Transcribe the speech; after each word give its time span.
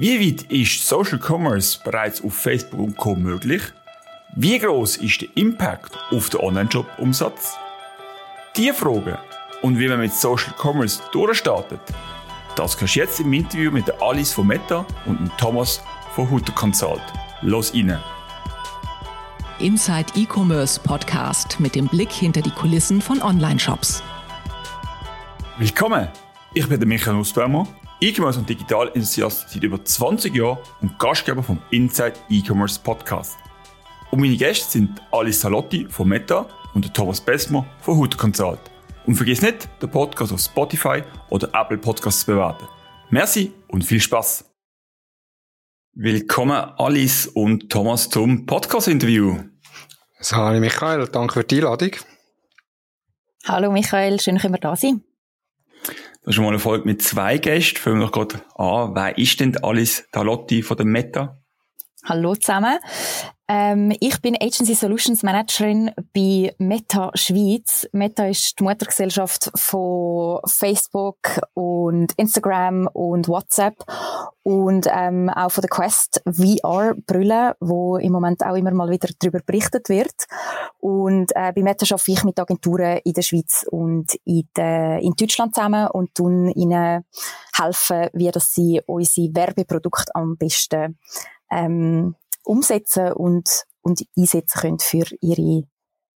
Wie 0.00 0.20
weit 0.20 0.42
ist 0.44 0.86
Social 0.86 1.18
Commerce 1.18 1.76
bereits 1.82 2.22
auf 2.22 2.32
Facebook 2.32 2.78
und 2.78 2.96
Co. 2.96 3.16
möglich? 3.16 3.62
Wie 4.36 4.56
groß 4.56 4.98
ist 4.98 5.22
der 5.22 5.28
Impact 5.34 5.90
auf 6.12 6.30
den 6.30 6.38
Online-Shop-Umsatz? 6.38 7.56
Diese 8.56 8.74
Fragen 8.74 9.18
und 9.62 9.76
wie 9.76 9.88
man 9.88 9.98
mit 9.98 10.12
Social 10.12 10.54
Commerce 10.56 11.02
durchstartet, 11.10 11.80
das 12.54 12.78
kannst 12.78 12.94
du 12.94 13.00
jetzt 13.00 13.18
im 13.18 13.32
Interview 13.32 13.72
mit 13.72 13.90
Alice 14.00 14.32
von 14.32 14.46
Meta 14.46 14.86
und 15.06 15.32
Thomas 15.36 15.82
von 16.14 16.30
Hutter 16.30 16.52
Consult. 16.52 17.02
Los 17.42 17.74
rein! 17.74 17.98
Inside 19.58 20.12
E-Commerce 20.14 20.78
Podcast 20.78 21.58
mit 21.58 21.74
dem 21.74 21.88
Blick 21.88 22.12
hinter 22.12 22.40
die 22.40 22.52
Kulissen 22.52 23.02
von 23.02 23.20
Online-Shops. 23.20 24.00
Willkommen! 25.58 26.06
Ich 26.54 26.68
bin 26.68 26.78
der 26.78 26.86
Michael 26.86 27.16
Nussbaumer, 27.16 27.66
E-Commerce 28.00 28.38
und 28.38 28.48
Digital-Enthusiast 28.48 29.50
seit 29.50 29.62
über 29.64 29.84
20 29.84 30.32
Jahren 30.34 30.58
und 30.80 30.96
Gastgeber 31.00 31.42
vom 31.42 31.60
Inside 31.72 32.14
E-Commerce 32.28 32.78
Podcast. 32.78 33.36
Und 34.12 34.20
meine 34.20 34.36
Gäste 34.36 34.70
sind 34.70 35.02
Alice 35.10 35.40
Salotti 35.40 35.86
von 35.90 36.06
Meta 36.06 36.46
und 36.74 36.94
Thomas 36.94 37.20
Besmer 37.20 37.66
von 37.80 37.96
Hutter 37.96 38.16
Consult. 38.16 38.60
Und 39.04 39.16
vergiss 39.16 39.42
nicht, 39.42 39.68
den 39.82 39.90
Podcast 39.90 40.32
auf 40.32 40.40
Spotify 40.40 41.02
oder 41.30 41.48
Apple 41.52 41.78
Podcasts 41.78 42.20
zu 42.20 42.26
bewerten. 42.26 42.66
Merci 43.10 43.52
und 43.66 43.84
viel 43.84 44.00
Spaß. 44.00 44.44
Willkommen 45.94 46.56
Alice 46.76 47.26
und 47.26 47.68
Thomas 47.68 48.08
zum 48.08 48.46
Podcast-Interview. 48.46 49.42
Hallo 50.30 50.60
Michael, 50.60 51.08
danke 51.08 51.34
für 51.34 51.44
die 51.44 51.56
Einladung. 51.56 51.90
Hallo 53.44 53.72
Michael, 53.72 54.20
schön, 54.20 54.36
dass 54.36 54.44
wir 54.44 54.58
da 54.58 54.76
sind. 54.76 55.07
Das 56.28 56.36
ist 56.36 56.42
mal 56.42 56.48
eine 56.48 56.58
Folge 56.58 56.84
mit 56.84 57.00
zwei 57.00 57.38
Gästen. 57.38 57.78
Fangen 57.78 58.00
wir 58.00 58.10
gerade 58.10 58.42
an. 58.56 58.94
Wer 58.94 59.16
ist 59.16 59.40
denn 59.40 59.56
Alice 59.64 60.06
Talotti 60.12 60.62
von 60.62 60.76
der 60.76 60.84
Meta? 60.84 61.38
Hallo 62.04 62.34
zusammen. 62.34 62.78
Ähm, 63.50 63.96
ich 64.00 64.20
bin 64.20 64.36
Agency 64.38 64.74
Solutions 64.74 65.22
Managerin 65.22 65.90
bei 66.12 66.54
Meta 66.58 67.10
Schweiz. 67.14 67.88
Meta 67.92 68.26
ist 68.26 68.60
die 68.60 68.62
Muttergesellschaft 68.62 69.50
von 69.54 70.40
Facebook 70.44 71.40
und 71.54 72.12
Instagram 72.18 72.88
und 72.92 73.26
WhatsApp 73.26 73.82
und 74.42 74.86
ähm, 74.92 75.30
auch 75.30 75.50
von 75.50 75.62
der 75.62 75.70
Quest 75.70 76.22
VR-Brille, 76.26 77.56
wo 77.60 77.96
im 77.96 78.12
Moment 78.12 78.44
auch 78.44 78.54
immer 78.54 78.70
mal 78.72 78.90
wieder 78.90 79.08
darüber 79.18 79.40
berichtet 79.40 79.88
wird. 79.88 80.26
Und 80.78 81.34
äh, 81.34 81.50
bei 81.54 81.62
Meta 81.62 81.86
arbeite 81.86 82.12
ich 82.12 82.24
mit 82.24 82.38
Agenturen 82.38 82.98
in 83.02 83.14
der 83.14 83.22
Schweiz 83.22 83.64
und 83.70 84.14
in, 84.26 84.46
der, 84.58 84.98
in 84.98 85.14
Deutschland 85.18 85.54
zusammen 85.54 85.88
und 85.88 86.14
tun 86.14 86.50
ihnen 86.50 87.02
helfen, 87.56 88.10
wie 88.12 88.30
dass 88.30 88.52
sie 88.52 88.82
unsere 88.84 89.34
Werbeprodukte 89.34 90.14
am 90.14 90.36
besten 90.36 90.98
ähm, 91.50 92.14
umsetzen 92.44 93.12
und, 93.12 93.64
und 93.80 94.02
einsetzen 94.16 94.60
können 94.60 94.78
für 94.78 95.04
ihre 95.20 95.64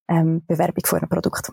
ähm, 0.08 0.44
Bewerbung 0.46 0.84
von 0.86 0.98
einem 1.00 1.08
Produkt. 1.08 1.52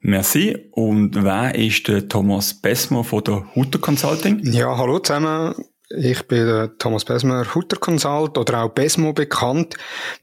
Merci. 0.00 0.70
Und 0.72 1.22
wer 1.22 1.54
ist 1.54 1.86
der 1.88 2.08
Thomas 2.08 2.54
Besmer 2.54 3.04
von 3.04 3.22
der 3.22 3.54
Hutter 3.54 3.78
Consulting? 3.78 4.40
Ja, 4.44 4.76
hallo 4.76 4.98
zusammen. 4.98 5.54
Ich 5.92 6.22
bin 6.28 6.46
der 6.46 6.78
Thomas 6.78 7.04
Besmer, 7.04 7.52
Hutter 7.52 7.76
Consult 7.76 8.38
oder 8.38 8.62
auch 8.62 8.68
Besmo 8.68 9.12
bekannt. 9.12 9.74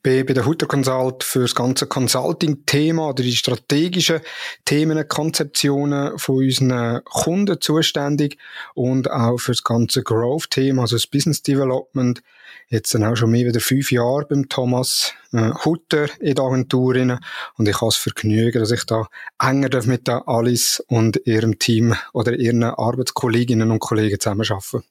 Bin 0.02 0.26
bei 0.26 0.32
der 0.32 0.46
Hutter 0.46 0.66
Consult 0.66 1.26
für 1.26 1.42
das 1.42 1.56
ganze 1.56 1.88
Consulting-Thema 1.88 3.10
oder 3.10 3.22
die 3.22 3.36
strategischen 3.36 4.22
Themen, 4.64 5.06
Konzeptionen 5.10 6.18
von 6.18 6.38
unseren 6.38 7.04
Kunden 7.04 7.60
zuständig 7.60 8.38
und 8.76 9.12
auch 9.12 9.40
für 9.40 9.52
das 9.52 9.64
ganze 9.64 10.04
Growth-Thema, 10.04 10.84
also 10.84 10.96
das 10.96 11.06
Business 11.06 11.44
Development. 11.44 12.24
Jetzt 12.70 12.92
sind 12.92 13.04
auch 13.04 13.18
schon 13.18 13.32
mehr 13.32 13.48
als 13.48 13.62
fünf 13.62 13.92
Jahre 13.92 14.26
beim 14.26 14.48
Thomas 14.48 15.12
äh, 15.34 15.52
Hutter 15.66 16.08
in 16.22 16.36
der 16.36 16.46
Agentur 16.46 16.96
und 16.96 17.68
ich 17.68 17.76
habe 17.76 17.88
das 17.88 17.98
Vergnügen, 17.98 18.60
dass 18.60 18.72
ich 18.72 18.86
da 18.86 19.08
enger 19.38 19.86
mit 19.86 20.08
der 20.08 20.30
Alice 20.30 20.82
und 20.88 21.20
ihrem 21.26 21.60
Team 21.60 21.94
oder 22.14 22.32
ihren 22.36 22.64
Arbeitskolleginnen 22.64 23.70
und 23.70 23.80
Kollegen 23.80 24.18
zusammenarbeiten. 24.18 24.86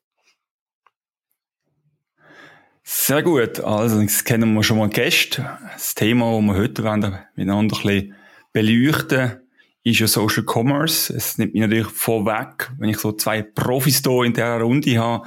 Sehr 2.89 3.25
gut. 3.25 3.59
Also, 3.59 4.01
jetzt 4.01 4.25
kennen 4.25 4.55
wir 4.55 4.63
schon 4.63 4.79
mal 4.79 4.89
Gäste. 4.89 5.59
Das 5.73 5.97
Thema, 5.97 6.31
das 6.37 6.45
wir 6.45 6.55
heute 6.55 6.83
miteinander 7.35 7.75
ein 7.75 7.83
bisschen 7.83 8.15
beleuchten, 8.53 9.41
ist 9.83 9.99
ja 9.99 10.07
Social 10.07 10.45
Commerce. 10.45 11.13
Es 11.13 11.37
nimmt 11.37 11.55
mich 11.55 11.63
natürlich 11.63 11.89
vorweg, 11.89 12.71
wenn 12.79 12.91
ich 12.91 12.99
so 12.99 13.11
zwei 13.11 13.43
Profis 13.43 14.03
hier 14.05 14.23
in 14.23 14.35
dieser 14.35 14.61
Runde 14.61 14.99
habe. 15.01 15.27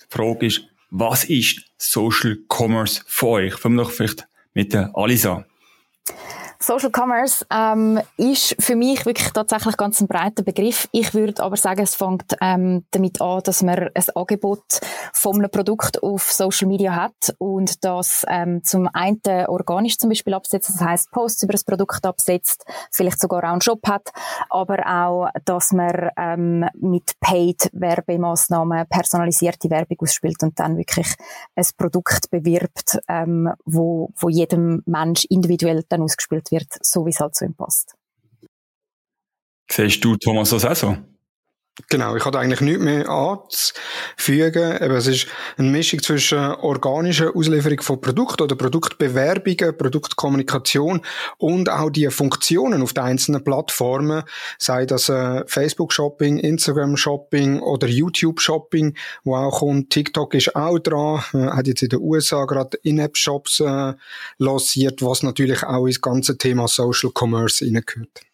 Die 0.00 0.06
Frage 0.08 0.46
ist, 0.46 0.62
was 0.88 1.24
ist 1.24 1.70
Social 1.76 2.38
Commerce 2.48 3.02
für 3.06 3.26
euch? 3.26 3.54
Fangen 3.56 3.74
wir 3.74 3.82
doch 3.82 3.90
vielleicht 3.90 4.26
mit 4.54 4.72
der 4.72 4.90
Alisa. 4.94 5.44
Social 6.58 6.90
Commerce 6.90 7.44
ähm, 7.50 8.00
ist 8.16 8.56
für 8.58 8.76
mich 8.76 9.04
wirklich 9.04 9.30
tatsächlich 9.30 9.76
ganz 9.76 10.00
ein 10.00 10.08
breiter 10.08 10.42
Begriff. 10.42 10.88
Ich 10.92 11.14
würde 11.14 11.42
aber 11.42 11.56
sagen, 11.56 11.82
es 11.82 11.94
fängt 11.94 12.36
ähm, 12.40 12.84
damit 12.92 13.20
an, 13.20 13.42
dass 13.44 13.62
man 13.62 13.90
ein 13.94 14.04
Angebot 14.14 14.80
von 15.12 15.36
einem 15.36 15.50
Produkt 15.50 16.02
auf 16.02 16.32
Social 16.32 16.68
Media 16.68 16.94
hat 16.94 17.34
und 17.38 17.84
das 17.84 18.24
ähm, 18.28 18.62
zum 18.64 18.88
einen 18.92 19.20
organisch 19.46 19.98
zum 19.98 20.10
Beispiel 20.10 20.34
absetzt, 20.34 20.70
das 20.70 20.80
heißt 20.80 21.10
Posts 21.10 21.44
über 21.44 21.52
das 21.52 21.64
Produkt 21.64 22.04
absetzt, 22.04 22.64
vielleicht 22.90 23.20
sogar 23.20 23.44
auch 23.44 23.52
einen 23.52 23.60
Shop 23.60 23.86
hat, 23.86 24.10
aber 24.50 24.78
auch, 24.86 25.28
dass 25.44 25.72
man 25.72 26.10
ähm, 26.16 26.66
mit 26.74 27.18
Paid 27.20 27.70
Werbemaßnahmen 27.72 28.86
personalisierte 28.88 29.70
Werbung 29.70 29.98
ausspielt 30.00 30.42
und 30.42 30.58
dann 30.58 30.76
wirklich 30.76 31.14
ein 31.54 31.64
Produkt 31.76 32.30
bewirbt, 32.30 32.98
ähm, 33.08 33.52
wo, 33.64 34.10
wo 34.16 34.28
jedem 34.28 34.82
Mensch 34.86 35.24
individuell 35.28 35.84
dann 35.88 36.02
ausgespielt 36.02 36.45
wird, 36.50 36.68
so 36.82 37.06
wie 37.06 37.10
es 37.10 37.20
halt 37.20 37.34
zu 37.34 37.44
ihm 37.44 37.54
passt. 37.54 37.94
Siehst 39.70 40.04
du, 40.04 40.16
Thomas, 40.16 40.50
das 40.50 40.64
auch 40.64 40.76
so? 40.76 40.96
Genau, 41.90 42.16
ich 42.16 42.24
hatte 42.24 42.38
eigentlich 42.38 42.62
nichts 42.62 42.82
mehr 42.82 43.06
anzufügen. 43.10 44.76
Eben, 44.80 44.94
es 44.94 45.06
ist 45.06 45.26
eine 45.58 45.68
Mischung 45.68 46.00
zwischen 46.02 46.38
organischer 46.38 47.36
Auslieferung 47.36 47.82
von 47.82 48.00
Produkten 48.00 48.44
oder 48.44 48.56
Produktbewerbungen, 48.56 49.76
Produktkommunikation 49.76 51.02
und 51.36 51.68
auch 51.68 51.90
die 51.90 52.08
Funktionen 52.08 52.80
auf 52.80 52.94
den 52.94 53.04
einzelnen 53.04 53.44
Plattformen, 53.44 54.22
sei 54.58 54.86
das 54.86 55.10
äh, 55.10 55.44
Facebook-Shopping, 55.46 56.38
Instagram-Shopping 56.38 57.60
oder 57.60 57.86
YouTube-Shopping, 57.86 58.96
wo 59.24 59.36
auch 59.36 59.58
kommt. 59.58 59.90
TikTok 59.90 60.32
ist 60.32 60.56
auch 60.56 60.78
dran, 60.78 61.22
äh, 61.34 61.48
hat 61.48 61.66
jetzt 61.66 61.82
in 61.82 61.90
den 61.90 62.00
USA 62.00 62.46
gerade 62.46 62.78
In-App-Shops 62.84 63.60
äh, 63.60 63.92
lanciert, 64.38 65.02
was 65.02 65.22
natürlich 65.22 65.62
auch 65.62 65.86
ins 65.86 66.00
ganze 66.00 66.38
Thema 66.38 66.68
Social 66.68 67.10
Commerce 67.14 67.62
hineingehört. 67.62 68.26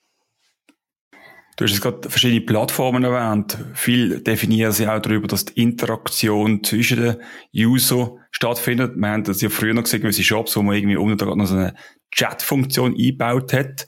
Du 1.62 1.66
hast 1.66 1.74
jetzt 1.74 1.82
gerade 1.82 2.10
verschiedene 2.10 2.40
Plattformen 2.40 3.04
erwähnt. 3.04 3.56
Viel 3.74 4.18
definieren 4.18 4.72
sie 4.72 4.88
auch 4.88 4.98
darüber, 4.98 5.28
dass 5.28 5.44
die 5.44 5.62
Interaktion 5.62 6.64
zwischen 6.64 7.00
den 7.00 7.16
User 7.54 8.16
stattfindet. 8.32 8.96
Wir 8.96 9.08
haben 9.08 9.22
das 9.22 9.40
ja 9.42 9.48
früher 9.48 9.72
noch 9.72 9.84
gesehen, 9.84 10.02
gewisse 10.02 10.24
Shops, 10.24 10.56
wo 10.56 10.62
man 10.62 10.74
irgendwie 10.74 10.96
unten 10.96 11.24
noch 11.24 11.46
so 11.46 11.54
eine 11.54 11.74
Chat-Funktion 12.10 12.96
eingebaut 12.96 13.52
hat. 13.52 13.86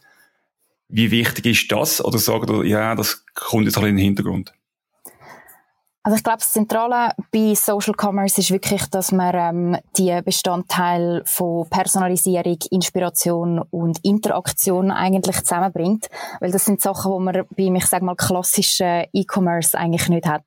Wie 0.86 1.10
wichtig 1.10 1.46
ist 1.46 1.72
das? 1.72 2.04
Oder 2.04 2.18
sagt 2.18 2.48
ihr, 2.48 2.64
ja, 2.64 2.94
das 2.94 3.24
kommt 3.34 3.64
jetzt 3.64 3.76
ein 3.76 3.80
bisschen 3.82 3.88
in 3.88 3.96
den 3.96 4.04
Hintergrund? 4.04 4.54
Also 6.06 6.18
ich 6.18 6.22
glaube, 6.22 6.40
das 6.40 6.52
Zentrale 6.52 7.14
bei 7.32 7.54
Social 7.54 7.94
Commerce 7.98 8.38
ist 8.38 8.50
wirklich, 8.50 8.84
dass 8.90 9.10
man 9.10 9.34
ähm, 9.34 9.78
die 9.96 10.20
Bestandteile 10.22 11.22
von 11.24 11.66
Personalisierung, 11.70 12.58
Inspiration 12.70 13.58
und 13.70 14.04
Interaktion 14.04 14.90
eigentlich 14.90 15.38
zusammenbringt, 15.38 16.10
weil 16.40 16.52
das 16.52 16.66
sind 16.66 16.82
Sachen, 16.82 17.10
wo 17.10 17.18
man 17.20 17.46
beim, 17.56 17.76
ich 17.76 17.86
sag 17.86 18.02
mal, 18.02 18.16
klassischen 18.16 19.06
E-Commerce 19.14 19.78
eigentlich 19.78 20.10
nicht 20.10 20.26
hat. 20.26 20.44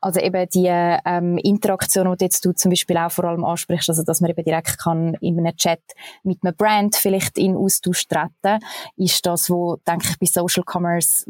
Also 0.00 0.18
eben 0.18 0.48
die 0.48 0.66
ähm, 0.66 1.38
Interaktion, 1.38 2.12
die 2.16 2.24
jetzt 2.24 2.44
du 2.44 2.50
zum 2.50 2.70
Beispiel 2.70 2.96
auch 2.96 3.12
vor 3.12 3.26
allem 3.26 3.44
ansprichst, 3.44 3.88
also 3.88 4.02
dass 4.02 4.20
man 4.20 4.32
eben 4.32 4.42
direkt 4.42 4.76
kann 4.76 5.14
in 5.20 5.38
einem 5.38 5.56
Chat 5.56 5.82
mit 6.24 6.40
einem 6.42 6.56
Brand 6.56 6.96
vielleicht 6.96 7.38
in 7.38 7.56
Austausch 7.56 8.08
treten, 8.08 8.58
ist 8.96 9.24
das, 9.24 9.50
wo, 9.50 9.76
denke 9.86 10.08
ich, 10.10 10.18
bei 10.18 10.26
Social 10.26 10.64
Commerce 10.68 11.26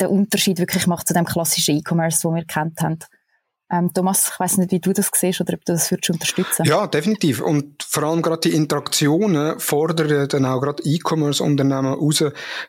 den 0.00 0.08
Unterschied 0.08 0.58
wirklich 0.58 0.88
macht 0.88 1.06
zu 1.06 1.14
dem 1.14 1.26
klassischen 1.26 1.76
E-Commerce, 1.76 2.24
wo 2.24 2.34
wir 2.34 2.44
kennt 2.44 2.80
haben. 2.80 2.98
Ähm, 3.72 3.92
Thomas, 3.94 4.30
ich 4.32 4.40
weiß 4.40 4.58
nicht, 4.58 4.72
wie 4.72 4.80
du 4.80 4.92
das 4.92 5.10
siehst 5.14 5.40
oder 5.40 5.54
ob 5.54 5.64
du 5.64 5.72
das 5.72 5.90
würdest 5.92 6.10
unterstützen 6.10 6.64
Ja, 6.64 6.88
definitiv. 6.88 7.40
Und 7.40 7.82
vor 7.84 8.02
allem 8.02 8.20
gerade 8.20 8.48
die 8.48 8.56
Interaktionen 8.56 9.60
fordern 9.60 10.26
dann 10.28 10.44
auch 10.44 10.60
gerade 10.60 10.82
E-Commerce-Unternehmen 10.84 11.94
raus, 11.94 12.24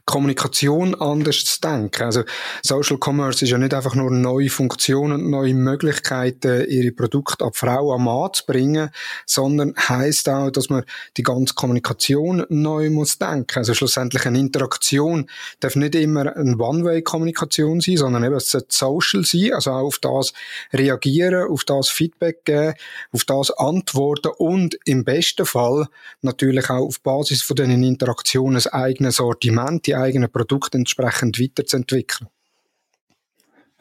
Kommunikation 0.06 0.94
anders 0.94 1.44
zu 1.44 1.60
denken. 1.60 2.04
Also 2.04 2.24
Social 2.62 3.00
Commerce 3.04 3.44
ist 3.44 3.50
ja 3.50 3.58
nicht 3.58 3.74
einfach 3.74 3.96
nur 3.96 4.12
neue 4.12 4.50
Funktionen 4.50 5.24
und 5.24 5.30
neue 5.32 5.56
Möglichkeiten, 5.56 6.70
ihre 6.70 6.92
Produkte 6.92 7.46
ab 7.46 7.56
Frau 7.56 7.94
am 7.94 8.04
Mann 8.04 8.34
zu 8.34 8.46
bringen, 8.46 8.92
sondern 9.26 9.74
heißt 9.76 10.30
auch, 10.30 10.52
dass 10.52 10.70
man 10.70 10.84
die 11.18 11.24
ganze 11.24 11.56
Kommunikation 11.56 12.46
neu 12.50 12.92
muss 12.92 13.18
denken. 13.18 13.58
Also 13.58 13.74
schlussendlich 13.74 14.28
eine 14.28 14.40
Interaktion 14.40 15.28
darf 15.60 15.76
nicht 15.76 15.96
immer 15.96 16.36
eine 16.36 16.58
One-Way-Kommunikation 16.58 17.82
sein, 17.82 17.98
sondern 17.98 18.24
eben 18.24 18.36
es 18.36 18.52
sollte 18.52 18.68
social 18.70 19.24
sein, 19.24 19.54
also 19.54 19.72
auch 19.72 19.88
auf 19.88 19.98
das 19.98 20.34
reagieren 20.72 20.91
reagieren, 20.92 21.50
auf 21.50 21.64
das 21.64 21.90
Feedback 21.90 22.46
geben, 22.46 22.74
auf 23.12 23.26
das 23.26 23.52
antworten 23.52 24.32
und 24.38 24.78
im 24.86 25.04
besten 25.04 25.46
Fall 25.46 25.88
natürlich 26.22 26.70
auch 26.70 26.88
auf 26.88 27.02
Basis 27.02 27.42
von 27.42 27.56
diesen 27.56 27.84
Interaktionen 27.84 28.56
das 28.56 28.68
eigene 28.68 29.12
Sortiment, 29.12 29.88
die 29.88 29.96
eigenen 29.96 30.32
Produkte 30.32 30.78
entsprechend 30.78 31.40
weiterzuentwickeln. 31.40 32.30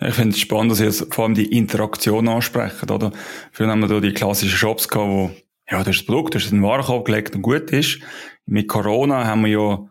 Ich 0.03 0.15
finde 0.15 0.35
es 0.35 0.41
spannend, 0.41 0.73
dass 0.73 0.79
Sie 0.79 0.85
jetzt 0.85 1.13
vor 1.15 1.25
allem 1.25 1.35
die 1.35 1.57
Interaktion 1.57 2.27
ansprechen, 2.27 2.91
oder? 2.91 3.13
Früher 3.53 3.69
haben 3.69 3.81
wir 3.81 3.89
da 3.89 4.01
die 4.01 4.15
klassischen 4.15 4.57
Shops 4.57 4.89
gehabt, 4.89 5.11
wo, 5.11 5.31
ja, 5.71 5.79
das 5.79 5.89
ist 5.89 6.01
das 6.01 6.07
Produkt, 6.07 6.35
das 6.35 6.45
ist 6.45 6.53
ein 6.53 6.63
Warenkorb 6.63 7.05
gelegt 7.05 7.37
und 7.37 7.43
gut 7.43 7.71
ist. 7.71 8.01
Mit 8.47 8.67
Corona 8.67 9.27
haben 9.27 9.45
wir 9.45 9.51
ja 9.51 9.89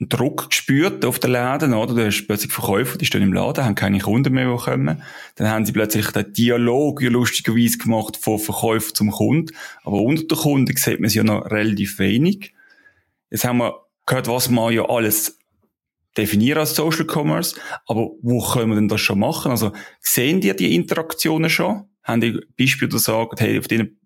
Druck 0.00 0.50
gespürt 0.50 1.04
auf 1.04 1.18
den 1.18 1.30
Läden, 1.32 1.72
oder? 1.72 1.94
Du 1.94 2.04
hast 2.04 2.26
plötzlich 2.26 2.52
Verkäufer, 2.52 2.98
die 2.98 3.06
stehen 3.06 3.22
im 3.22 3.32
Laden, 3.32 3.64
haben 3.64 3.74
keine 3.76 4.00
Kunden 4.00 4.34
mehr, 4.34 4.50
die 4.52 4.62
kommen. 4.62 5.02
Dann 5.36 5.48
haben 5.48 5.64
sie 5.64 5.72
plötzlich 5.72 6.10
den 6.10 6.32
Dialog 6.32 7.00
ja 7.00 7.10
lustigerweise 7.10 7.78
gemacht 7.78 8.16
von 8.16 8.38
Verkäufer 8.38 8.92
zum 8.92 9.10
Kunden. 9.12 9.54
Aber 9.84 10.02
unter 10.02 10.24
den 10.24 10.38
Kunden 10.38 10.76
sieht 10.76 11.00
man 11.00 11.10
sie 11.10 11.18
ja 11.18 11.24
noch 11.24 11.50
relativ 11.50 11.98
wenig. 11.98 12.52
Jetzt 13.30 13.44
haben 13.44 13.58
wir 13.58 13.84
gehört, 14.06 14.28
was 14.28 14.50
man 14.50 14.72
ja 14.72 14.84
alles 14.88 15.38
definieren 16.16 16.58
als 16.58 16.74
Social 16.74 17.06
Commerce, 17.06 17.56
aber 17.86 18.10
wo 18.22 18.40
können 18.40 18.70
wir 18.70 18.76
denn 18.76 18.88
das 18.88 19.00
schon 19.00 19.18
machen? 19.18 19.50
Also, 19.50 19.72
sehen 20.00 20.40
die 20.40 20.54
die 20.54 20.74
Interaktionen 20.74 21.50
schon? 21.50 21.88
Haben 22.02 22.20
die 22.20 22.40
Beispiele, 22.58 22.90
die 22.90 22.98
sagen, 22.98 23.36
hey, 23.38 23.58
auf 23.58 23.66
diesen 23.66 23.98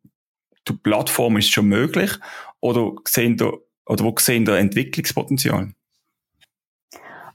Plattformen 0.83 1.39
ist 1.39 1.47
es 1.47 1.51
schon 1.51 1.67
möglich? 1.67 2.13
Oder 2.61 2.93
sehen 3.07 3.37
da, 3.37 3.53
oder 3.87 4.05
wo 4.05 4.15
sehen 4.19 4.45
da 4.45 4.57
Entwicklungspotenzial? 4.57 5.75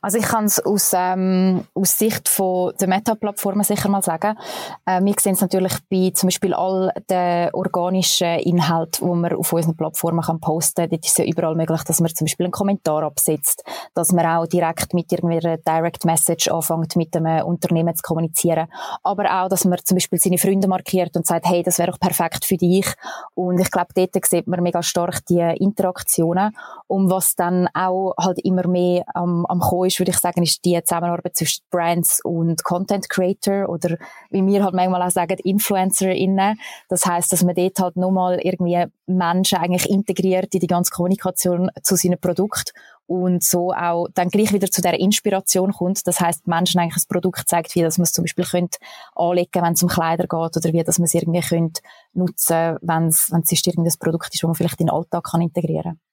Also 0.03 0.17
ich 0.17 0.25
kann 0.25 0.43
es 0.43 0.59
aus, 0.59 0.91
ähm, 0.93 1.63
aus 1.73 1.97
Sicht 1.97 2.27
von 2.27 2.73
der 2.77 2.89
Meta-Plattformen 2.89 3.63
sicher 3.63 3.87
mal 3.87 4.01
sagen. 4.01 4.37
Äh, 4.85 5.01
wir 5.01 5.15
sehen 5.17 5.35
es 5.35 5.39
natürlich 5.39 5.71
bei 5.89 6.11
zum 6.13 6.27
Beispiel 6.27 6.53
all 6.53 6.91
den 7.09 7.49
organischen 7.53 8.39
Inhalten, 8.39 9.07
die 9.07 9.15
man 9.15 9.31
auf 9.33 9.53
unseren 9.53 9.77
Plattformen 9.77 10.19
kann 10.19 10.41
posten 10.41 10.81
kann. 10.81 10.89
Dort 10.89 11.05
ist 11.05 11.17
ja 11.17 11.23
überall 11.23 11.55
möglich, 11.55 11.83
dass 11.83 12.01
man 12.01 12.13
zum 12.13 12.25
Beispiel 12.25 12.47
einen 12.47 12.51
Kommentar 12.51 13.03
absetzt, 13.03 13.63
dass 13.93 14.11
man 14.11 14.25
auch 14.25 14.45
direkt 14.45 14.93
mit 14.93 15.09
irgendeiner 15.09 15.55
Direct 15.55 16.03
Message 16.03 16.49
anfängt, 16.49 16.97
mit 16.97 17.15
einem 17.15 17.45
Unternehmen 17.45 17.95
zu 17.95 18.01
kommunizieren. 18.01 18.67
Aber 19.03 19.23
auch, 19.43 19.47
dass 19.47 19.63
man 19.63 19.79
zum 19.85 19.95
Beispiel 19.95 20.19
seine 20.19 20.37
Freunde 20.37 20.67
markiert 20.67 21.15
und 21.15 21.25
sagt, 21.25 21.45
hey, 21.45 21.63
das 21.63 21.79
wäre 21.79 21.91
doch 21.91 21.99
perfekt 21.99 22.43
für 22.43 22.57
dich. 22.57 22.87
Und 23.35 23.57
ich 23.57 23.71
glaube, 23.71 23.93
dort 23.95 24.25
sieht 24.25 24.47
man 24.47 24.61
mega 24.63 24.83
stark 24.83 25.25
die 25.27 25.39
Interaktionen. 25.39 26.53
Und 26.87 27.09
was 27.09 27.35
dann 27.35 27.69
auch 27.73 28.13
halt 28.19 28.39
immer 28.43 28.67
mehr 28.67 29.05
am, 29.13 29.45
am 29.45 29.61
Kommen 29.61 29.92
ist, 29.93 29.99
würde 29.99 30.11
ich 30.11 30.17
sagen, 30.17 30.43
ist 30.43 30.65
die 30.65 30.79
Zusammenarbeit 30.83 31.35
zwischen 31.35 31.63
Brands 31.69 32.19
und 32.23 32.63
Content 32.63 33.09
Creator 33.09 33.69
oder 33.69 33.97
wie 34.29 34.45
wir 34.45 34.63
halt 34.63 34.73
manchmal 34.73 35.01
auch 35.01 35.11
sagen, 35.11 35.37
InfluencerInnen. 35.37 36.59
Das 36.89 37.05
heißt, 37.05 37.31
dass 37.31 37.43
man 37.43 37.55
dort 37.55 37.79
halt 37.79 37.95
nochmal 37.95 38.39
irgendwie 38.41 38.85
Menschen 39.05 39.59
eigentlich 39.59 39.89
integriert 39.89 40.53
in 40.53 40.59
die 40.59 40.67
ganze 40.67 40.91
Kommunikation 40.91 41.69
zu 41.81 41.95
seinem 41.95 42.19
Produkt 42.19 42.73
und 43.05 43.43
so 43.43 43.73
auch 43.73 44.07
dann 44.13 44.29
gleich 44.29 44.53
wieder 44.53 44.71
zu 44.71 44.81
der 44.81 44.99
Inspiration 44.99 45.73
kommt. 45.73 46.07
Das 46.07 46.19
heißt, 46.19 46.47
Menschen 46.47 46.79
eigentlich 46.79 47.03
ein 47.03 47.07
Produkt 47.07 47.47
zeigt, 47.47 47.75
wie 47.75 47.81
das 47.81 47.97
man 47.97 48.03
es 48.03 48.13
zum 48.13 48.23
Beispiel 48.23 48.45
könnte 48.45 48.77
anlegen, 49.15 49.61
wenn 49.61 49.73
es 49.73 49.83
um 49.83 49.89
Kleider 49.89 50.23
geht 50.23 50.57
oder 50.57 50.73
wie 50.73 50.83
dass 50.83 50.99
man 50.99 51.05
es 51.05 51.13
irgendwie 51.13 51.41
könnte 51.41 51.81
nutzen, 52.13 52.77
wenn 52.81 53.07
es 53.07 53.29
wenn 53.31 53.41
es 53.41 53.51
irgendein 53.51 53.93
Produkt 53.99 54.33
ist, 54.33 54.41
das 54.41 54.47
man 54.47 54.55
vielleicht 54.55 54.79
in 54.79 54.87
den 54.87 54.95
Alltag 54.95 55.25
kann 55.25 55.41
integrieren 55.41 55.83
kann. 55.83 56.12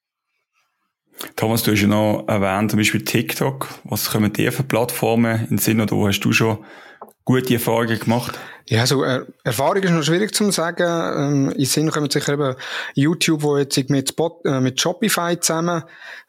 Thomas, 1.35 1.63
du 1.63 1.71
hast 1.71 1.81
ja 1.81 1.87
noch 1.87 2.25
erwähnt, 2.27 2.71
zum 2.71 2.79
Beispiel 2.79 3.03
TikTok. 3.03 3.67
Was 3.83 4.09
kommen 4.11 4.31
dir 4.33 4.51
für 4.51 4.63
Plattformen 4.63 5.41
in 5.41 5.47
den 5.47 5.57
Sinn 5.57 5.81
oder 5.81 5.95
wo 5.95 6.07
hast 6.07 6.21
du 6.21 6.33
schon 6.33 6.59
gute 7.25 7.53
Erfahrungen 7.53 7.99
gemacht? 7.99 8.39
Ja, 8.71 8.87
so 8.87 9.03
äh, 9.03 9.25
Erfahrung 9.43 9.83
ist 9.83 9.91
noch 9.91 10.01
schwierig 10.01 10.33
zu 10.33 10.49
sagen. 10.49 10.87
Ähm, 10.87 11.51
in 11.57 11.65
Sinn 11.65 11.91
kommen 11.91 12.09
sicher 12.09 12.31
eben 12.31 12.55
YouTube, 12.95 13.43
wo 13.43 13.57
jetzt 13.57 13.89
mit, 13.89 14.07
Spot, 14.07 14.39
äh, 14.45 14.61
mit 14.61 14.79
Shopify 14.79 15.37
zusammen 15.37 15.83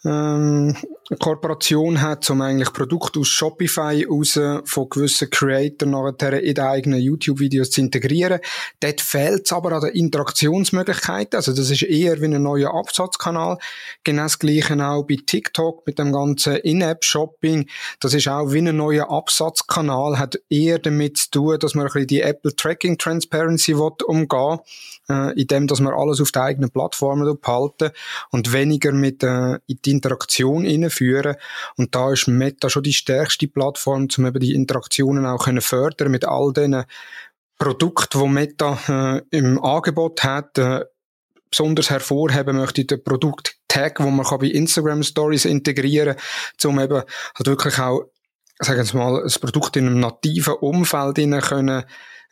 ähm, 0.05 0.77
Kooperation 1.21 2.01
hat, 2.01 2.29
um 2.31 2.41
eigentlich 2.41 2.73
Produkte 2.73 3.21
aus 3.21 3.29
Shopify 3.29 4.05
raus 4.09 4.41
von 4.65 4.89
gewissen 4.89 5.31
Creators 5.31 5.89
nachher 5.89 6.43
in 6.43 6.55
den 6.55 6.65
eigenen 6.65 7.01
YouTube-Videos 7.01 7.71
zu 7.71 7.81
integrieren. 7.83 8.41
Dort 8.81 9.01
fehlt 9.01 9.43
es 9.45 9.53
aber 9.53 9.73
an 9.73 9.83
den 9.83 9.91
Interaktionsmöglichkeiten. 9.91 11.37
Also 11.37 11.53
das 11.53 11.71
ist 11.71 11.83
eher 11.83 12.21
wie 12.21 12.25
ein 12.25 12.43
neuer 12.43 12.75
Absatzkanal. 12.75 13.59
Genau 14.03 14.23
das 14.23 14.39
Gleiche 14.41 14.85
auch 14.85 15.05
bei 15.05 15.17
TikTok 15.25 15.87
mit 15.87 15.99
dem 15.99 16.13
ganzen 16.13 16.57
In-App-Shopping. 16.57 17.69
Das 18.01 18.15
ist 18.15 18.27
auch 18.27 18.53
wie 18.53 18.59
ein 18.59 18.77
neuer 18.77 19.11
Absatzkanal, 19.11 20.19
hat 20.19 20.41
eher 20.49 20.79
damit 20.79 21.19
zu 21.19 21.31
tun, 21.31 21.59
dass 21.61 21.75
man 21.75 21.87
ein 21.87 21.93
bisschen 21.93 22.07
die 22.07 22.32
Apple 22.33 22.55
Tracking 22.55 22.99
Transparency 22.99 23.75
umgehen 23.75 24.59
äh, 25.09 25.41
indem 25.41 25.67
dass 25.67 25.81
man 25.81 25.95
alles 25.95 26.21
auf 26.21 26.33
der 26.33 26.43
eigenen 26.43 26.71
Plattform 26.71 27.39
behalten 27.41 27.91
und 28.31 28.53
weniger 28.53 28.93
mit 28.93 29.23
äh, 29.23 29.55
in 29.67 29.79
die 29.85 29.91
Interaktion 29.91 30.67
einführen. 30.67 31.37
Und 31.77 31.95
da 31.95 32.13
ist 32.13 32.29
Meta 32.29 32.71
schon 32.71 32.83
die 32.83 32.93
stärkste 32.93 33.49
Plattform, 33.49 34.09
um 34.17 34.27
eben 34.27 34.41
die 34.41 34.55
Interaktionen 34.55 35.27
auch 35.27 35.45
können 35.45 35.61
fördern 35.61 36.11
mit 36.11 36.25
all 36.25 36.53
den 36.53 36.85
Produkten, 37.59 38.21
die 38.21 38.29
Meta 38.29 38.79
äh, 38.89 39.23
im 39.37 39.63
Angebot 39.63 40.25
hat. 40.25 40.59
Äh, 40.59 40.85
besonders 41.51 41.91
hervorheben 41.91 42.57
möchte 42.57 42.81
ich 42.81 42.87
den 42.87 43.05
Produkt-Tag, 43.05 44.01
wo 44.01 44.11
man 44.11 44.27
bei 44.39 44.47
Instagram 44.47 45.03
Stories 45.03 45.45
integrieren 45.45 46.17
kann, 46.17 46.71
um 46.71 46.81
eben 46.81 47.03
halt 47.35 47.47
wirklich 47.47 47.79
auch 47.79 48.07
sagen 48.59 48.93
wir 48.93 48.99
mal, 49.01 49.23
das 49.25 49.41
Produkt 49.41 49.77
in 49.77 49.87
einem 49.87 49.99
nativen 49.99 50.55
Umfeld 50.55 51.17
können 51.17 51.83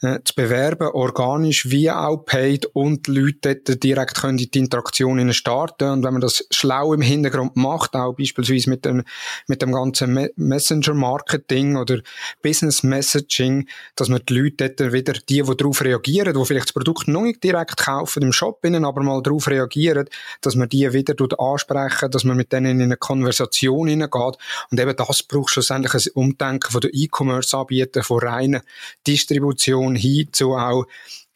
äh, 0.02 0.20
zu 0.24 0.34
bewerben, 0.34 0.88
organisch 0.88 1.70
wie 1.70 1.90
auch 1.90 2.24
paid 2.24 2.66
und 2.72 3.06
die 3.06 3.12
Leute 3.12 3.56
dort 3.56 3.82
direkt 3.82 4.20
können 4.20 4.38
die 4.38 4.58
Interaktion 4.58 5.32
starten. 5.32 5.90
Und 5.90 6.04
wenn 6.04 6.14
man 6.14 6.22
das 6.22 6.46
schlau 6.50 6.94
im 6.94 7.02
Hintergrund 7.02 7.56
macht, 7.56 7.94
auch 7.94 8.14
beispielsweise 8.14 8.70
mit 8.70 8.84
dem, 8.84 9.04
mit 9.46 9.62
dem 9.62 9.72
ganzen 9.72 10.30
Messenger-Marketing 10.36 11.76
oder 11.76 12.00
Business-Messaging, 12.42 13.68
dass 13.96 14.08
man 14.08 14.22
die 14.28 14.38
Leute 14.38 14.70
dort 14.70 14.92
wieder, 14.92 15.12
die, 15.12 15.42
die 15.42 15.56
darauf 15.56 15.82
reagieren, 15.82 16.34
die 16.34 16.44
vielleicht 16.46 16.68
das 16.68 16.72
Produkt 16.72 17.08
noch 17.08 17.22
nicht 17.22 17.42
direkt 17.44 17.76
kaufen 17.76 18.22
im 18.22 18.32
Shop, 18.32 18.64
innen, 18.64 18.84
aber 18.84 19.02
mal 19.02 19.22
darauf 19.22 19.48
reagieren, 19.48 20.08
dass 20.40 20.54
man 20.54 20.68
die 20.68 20.92
wieder 20.92 21.14
ansprechen, 21.38 22.10
dass 22.10 22.24
man 22.24 22.36
mit 22.36 22.52
denen 22.52 22.80
in 22.80 22.82
eine 22.82 22.96
Konversation 22.96 23.88
hineingeht. 23.88 24.38
Und 24.70 24.80
eben 24.80 24.96
das 24.96 25.22
braucht 25.22 25.50
schlussendlich 25.50 25.94
ein 25.94 26.12
Umdenken 26.14 26.70
von 26.70 26.80
den 26.80 26.90
E-Commerce-Anbietern, 26.92 28.02
von 28.02 28.20
reiner 28.20 28.62
Distribution 29.06 29.89
Information 29.90 29.96
hin 29.96 30.28
zu 30.32 30.54
auch 30.54 30.86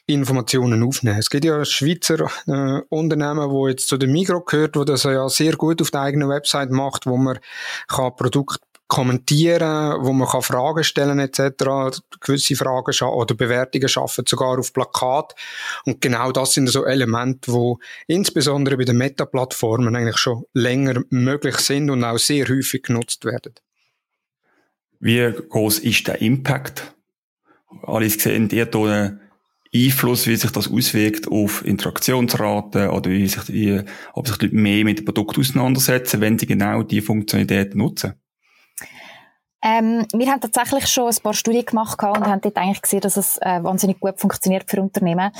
Informationen 0.06 0.82
aufnehmen. 0.82 1.18
Es 1.18 1.30
gibt 1.30 1.46
ja 1.46 1.64
Schweizer 1.64 2.30
äh, 2.46 2.82
Unternehmen, 2.90 3.50
wo 3.50 3.68
jetzt 3.68 3.88
zu 3.88 3.96
dem 3.96 4.12
Migro 4.12 4.42
gehört, 4.42 4.76
wo 4.76 4.84
das 4.84 5.04
ja 5.04 5.28
sehr 5.30 5.56
gut 5.56 5.80
auf 5.80 5.90
der 5.90 6.02
eigenen 6.02 6.28
Website 6.28 6.70
macht, 6.70 7.06
wo 7.06 7.16
man 7.16 7.38
kann 7.88 8.14
Produkt 8.14 8.60
kommentieren, 8.86 9.96
wo 10.04 10.12
man 10.12 10.28
kann 10.28 10.42
Fragen 10.42 10.84
stellen 10.84 11.18
etc., 11.18 11.98
gewisse 12.20 12.54
Fragen 12.54 12.92
oder 13.06 13.34
Bewertungen 13.34 13.88
schaffen, 13.88 14.26
sogar 14.28 14.58
auf 14.58 14.74
Plakat. 14.74 15.34
Und 15.86 16.02
genau 16.02 16.32
das 16.32 16.52
sind 16.52 16.66
so 16.66 16.84
Elemente, 16.84 17.50
wo 17.50 17.78
insbesondere 18.06 18.76
bei 18.76 18.84
den 18.84 18.98
Meta-Plattformen 18.98 19.96
eigentlich 19.96 20.18
schon 20.18 20.44
länger 20.52 21.02
möglich 21.08 21.56
sind 21.56 21.88
und 21.88 22.04
auch 22.04 22.18
sehr 22.18 22.46
häufig 22.46 22.82
genutzt 22.82 23.24
werden. 23.24 23.54
Wie 25.00 25.32
groß 25.48 25.78
ist 25.80 26.06
der 26.06 26.20
Impact 26.20 26.94
alles 27.82 28.14
sehen, 28.14 28.48
einen 28.50 29.20
Einfluss, 29.74 30.26
wie 30.26 30.36
sich 30.36 30.52
das 30.52 30.70
auswirkt 30.70 31.28
auf 31.28 31.64
Interaktionsraten 31.64 32.90
oder 32.90 33.10
wie 33.10 33.26
sich 33.26 33.42
die, 33.44 33.82
ob 34.12 34.28
sich 34.28 34.38
die 34.38 34.46
Leute 34.46 34.56
mehr 34.56 34.84
mit 34.84 34.98
dem 34.98 35.04
Produkt 35.04 35.38
auseinandersetzen, 35.38 36.20
wenn 36.20 36.38
sie 36.38 36.46
genau 36.46 36.82
die 36.82 37.00
Funktionalität 37.00 37.74
nutzen? 37.74 38.14
Ähm, 39.66 40.06
wir 40.12 40.30
haben 40.30 40.42
tatsächlich 40.42 40.86
schon 40.88 41.08
ein 41.08 41.22
paar 41.22 41.32
Studien 41.32 41.64
gemacht 41.64 41.98
und 42.02 42.26
haben 42.26 42.42
dort 42.42 42.56
eigentlich 42.58 42.82
gesehen, 42.82 43.00
dass 43.00 43.16
es 43.16 43.38
äh, 43.38 43.64
wahnsinnig 43.64 43.98
gut 43.98 44.20
funktioniert 44.20 44.70
für 44.70 44.80
Unternehmen. 44.80 45.32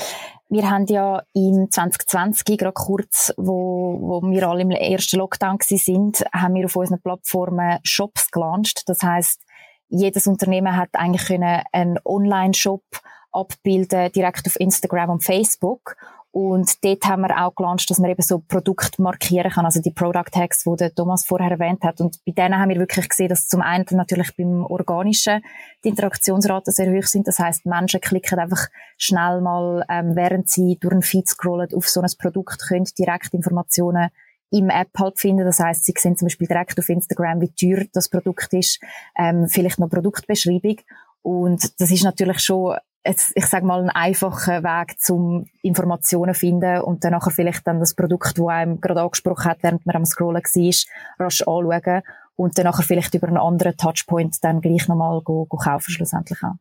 Wir 0.49 0.67
haben 0.67 0.87
ja 0.87 1.21
im 1.33 1.69
2020, 1.69 2.57
gerade 2.57 2.73
kurz, 2.73 3.31
wo, 3.37 3.99
wo 4.01 4.21
wir 4.23 4.47
alle 4.49 4.63
im 4.63 4.71
ersten 4.71 5.17
Lockdown 5.17 5.59
sind, 5.61 6.25
haben 6.33 6.55
wir 6.55 6.65
auf 6.65 6.75
unseren 6.75 7.01
Plattformen 7.01 7.77
Shops 7.83 8.31
gelauncht. 8.31 8.81
Das 8.87 9.03
heißt, 9.03 9.44
jedes 9.89 10.27
Unternehmen 10.27 10.75
hat 10.75 10.89
eigentlich 10.93 11.27
können 11.27 11.61
einen 11.71 11.99
Online-Shop 12.03 12.83
abbilden, 13.31 14.11
direkt 14.11 14.47
auf 14.47 14.59
Instagram 14.59 15.09
und 15.09 15.23
Facebook. 15.23 15.95
Und 16.31 16.83
dort 16.83 17.05
haben 17.05 17.21
wir 17.21 17.45
auch 17.45 17.55
gelauncht, 17.55 17.89
dass 17.89 17.97
man 17.97 18.11
eben 18.11 18.21
so 18.21 18.39
Produkte 18.39 19.01
markieren 19.01 19.49
kann, 19.49 19.63
also 19.63 19.81
die 19.81 19.91
Product 19.91 20.29
Tags, 20.33 20.65
die 20.65 20.75
der 20.75 20.93
Thomas 20.93 21.25
vorher 21.25 21.51
erwähnt 21.51 21.81
hat. 21.83 22.01
Und 22.01 22.17
bei 22.25 22.33
denen 22.33 22.59
haben 22.59 22.71
wir 22.71 22.79
wirklich 22.79 23.07
gesehen, 23.07 23.29
dass 23.29 23.47
zum 23.47 23.61
einen 23.61 23.85
natürlich 23.91 24.35
beim 24.35 24.65
Organischen 24.65 25.41
die 25.85 25.89
Interaktionsraten 25.89 26.73
sehr 26.73 26.91
hoch 26.91 27.05
sind. 27.05 27.29
Das 27.29 27.39
heißt, 27.39 27.65
Menschen 27.65 28.01
klicken 28.01 28.39
einfach 28.39 28.67
schnell 28.97 29.39
mal, 29.39 29.85
ähm, 29.87 30.17
während 30.17 30.49
sie 30.49 30.77
durch 30.77 30.91
einen 30.91 31.03
Feed 31.03 31.25
scrollen, 31.25 31.73
auf 31.73 31.87
so 31.87 32.01
ein 32.01 32.11
Produkt, 32.19 32.67
können 32.67 32.89
direkt 32.99 33.33
Informationen 33.33 34.09
im 34.57 34.69
App 34.69 34.89
halt 34.97 35.19
finden. 35.19 35.45
Das 35.45 35.59
heißt, 35.59 35.85
sie 35.85 35.93
sehen 35.97 36.17
zum 36.17 36.27
Beispiel 36.27 36.47
direkt 36.47 36.79
auf 36.79 36.89
Instagram, 36.89 37.41
wie 37.41 37.51
teuer 37.51 37.85
das 37.93 38.09
Produkt 38.09 38.53
ist, 38.53 38.79
ähm, 39.17 39.47
vielleicht 39.47 39.79
noch 39.79 39.89
Produktbeschreibung. 39.89 40.77
Und 41.21 41.79
das 41.81 41.91
ist 41.91 42.03
natürlich 42.03 42.39
schon 42.39 42.77
ich 43.07 43.45
sage 43.45 43.65
mal, 43.65 43.83
ein 43.83 43.89
einfacher 43.91 44.63
Weg 44.63 44.99
zum 44.99 45.45
Informationen 45.61 46.33
finden 46.33 46.81
und 46.81 47.03
dann 47.03 47.11
nachher 47.11 47.29
vielleicht 47.29 47.67
dann 47.67 47.79
das 47.79 47.93
Produkt, 47.93 48.35
das 48.35 48.47
einem 48.47 48.81
gerade 48.81 49.01
angesprochen 49.01 49.45
hat, 49.45 49.59
während 49.61 49.85
man 49.85 49.97
am 49.97 50.05
Scrollen 50.05 50.41
war, 50.41 51.23
rasch 51.23 51.43
anschauen 51.45 52.01
und 52.35 52.57
dann 52.57 52.65
nachher 52.65 52.83
vielleicht 52.83 53.13
über 53.13 53.27
einen 53.27 53.37
anderen 53.37 53.77
Touchpoint 53.77 54.43
dann 54.43 54.59
gleich 54.59 54.87
nochmal 54.87 55.21
kaufen 55.21 55.91
schlussendlich 55.91 56.39
auch. 56.41 56.55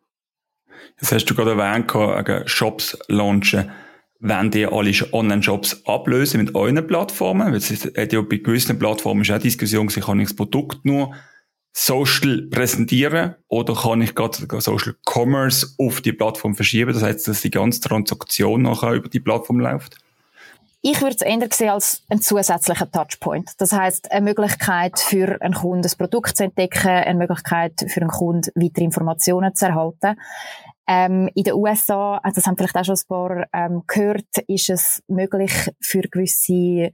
Das 0.99 1.13
hast 1.13 1.25
du 1.27 1.35
gerade 1.35 1.53
erwähnt, 1.53 2.47
Shops 2.47 2.99
launchen. 3.09 3.71
Wenn 4.27 4.51
die 4.51 4.65
alle 4.65 4.91
Online-Shops 5.13 5.83
ablösen 5.85 6.41
mit 6.41 6.55
euren 6.55 6.87
Plattformen, 6.87 7.49
weil 7.49 7.57
es 7.57 7.71
hat 7.71 8.11
ja 8.11 8.23
bei 8.23 8.39
gewissen 8.39 8.79
Plattformen 8.79 9.21
ist 9.21 9.31
auch 9.31 9.39
Diskussion, 9.39 9.89
kann 9.89 10.19
ich 10.19 10.29
das 10.29 10.37
Produkt 10.37 10.83
nur 10.87 11.15
Social 11.75 12.49
präsentieren 12.51 13.35
oder 13.49 13.75
kann 13.75 14.01
ich 14.01 14.15
gerade 14.15 14.39
Social 14.63 14.95
Commerce 15.05 15.75
auf 15.77 16.01
die 16.01 16.15
Plattform 16.15 16.55
verschieben? 16.55 16.95
Das 16.95 17.03
heißt, 17.03 17.29
dass 17.29 17.43
die 17.43 17.51
ganze 17.51 17.83
Transaktion 17.83 18.63
nachher 18.63 18.95
über 18.95 19.11
die 19.11 19.21
Plattform 19.21 19.61
läuft? 19.61 19.99
Ich 20.81 21.03
würde 21.03 21.17
es 21.17 21.21
eher 21.21 21.47
sehen 21.53 21.69
als 21.69 22.03
einen 22.09 22.23
zusätzlichen 22.23 22.93
Touchpoint. 22.93 23.53
Das 23.59 23.73
heißt, 23.73 24.11
eine 24.11 24.25
Möglichkeit 24.25 24.99
für 25.01 25.37
einen 25.43 25.53
Kunden, 25.53 25.83
das 25.83 25.97
Produkt 25.97 26.35
zu 26.35 26.45
entdecken, 26.45 26.89
eine 26.89 27.19
Möglichkeit 27.19 27.85
für 27.89 28.01
einen 28.01 28.11
Kunden, 28.11 28.51
weitere 28.55 28.85
Informationen 28.85 29.55
zu 29.55 29.67
erhalten. 29.67 30.19
Ähm, 30.87 31.31
in 31.35 31.45
den 31.45 31.55
USA, 31.55 32.19
also 32.19 32.37
das 32.37 32.47
haben 32.47 32.57
vielleicht 32.57 32.77
auch 32.77 32.85
schon 32.85 32.97
ein 32.97 33.09
paar 33.09 33.47
ähm, 33.53 33.83
gehört, 33.87 34.39
ist 34.49 34.69
es 34.69 35.03
möglich 35.09 35.71
für 35.81 36.03
gewisse 36.03 36.91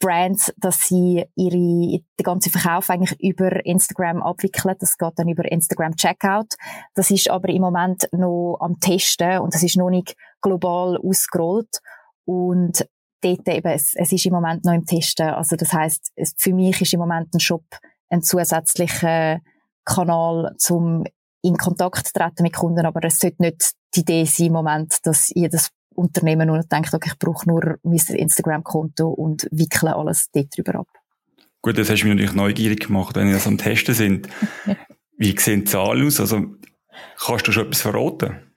Brands, 0.00 0.52
dass 0.56 0.88
sie 0.88 1.24
ihre, 1.36 1.56
den 1.58 2.24
ganzen 2.24 2.50
Verkauf 2.50 2.90
eigentlich 2.90 3.20
über 3.20 3.64
Instagram 3.64 4.22
abwickeln. 4.22 4.74
Das 4.80 4.96
geht 4.96 5.12
dann 5.16 5.28
über 5.28 5.44
Instagram 5.44 5.94
Checkout. 5.94 6.54
Das 6.94 7.10
ist 7.10 7.30
aber 7.30 7.50
im 7.50 7.62
Moment 7.62 8.08
noch 8.12 8.56
am 8.60 8.80
Testen 8.80 9.38
und 9.38 9.54
das 9.54 9.62
ist 9.62 9.76
noch 9.76 9.90
nicht 9.90 10.16
global 10.40 10.96
ausgerollt. 10.96 11.80
Und 12.24 12.88
dort 13.20 13.48
eben, 13.48 13.68
es, 13.68 13.92
es 13.94 14.10
ist 14.10 14.26
im 14.26 14.32
Moment 14.32 14.64
noch 14.64 14.72
im 14.72 14.86
Testen. 14.86 15.28
Also 15.28 15.54
das 15.54 15.72
heißt, 15.72 16.12
für 16.36 16.54
mich 16.54 16.80
ist 16.80 16.94
im 16.94 17.00
Moment 17.00 17.34
ein 17.34 17.40
Shop 17.40 17.64
ein 18.08 18.22
zusätzlicher 18.22 19.40
Kanal, 19.84 20.54
zum 20.58 21.04
in 21.42 21.56
Kontakt 21.56 22.14
treten 22.14 22.42
mit 22.42 22.54
Kunden, 22.54 22.84
aber 22.84 23.04
es 23.04 23.18
sollte 23.18 23.42
nicht 23.42 23.72
die 23.94 24.00
Idee 24.00 24.24
sein 24.24 24.48
im 24.48 24.52
Moment, 24.52 24.98
dass 25.04 25.30
jedes 25.34 25.70
Unternehmen 25.94 26.46
nur 26.48 26.62
denkt, 26.62 26.94
okay, 26.94 27.10
ich 27.12 27.18
brauche 27.18 27.48
nur 27.48 27.78
mein 27.82 27.98
Instagram-Konto 27.98 29.08
und 29.08 29.48
wickle 29.50 29.94
alles 29.94 30.28
dort 30.32 30.56
drüber 30.56 30.80
ab. 30.80 30.88
Gut, 31.62 31.76
das 31.76 31.90
hast 31.90 32.02
du 32.02 32.06
mich 32.06 32.14
natürlich 32.14 32.34
neugierig 32.34 32.86
gemacht, 32.86 33.16
wenn 33.16 33.28
ihr 33.28 33.34
das 33.34 33.46
am 33.46 33.58
Testen 33.58 33.94
sind. 33.94 34.28
Wie 35.18 35.38
sehen 35.38 35.60
die 35.60 35.70
Zahlen 35.70 36.06
aus? 36.06 36.20
Also, 36.20 36.46
kannst 37.18 37.46
du 37.46 37.52
schon 37.52 37.66
etwas 37.66 37.82
verraten? 37.82 38.49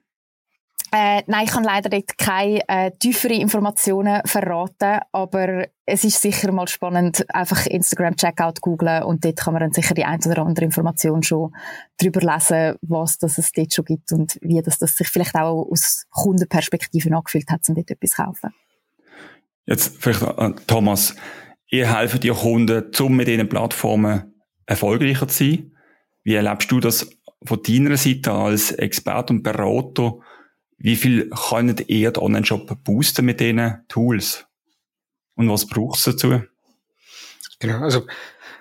Äh, 0.95 1.23
nein, 1.25 1.45
ich 1.45 1.51
kann 1.51 1.63
leider 1.63 1.89
dort 1.89 2.19
keine 2.19 2.61
äh, 2.67 2.91
tiefere 2.99 3.33
Informationen 3.33 4.21
verraten, 4.25 4.99
aber 5.11 5.65
es 5.87 6.03
ist 6.03 6.21
sicher 6.21 6.51
mal 6.51 6.67
spannend, 6.67 7.25
einfach 7.33 7.65
Instagram 7.65 8.15
Checkout 8.15 8.61
googlen 8.61 9.01
und 9.01 9.25
dort 9.25 9.37
kann 9.37 9.53
man 9.53 9.61
dann 9.61 9.73
sicher 9.73 9.95
die 9.95 10.05
ein 10.05 10.19
oder 10.23 10.43
andere 10.43 10.65
Information 10.65 11.23
schon 11.23 11.51
drüber 11.99 12.21
lesen, 12.21 12.75
was 12.83 13.17
das 13.17 13.39
es 13.39 13.51
dort 13.53 13.73
schon 13.73 13.85
gibt 13.85 14.11
und 14.11 14.37
wie 14.43 14.61
das, 14.61 14.77
das 14.77 14.95
sich 14.95 15.07
vielleicht 15.07 15.33
auch 15.33 15.67
aus 15.67 16.05
Kundenperspektive 16.11 17.09
angefühlt 17.15 17.49
hat, 17.49 17.67
um 17.69 17.73
dort 17.73 17.89
etwas 17.89 18.11
zu 18.11 18.23
kaufen. 18.23 18.53
Jetzt 19.65 19.97
vielleicht, 19.99 20.21
äh, 20.21 20.51
Thomas, 20.67 21.15
ihr 21.69 21.91
helft 21.91 22.23
ihr 22.23 22.35
Kunden, 22.35 22.91
um 22.99 23.15
mit 23.15 23.27
diesen 23.27 23.49
Plattformen 23.49 24.31
erfolgreicher 24.67 25.27
zu 25.27 25.43
sein. 25.43 25.71
Wie 26.23 26.35
erlebst 26.35 26.71
du 26.71 26.79
das 26.79 27.09
von 27.43 27.63
deiner 27.63 27.97
Seite 27.97 28.31
als 28.31 28.71
Experte 28.73 29.33
und 29.33 29.41
Berater? 29.41 30.19
Wie 30.77 30.95
viel 30.95 31.29
können 31.29 31.77
ihr 31.87 32.11
den 32.11 32.23
Online-Shop 32.23 32.83
boosten 32.83 33.25
mit 33.25 33.39
diesen 33.39 33.83
Tools? 33.87 34.45
Und 35.35 35.49
was 35.49 35.65
braucht 35.67 35.99
es 35.99 36.05
dazu? 36.05 36.41
Genau, 37.59 37.79
also 37.79 38.05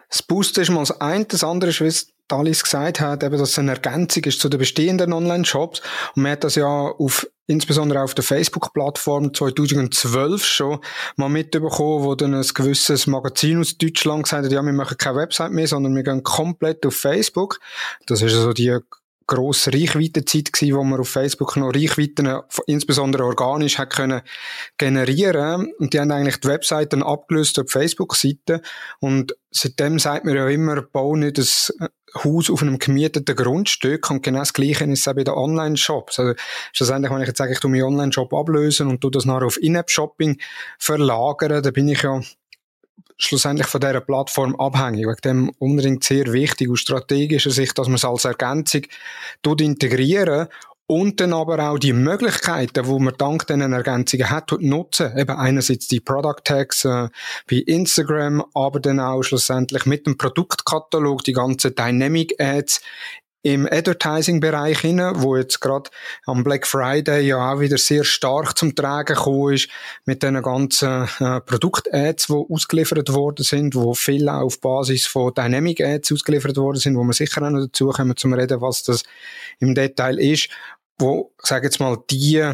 das 0.08 0.22
Boosten 0.22 0.60
ist 0.60 0.70
mal 0.70 0.80
das 0.80 1.00
eine, 1.00 1.24
das 1.24 1.42
andere 1.42 1.70
ist, 1.70 1.80
wie 1.80 1.86
es 1.86 2.12
Dalis 2.28 2.62
gesagt 2.62 3.00
hat, 3.00 3.22
eben, 3.22 3.36
dass 3.36 3.50
es 3.50 3.58
eine 3.58 3.72
Ergänzung 3.72 4.24
ist 4.24 4.40
zu 4.40 4.48
den 4.48 4.58
bestehenden 4.58 5.12
Online-Shops. 5.12 5.80
Und 6.14 6.22
man 6.22 6.32
hat 6.32 6.44
das 6.44 6.54
ja 6.54 6.66
auf, 6.66 7.26
insbesondere 7.46 8.02
auf 8.02 8.14
der 8.14 8.24
Facebook-Plattform 8.24 9.34
2012 9.34 10.44
schon 10.44 10.78
mal 11.16 11.28
mitbekommen, 11.28 12.04
wo 12.04 12.14
dann 12.14 12.34
ein 12.34 12.46
gewisses 12.54 13.06
Magazin 13.06 13.60
aus 13.60 13.76
Deutschland 13.76 14.24
gesagt 14.24 14.44
hat, 14.44 14.52
ja, 14.52 14.62
wir 14.62 14.72
machen 14.72 14.96
keine 14.96 15.16
Website 15.16 15.52
mehr, 15.52 15.66
sondern 15.66 15.94
wir 15.94 16.02
gehen 16.02 16.22
komplett 16.22 16.86
auf 16.86 16.94
Facebook. 16.94 17.58
Das 18.06 18.22
ist 18.22 18.34
also 18.34 18.52
die 18.52 18.78
grosse 19.26 19.72
Reichweitenzeit 19.72 20.52
gewesen, 20.52 20.76
wo 20.76 20.84
man 20.84 21.00
auf 21.00 21.08
Facebook 21.08 21.56
noch 21.56 21.74
Reichweiten, 21.74 22.40
insbesondere 22.66 23.24
organisch, 23.24 23.78
hat 23.78 23.90
können 23.90 24.22
generieren. 24.78 25.72
Und 25.78 25.94
die 25.94 26.00
haben 26.00 26.10
eigentlich 26.10 26.40
die 26.40 26.48
Webseiten 26.48 27.02
abgelöst 27.02 27.58
auf 27.58 27.70
Facebook-Seiten. 27.70 28.60
Und 29.00 29.36
seitdem 29.50 29.98
sagt 29.98 30.24
man 30.24 30.34
ja 30.34 30.48
immer, 30.48 30.82
bau 30.82 31.16
nicht 31.16 31.38
ein 31.38 31.88
Haus 32.24 32.50
auf 32.50 32.62
einem 32.62 32.78
gemieteten 32.78 33.36
Grundstück. 33.36 34.10
Und 34.10 34.22
genau 34.22 34.40
das 34.40 34.52
Gleiche 34.52 34.84
ist 34.84 35.00
es 35.00 35.08
auch 35.08 35.14
bei 35.14 35.24
den 35.24 35.34
Online-Shops. 35.34 36.18
Also, 36.18 36.34
schlussendlich, 36.72 37.12
wenn 37.12 37.22
ich 37.22 37.28
jetzt 37.28 37.38
sage, 37.38 37.52
ich 37.52 37.60
tu 37.60 37.68
meinen 37.68 37.84
Online-Shop 37.84 38.32
ablösen 38.34 38.88
und 38.88 39.00
tu 39.00 39.10
das 39.10 39.24
nachher 39.24 39.46
auf 39.46 39.60
In-App-Shopping 39.62 40.38
verlagern, 40.78 41.62
dann 41.62 41.72
bin 41.72 41.88
ich 41.88 42.02
ja 42.02 42.20
schlussendlich 43.24 43.68
von 43.68 43.80
dieser 43.80 44.00
Plattform 44.00 44.56
abhängig. 44.56 45.06
Wegen 45.06 45.20
dem 45.24 45.50
unbedingt 45.58 46.04
sehr 46.04 46.32
wichtig 46.32 46.70
aus 46.70 46.80
strategischer 46.80 47.50
Sicht, 47.50 47.78
dass 47.78 47.88
man 47.88 47.96
es 47.96 48.04
als 48.04 48.24
Ergänzung 48.24 48.82
integrieren 49.58 50.48
und 50.86 51.20
dann 51.20 51.32
aber 51.32 51.70
auch 51.70 51.78
die 51.78 51.92
Möglichkeiten, 51.92 52.86
wo 52.86 52.98
man 52.98 53.14
dank 53.16 53.46
diesen 53.46 53.72
Ergänzungen 53.72 54.28
hat, 54.28 54.52
nutzen. 54.60 55.16
Eben 55.16 55.36
einerseits 55.36 55.88
die 55.88 56.00
Product 56.00 56.42
Tags 56.44 56.84
äh, 56.84 57.08
bei 57.48 57.56
Instagram, 57.66 58.44
aber 58.52 58.80
dann 58.80 59.00
auch 59.00 59.22
schlussendlich 59.22 59.86
mit 59.86 60.06
dem 60.06 60.18
Produktkatalog 60.18 61.24
die 61.24 61.32
ganzen 61.32 61.74
Dynamic 61.74 62.34
Ads 62.38 62.82
im 63.42 63.66
Advertising-Bereich 63.66 64.80
hinein, 64.80 65.14
wo 65.16 65.36
jetzt 65.36 65.60
gerade 65.60 65.90
am 66.26 66.44
Black 66.44 66.66
Friday 66.66 67.26
ja 67.26 67.52
auch 67.52 67.60
wieder 67.60 67.76
sehr 67.76 68.04
stark 68.04 68.56
zum 68.56 68.74
Tragen 68.74 69.14
gekommen 69.14 69.54
ist, 69.54 69.68
mit 70.04 70.22
den 70.22 70.40
ganzen 70.42 71.08
äh, 71.18 71.40
Produkt-Ads, 71.40 72.28
die 72.28 72.32
ausgeliefert 72.32 73.12
worden 73.12 73.44
sind, 73.44 73.74
wo 73.74 73.94
viel 73.94 74.28
auf 74.28 74.60
Basis 74.60 75.06
von 75.06 75.34
Dynamic-Ads 75.34 76.12
ausgeliefert 76.12 76.56
worden 76.56 76.78
sind, 76.78 76.96
wo 76.96 77.02
wir 77.02 77.12
sicher 77.12 77.42
auch 77.42 77.50
noch 77.50 77.66
dazu 77.66 77.88
kommen 77.88 78.16
zum 78.16 78.32
Reden, 78.32 78.60
was 78.60 78.84
das 78.84 79.02
im 79.58 79.74
Detail 79.74 80.18
ist, 80.18 80.48
wo, 80.98 81.32
sage 81.38 81.66
jetzt 81.66 81.80
mal, 81.80 81.98
die 82.10 82.52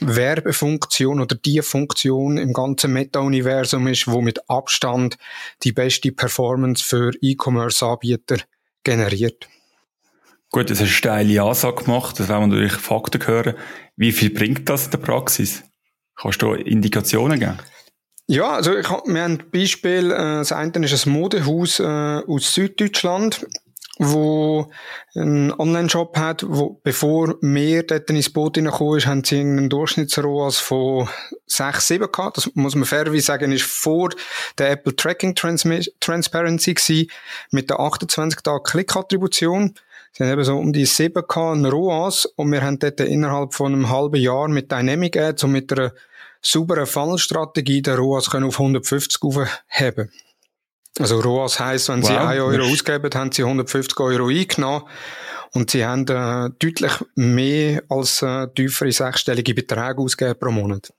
Werbefunktion 0.00 1.20
oder 1.20 1.34
die 1.34 1.62
Funktion 1.62 2.38
im 2.38 2.52
ganzen 2.52 2.92
Meta-Universum 2.92 3.88
ist, 3.88 4.06
wo 4.06 4.20
mit 4.20 4.48
Abstand 4.48 5.18
die 5.64 5.72
beste 5.72 6.12
Performance 6.12 6.84
für 6.84 7.10
E-Commerce-Anbieter 7.20 8.36
generiert. 8.84 9.48
Gut, 10.50 10.70
das 10.70 10.78
hast 10.78 10.86
eine 10.86 10.88
steile 10.88 11.42
Ansage 11.42 11.84
gemacht, 11.84 12.18
das 12.18 12.28
wollen 12.28 12.40
wir 12.40 12.46
natürlich 12.46 12.72
Fakten 12.72 13.26
hören. 13.26 13.54
Wie 13.96 14.12
viel 14.12 14.30
bringt 14.30 14.68
das 14.68 14.86
in 14.86 14.92
der 14.92 14.98
Praxis? 14.98 15.62
Kannst 16.16 16.40
du 16.40 16.54
Indikationen 16.54 17.38
geben? 17.38 17.58
Ja, 18.26 18.54
also 18.54 18.76
ich 18.76 18.88
wir 18.88 19.22
haben 19.22 19.38
ein 19.38 19.50
Beispiel, 19.50 20.10
äh, 20.10 20.16
das 20.16 20.52
eine 20.52 20.84
ist 20.84 21.06
ein 21.06 21.12
Modehaus 21.12 21.80
äh, 21.80 21.84
aus 21.84 22.54
Süddeutschland, 22.54 23.46
wo 23.98 24.70
einen 25.14 25.52
Online-Shop 25.52 26.16
hat, 26.16 26.44
wo 26.46 26.80
bevor 26.82 27.36
mehr 27.40 27.82
dort 27.82 28.10
ins 28.10 28.30
Boot 28.30 28.56
hineingekommen 28.56 28.98
ist, 28.98 29.06
haben 29.06 29.24
sie 29.24 29.40
einen 29.40 29.68
Durchschnittsrohas 29.68 30.58
von 30.58 31.08
6, 31.46 31.86
7 31.86 32.12
gehabt. 32.12 32.36
Das 32.36 32.50
muss 32.54 32.74
man 32.74 32.84
fairerweise 32.84 33.22
sagen, 33.22 33.50
ist 33.50 33.64
vor 33.64 34.10
der 34.58 34.70
Apple 34.70 34.94
Tracking 34.94 35.34
Transparency 35.34 36.74
gewesen, 36.74 37.10
mit 37.50 37.70
der 37.70 37.80
28 37.80 38.40
Tage 38.42 38.62
Klick-Attribution. 38.62 39.74
Sie 40.18 40.24
haben 40.24 40.32
eben 40.32 40.42
so 40.42 40.56
um 40.56 40.72
die 40.72 40.84
7K 40.84 41.70
ROAS 41.70 42.26
und 42.26 42.50
wir 42.50 42.60
haben 42.60 42.80
dort 42.80 42.98
innerhalb 42.98 43.54
von 43.54 43.72
einem 43.72 43.88
halben 43.88 44.20
Jahr 44.20 44.48
mit 44.48 44.72
Dynamic 44.72 45.16
Ads 45.16 45.44
und 45.44 45.52
mit 45.52 45.72
einer 45.72 45.92
sauberen 46.42 46.86
Funnel-Strategie 46.86 47.82
den 47.82 47.94
ROAS 47.94 48.28
können 48.28 48.46
auf 48.46 48.58
150 48.58 49.22
aufheben. 49.22 50.10
Also 50.98 51.20
ROAS 51.20 51.60
heisst, 51.60 51.88
wenn 51.88 52.02
wow. 52.02 52.08
Sie 52.08 52.16
1 52.16 52.40
Euro 52.40 52.64
ausgeben, 52.64 53.10
haben 53.14 53.30
Sie 53.30 53.44
150 53.44 54.00
Euro 54.00 54.26
eingenommen 54.26 54.86
und 55.52 55.70
Sie 55.70 55.86
haben 55.86 56.04
äh, 56.08 56.50
deutlich 56.58 56.92
mehr 57.14 57.84
als 57.88 58.20
äh, 58.20 58.48
tiefere 58.52 58.90
sechsstellige 58.90 59.54
Beträge 59.54 59.98
ausgegeben 59.98 60.40
pro 60.40 60.50
Monat. 60.50 60.92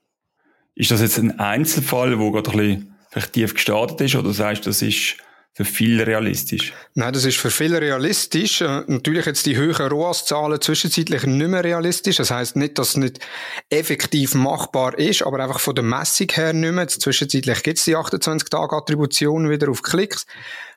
Ist 0.74 0.92
das 0.92 1.02
jetzt 1.02 1.18
ein 1.18 1.38
Einzelfall, 1.38 2.18
wo 2.18 2.30
gerade 2.30 2.52
ein 2.52 2.56
bisschen 2.56 2.96
vielleicht 3.10 3.32
tief 3.34 3.52
gestartet 3.52 4.00
ist 4.00 4.14
oder 4.14 4.32
sagst 4.32 4.64
du, 4.64 4.70
das 4.70 4.80
ist 4.80 5.18
für 5.60 5.64
viele 5.66 6.06
realistisch? 6.06 6.72
Nein, 6.94 7.12
das 7.12 7.26
ist 7.26 7.36
für 7.36 7.50
viele 7.50 7.80
realistisch. 7.80 8.62
Äh, 8.62 8.82
natürlich 8.86 9.26
jetzt 9.26 9.44
die 9.44 9.56
höheren 9.56 9.88
ROAS-Zahlen 9.88 10.60
zwischenzeitlich 10.60 11.24
nicht 11.24 11.48
mehr 11.48 11.62
realistisch. 11.62 12.16
Das 12.16 12.30
heißt 12.30 12.56
nicht, 12.56 12.78
dass 12.78 12.90
es 12.90 12.96
nicht 12.96 13.20
effektiv 13.68 14.34
machbar 14.34 14.98
ist, 14.98 15.22
aber 15.22 15.40
einfach 15.40 15.60
von 15.60 15.74
der 15.74 15.84
Messung 15.84 16.28
her 16.32 16.54
nicht 16.54 16.72
mehr. 16.72 16.88
Zwischenzeitlich 16.88 17.62
gibt 17.62 17.78
es 17.78 17.84
die 17.84 17.96
28-Tage-Attribution 17.96 19.50
wieder 19.50 19.68
auf 19.68 19.82
Klicks. 19.82 20.26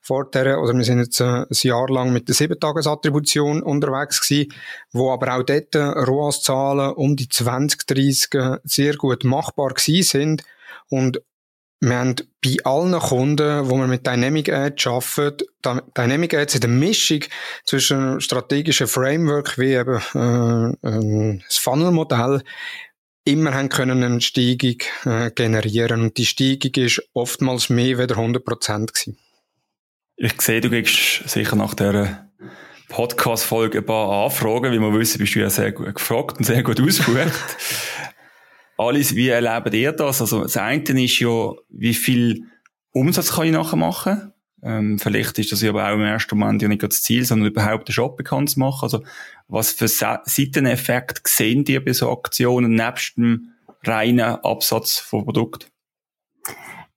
Vorher, 0.02 0.62
oder 0.62 0.74
wir 0.74 0.84
sind 0.84 1.00
jetzt 1.00 1.22
äh, 1.22 1.24
ein 1.24 1.48
Jahr 1.50 1.90
lang 1.90 2.12
mit 2.12 2.28
der 2.28 2.36
7-Tages-Attribution 2.36 3.64
unterwegs 3.64 4.28
gewesen, 4.28 4.54
wo 4.92 5.12
aber 5.14 5.38
auch 5.38 5.44
dort 5.44 5.76
ROAS-Zahlen 5.76 6.92
um 6.94 7.16
die 7.16 7.30
20, 7.30 7.88
30 7.88 8.34
äh, 8.34 8.58
sehr 8.66 8.96
gut 8.98 9.24
machbar 9.24 9.70
gewesen 9.70 10.04
sind. 10.04 10.44
Und 10.90 11.22
wir 11.84 11.98
haben 11.98 12.16
bei 12.42 12.56
allen 12.64 12.98
Kunden, 12.98 13.70
wo 13.70 13.76
wir 13.76 13.88
mit 13.88 14.08
Dynamic 14.08 14.50
Ads 14.50 14.88
arbeiten, 14.88 15.46
Dynamic 15.98 16.34
Ads 16.34 16.56
in 16.56 16.62
der 16.62 16.70
Mischung 16.70 17.20
zwischen 17.66 18.22
strategischen 18.22 18.88
Framework 18.88 19.58
wie 19.58 19.74
eben 19.74 20.02
äh, 20.16 20.88
äh, 20.88 21.40
das 21.46 21.58
Funnel-Modell 21.58 22.42
immer 23.26 23.54
haben 23.54 23.70
können 23.70 24.04
eine 24.04 24.22
Steigung 24.22 24.78
äh, 25.06 25.32
generieren 25.32 26.02
und 26.02 26.18
die 26.18 26.26
Steigung 26.26 26.72
ist 26.76 27.02
oftmals 27.14 27.70
mehr 27.70 28.00
als 28.00 28.12
100 28.12 28.46
gewesen. 28.46 29.18
Ich 30.16 30.42
sehe, 30.42 30.62
du 30.62 30.70
kriegst 30.70 31.28
sicher 31.28 31.56
nach 31.58 31.74
der 31.74 32.30
Podcast-Folge 32.88 33.80
ein 33.80 33.86
paar 33.86 34.26
Anfragen. 34.26 34.72
Wie 34.72 34.80
wir 34.80 34.94
wissen, 34.94 35.18
bist 35.18 35.36
du 35.36 35.40
ja 35.40 35.50
sehr 35.50 35.72
gut 35.72 35.96
gefragt 35.96 36.38
und 36.38 36.46
sehr 36.46 36.64
gut 36.64 36.80
ausgebucht. 36.80 37.34
Alice, 38.78 39.16
wie 39.16 39.30
erlebt 39.30 39.74
ihr 39.74 39.92
das? 39.92 40.22
Also, 40.22 40.44
das 40.44 40.58
eine 40.58 41.04
ist 41.04 41.20
ja, 41.20 41.54
wie 41.70 41.94
viel 41.94 42.46
Umsatz 42.92 43.34
kann 43.34 43.46
ich 43.46 43.52
nachher 43.52 43.76
machen? 43.76 44.34
Ähm, 44.64 44.98
vielleicht 44.98 45.38
ist 45.40 45.52
das 45.52 45.62
ja 45.62 45.70
aber 45.70 45.90
auch 45.90 45.94
im 45.94 46.02
ersten 46.02 46.38
Moment 46.38 46.62
ja 46.62 46.68
nicht 46.70 46.82
das 46.82 47.04
Ziel, 47.04 47.26
sondern 47.26 47.50
überhaupt 47.50 47.90
den 47.90 47.94
Shop 47.94 48.16
bekannt 48.16 48.50
zu 48.50 48.60
machen. 48.60 48.84
Also, 48.84 49.04
was 49.48 49.72
für 49.72 49.88
Seiteneffekt 49.88 51.28
sehen 51.28 51.66
die 51.66 51.80
bei 51.80 51.94
so 51.94 52.12
Aktionen 52.12 52.76
nebst 52.76 53.18
dem 53.18 53.54
reinen 53.84 54.22
Absatz 54.22 54.98
von 55.00 55.26
Produkten? 55.26 55.70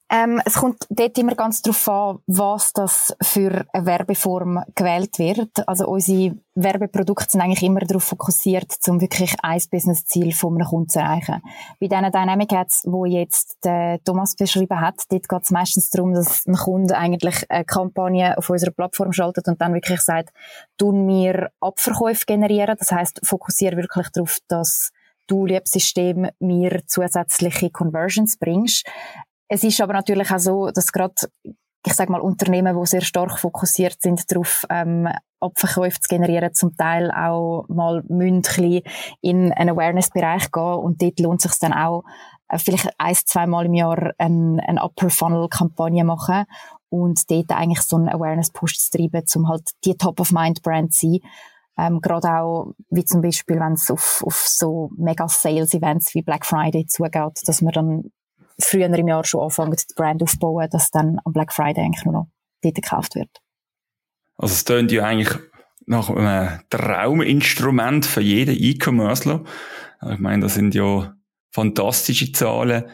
Ähm, 0.09 0.41
es 0.45 0.55
kommt 0.55 0.87
dort 0.89 1.19
immer 1.19 1.35
ganz 1.35 1.63
darauf 1.63 1.89
an, 1.89 2.19
was 2.29 2.73
das 2.73 3.17
für 3.21 3.65
eine 3.73 3.87
Werbeform 3.87 4.63
gewählt 4.77 5.19
wird. 5.19 5.67
Also 5.67 5.89
unsere 5.89 6.37
Werbeprodukte 6.55 7.27
sind 7.29 7.41
eigentlich 7.41 7.65
immer 7.65 7.81
darauf 7.81 8.05
fokussiert, 8.05 8.77
um 8.87 9.01
wirklich 9.01 9.35
ein 9.43 9.61
Business-Ziel 9.69 10.33
von 10.33 10.55
einem 10.55 10.69
Kunden 10.69 10.89
zu 10.89 11.01
erreichen. 11.01 11.43
Bei 11.81 11.89
diesen 11.89 12.13
Dynamic 12.13 12.53
Ads, 12.53 12.85
wo 12.87 13.05
jetzt 13.05 13.59
der 13.65 13.99
Thomas 14.05 14.37
beschrieben 14.37 14.81
hat, 14.81 15.03
dort 15.11 15.29
geht 15.29 15.43
es 15.43 15.51
meistens 15.51 15.91
darum, 15.91 16.15
dass 16.15 16.47
ein 16.47 16.55
Kunde 16.55 16.97
eigentlich 16.97 17.51
eine 17.51 17.65
Kampagne 17.65 18.39
auf 18.39 18.49
unserer 18.49 18.71
Plattform 18.71 19.13
schaltet 19.13 19.49
und 19.49 19.61
dann 19.61 19.75
wirklich 19.75 20.01
sagt, 20.03 20.33
tun 20.79 21.09
wir 21.09 21.51
Abverkäufe 21.61 22.27
generieren. 22.27 22.77
Das 22.79 22.93
heißt, 22.93 23.21
fokussiere 23.25 23.77
wirklich 23.77 24.09
darauf, 24.11 24.39
dass 24.47 24.93
du, 25.27 25.47
liebes 25.47 25.73
System, 25.73 26.29
mir 26.39 26.83
zusätzliche 26.87 27.71
Conversions 27.71 28.37
bringst. 28.37 28.87
Es 29.49 29.62
ist 29.65 29.81
aber 29.81 29.93
natürlich 29.93 30.31
auch 30.31 30.38
so, 30.38 30.71
dass 30.71 30.93
gerade 30.93 31.15
ich 31.87 31.95
sage 31.95 32.11
mal, 32.11 32.21
Unternehmen, 32.21 32.76
die 32.79 32.87
sehr 32.87 33.00
stark 33.00 33.38
fokussiert 33.38 34.03
sind 34.03 34.31
darauf, 34.31 34.67
ähm, 34.71 35.09
Abverkäufe 35.38 36.00
zu 36.00 36.09
generieren, 36.09 36.53
zum 36.53 36.76
Teil 36.76 37.12
auch 37.12 37.67
mal 37.69 38.03
mündlich 38.09 38.83
in 39.21 39.53
einen 39.53 39.71
Awareness-Bereich 39.71 40.50
gehen 40.50 40.62
und 40.62 41.00
dort 41.00 41.21
lohnt 41.21 41.45
es 41.45 41.53
sich 41.53 41.61
dann 41.61 41.73
auch, 41.73 42.03
äh, 42.49 42.59
vielleicht 42.59 42.91
ein, 42.99 43.15
zweimal 43.15 43.67
im 43.67 43.75
Jahr 43.75 44.12
eine, 44.19 44.62
eine 44.67 44.83
Upper-Funnel-Kampagne 44.83 46.05
machen 46.05 46.47
und 46.88 47.31
dort 47.31 47.53
eigentlich 47.53 47.83
so 47.83 47.97
einen 47.97 48.09
Awareness-Push 48.09 48.79
zu 48.79 48.99
treiben, 48.99 49.23
um 49.37 49.49
halt 49.49 49.71
die 49.85 49.97
Top-of-Mind-Brand 49.97 50.93
zu 50.93 51.07
sein. 51.07 51.21
Ähm, 51.79 52.00
gerade 52.00 52.29
auch, 52.41 52.73
wie 52.91 53.05
zum 53.05 53.21
Beispiel, 53.21 53.61
wenn 53.61 53.75
es 53.75 53.91
auf, 53.91 54.25
auf 54.26 54.47
so 54.49 54.91
Mega-Sales-Events 54.97 56.15
wie 56.15 56.23
Black 56.23 56.47
Friday 56.47 56.87
zugeht, 56.87 57.43
dass 57.47 57.61
man 57.61 57.73
dann 57.73 58.11
früher 58.59 58.87
im 58.87 59.09
Jahr 59.09 59.25
schon 59.25 59.43
anfangen, 59.43 59.73
die 59.73 59.95
Brand 59.95 60.23
aufzubauen, 60.23 60.69
dass 60.71 60.91
dann 60.91 61.19
am 61.25 61.33
Black 61.33 61.53
Friday 61.53 61.85
eigentlich 61.85 62.05
nur 62.05 62.15
noch 62.15 62.29
dort 62.63 62.75
gekauft 62.75 63.15
wird. 63.15 63.31
Also 64.37 64.55
es 64.55 64.65
tönt 64.65 64.93
ja 64.93 65.05
eigentlich 65.05 65.39
nach 65.87 66.11
einem 66.11 66.61
Trauminstrument 66.71 68.07
für 68.07 68.21
jeden 68.21 68.57
E-Commercer. 68.59 69.45
Ich 70.11 70.19
meine, 70.19 70.43
das 70.43 70.55
sind 70.55 70.75
ja 70.75 71.15
fantastische 71.51 72.33
Zahlen. 72.33 72.85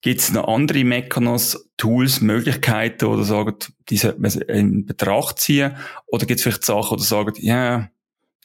Gibt 0.00 0.20
es 0.20 0.32
noch 0.32 0.48
andere 0.48 0.84
Mechanismen, 0.84 1.62
Tools, 1.76 2.20
Möglichkeiten, 2.20 3.06
oder 3.06 3.24
sagen, 3.24 3.54
die 3.88 3.96
sollte 3.96 4.20
man 4.20 4.30
in 4.32 4.84
Betracht 4.84 5.40
ziehen? 5.40 5.76
Oder 6.06 6.26
gibt 6.26 6.38
es 6.38 6.42
vielleicht 6.44 6.64
Sachen, 6.64 6.94
oder 6.94 7.02
sagen, 7.02 7.34
ja, 7.38 7.88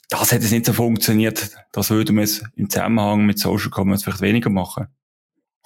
das 0.10 0.32
hätte 0.32 0.46
es 0.46 0.52
nicht 0.52 0.66
so 0.66 0.74
funktioniert, 0.74 1.56
das 1.74 1.90
würde 1.90 2.14
man 2.14 2.24
jetzt 2.24 2.44
im 2.56 2.70
Zusammenhang 2.70 3.26
mit 3.26 3.40
Social 3.40 3.72
Commerce 3.72 4.04
vielleicht 4.04 4.22
weniger 4.22 4.50
machen? 4.50 4.88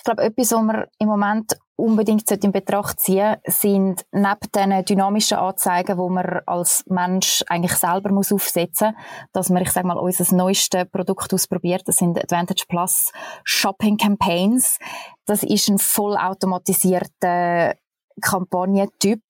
Ich 0.02 0.06
glaube, 0.06 0.24
etwas, 0.24 0.52
was 0.52 0.64
man 0.64 0.86
im 0.98 1.08
Moment 1.10 1.56
unbedingt 1.76 2.32
in 2.32 2.52
Betracht 2.52 3.00
ziehen 3.00 3.36
sind 3.46 4.04
neben 4.12 4.52
den 4.56 4.84
dynamischen 4.84 5.38
Anzeigen, 5.38 6.00
wo 6.00 6.10
man 6.10 6.42
als 6.48 6.84
Mensch 6.88 7.44
eigentlich 7.48 7.74
selber 7.74 8.12
muss 8.12 8.34
aufsetzen 8.34 8.96
muss, 8.96 9.30
dass 9.32 9.50
man, 9.52 9.62
ich 9.62 9.72
sage 9.72 9.86
mal, 9.86 9.98
unser 9.98 10.36
neuestes 10.36 10.90
Produkt 10.92 11.32
ausprobiert. 11.36 11.84
Das 11.86 11.98
sind 11.98 12.18
Advantage 12.18 12.64
Plus 12.68 13.12
Shopping 13.44 13.98
Campaigns. 13.98 14.80
Das 15.26 15.44
ist 15.44 15.70
ein 15.70 15.78
vollautomatisierter 15.78 17.76
Kampagnentyp 18.22 19.22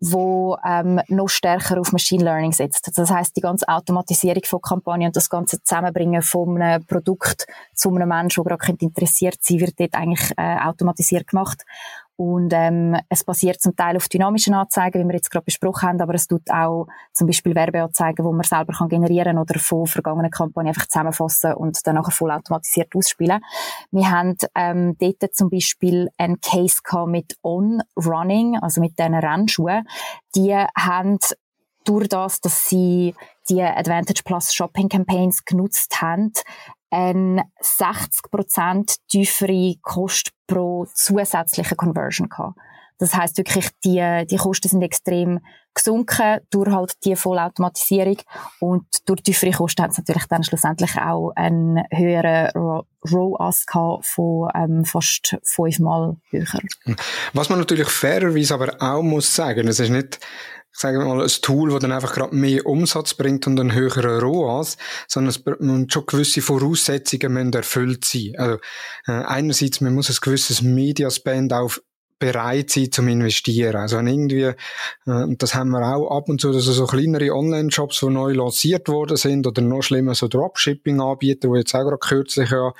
wo 0.00 0.56
ähm, 0.64 1.00
noch 1.08 1.28
stärker 1.28 1.80
auf 1.80 1.92
Machine 1.92 2.24
Learning 2.24 2.52
setzt. 2.52 2.90
Das 2.96 3.10
heißt, 3.10 3.36
die 3.36 3.40
ganze 3.40 3.66
Automatisierung 3.68 4.42
von 4.44 4.60
Kampagnen 4.60 5.08
und 5.08 5.16
das 5.16 5.30
ganze 5.30 5.62
Zusammenbringen 5.62 6.22
von 6.22 6.60
einem 6.60 6.84
Produkt 6.84 7.46
zu 7.74 7.94
einem 7.94 8.08
Menschen, 8.08 8.44
der 8.44 8.58
gerade 8.58 8.78
interessiert 8.80 9.38
sein 9.40 9.60
wird 9.60 9.80
dort 9.80 9.94
eigentlich 9.94 10.32
äh, 10.36 10.58
automatisiert 10.58 11.28
gemacht. 11.28 11.64
Und 12.16 12.52
ähm, 12.54 12.96
es 13.10 13.24
basiert 13.24 13.60
zum 13.60 13.76
Teil 13.76 13.96
auf 13.96 14.08
dynamischen 14.08 14.54
Anzeigen, 14.54 15.02
wie 15.02 15.08
wir 15.08 15.16
jetzt 15.16 15.30
gerade 15.30 15.44
besprochen 15.44 15.88
haben, 15.88 16.00
aber 16.00 16.14
es 16.14 16.26
tut 16.26 16.50
auch 16.50 16.86
zum 17.12 17.26
Beispiel 17.26 17.54
Werbeanzeigen, 17.54 18.24
wo 18.24 18.32
man 18.32 18.42
selber 18.42 18.72
kann 18.72 18.88
generieren 18.88 19.38
oder 19.38 19.58
von 19.58 19.86
vergangenen 19.86 20.30
Kampagnen 20.30 20.68
einfach 20.68 20.86
zusammenfassen 20.86 21.52
und 21.54 21.86
dann 21.86 21.96
nachher 21.96 22.12
vollautomatisiert 22.12 22.94
ausspielen. 22.94 23.40
Wir 23.90 24.10
haben 24.10 24.34
ähm, 24.54 24.96
dort 24.98 25.34
zum 25.34 25.50
Beispiel 25.50 26.08
einen 26.16 26.40
Case 26.40 26.78
gehabt 26.82 27.10
mit 27.10 27.36
On 27.42 27.82
Running, 27.96 28.58
also 28.62 28.80
mit 28.80 28.98
diesen 28.98 29.14
Rennschuhen. 29.14 29.86
Die 30.34 30.54
haben 30.54 31.18
durch 31.84 32.08
das, 32.08 32.40
dass 32.40 32.68
sie 32.68 33.14
die 33.48 33.62
Advantage 33.62 34.22
Plus 34.24 34.52
Shopping 34.52 34.88
Campaigns 34.88 35.44
genutzt 35.44 36.00
haben, 36.02 36.32
eine 36.90 37.44
60% 37.62 38.96
tiefere 39.08 39.74
Kost 39.82 40.30
pro 40.46 40.86
zusätzliche 40.94 41.76
Conversion 41.76 42.28
gehabt. 42.28 42.58
Das 42.98 43.14
heißt 43.14 43.36
wirklich, 43.36 43.68
die, 43.84 44.26
die 44.30 44.36
Kosten 44.36 44.68
sind 44.68 44.82
extrem 44.82 45.40
gesunken 45.74 46.40
durch 46.48 46.70
halt 46.72 46.94
die 47.04 47.14
Vollautomatisierung 47.14 48.16
und 48.60 48.86
durch 49.04 49.22
tiefere 49.22 49.50
Kosten 49.50 49.82
hat 49.82 49.90
es 49.90 49.98
natürlich 49.98 50.24
dann 50.24 50.42
schlussendlich 50.42 50.96
auch 50.96 51.32
einen 51.36 51.82
höheren 51.92 52.50
ROAS 53.04 53.66
gehabt 53.66 54.06
von 54.06 54.48
ähm, 54.54 54.84
fast 54.86 55.36
fünfmal 55.44 56.16
höher. 56.30 56.60
Was 57.34 57.50
man 57.50 57.58
natürlich 57.58 57.88
fairerweise 57.90 58.54
aber 58.54 58.74
auch 58.80 59.02
muss 59.02 59.34
sagen, 59.34 59.68
es 59.68 59.78
ist 59.78 59.90
nicht 59.90 60.18
ich 60.76 60.82
sage 60.82 60.98
mal, 60.98 61.22
ein 61.22 61.30
Tool, 61.40 61.70
das 61.70 61.80
dann 61.80 61.92
einfach 61.92 62.12
gerade 62.12 62.36
mehr 62.36 62.66
Umsatz 62.66 63.14
bringt 63.14 63.46
und 63.46 63.58
einen 63.58 63.72
höheren 63.72 64.20
ROAS, 64.20 64.76
sondern 65.08 65.30
es 65.30 65.42
müssen 65.42 65.88
schon 65.88 66.04
gewisse 66.04 66.42
Voraussetzungen 66.42 67.32
müssen 67.32 67.52
erfüllt 67.54 68.04
sein. 68.04 68.34
Also, 68.36 68.58
äh, 69.06 69.12
einerseits, 69.12 69.80
man 69.80 69.94
muss 69.94 70.10
ein 70.10 70.18
gewisses 70.20 70.60
Mediaspend 70.60 71.54
auf 71.54 71.80
bereit 72.18 72.70
sein 72.70 72.90
zum 72.90 73.08
Investieren. 73.08 73.76
Also 73.76 73.98
irgendwie, 73.98 74.42
äh, 74.42 74.54
und 75.04 75.42
das 75.42 75.54
haben 75.54 75.70
wir 75.70 75.82
auch 75.82 76.16
ab 76.16 76.28
und 76.28 76.40
zu, 76.40 76.52
dass 76.52 76.64
so 76.64 76.86
kleinere 76.86 77.32
Online-Shops, 77.32 78.00
die 78.00 78.06
neu 78.06 78.32
lanciert 78.32 78.88
worden 78.88 79.16
sind, 79.16 79.46
oder 79.46 79.60
noch 79.60 79.82
schlimmer 79.82 80.14
so 80.14 80.28
Dropshipping-Anbieter, 80.28 81.48
wo 81.48 81.56
jetzt 81.56 81.74
auch 81.74 81.84
gerade 81.84 81.98
kürzlich 81.98 82.50
ja 82.50 82.72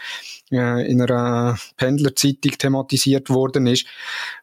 äh, 0.51 0.91
in 0.91 1.03
einer 1.03 1.59
Pendlerzeitung 1.77 2.53
thematisiert 2.53 3.29
worden 3.31 3.67
ist. 3.67 3.87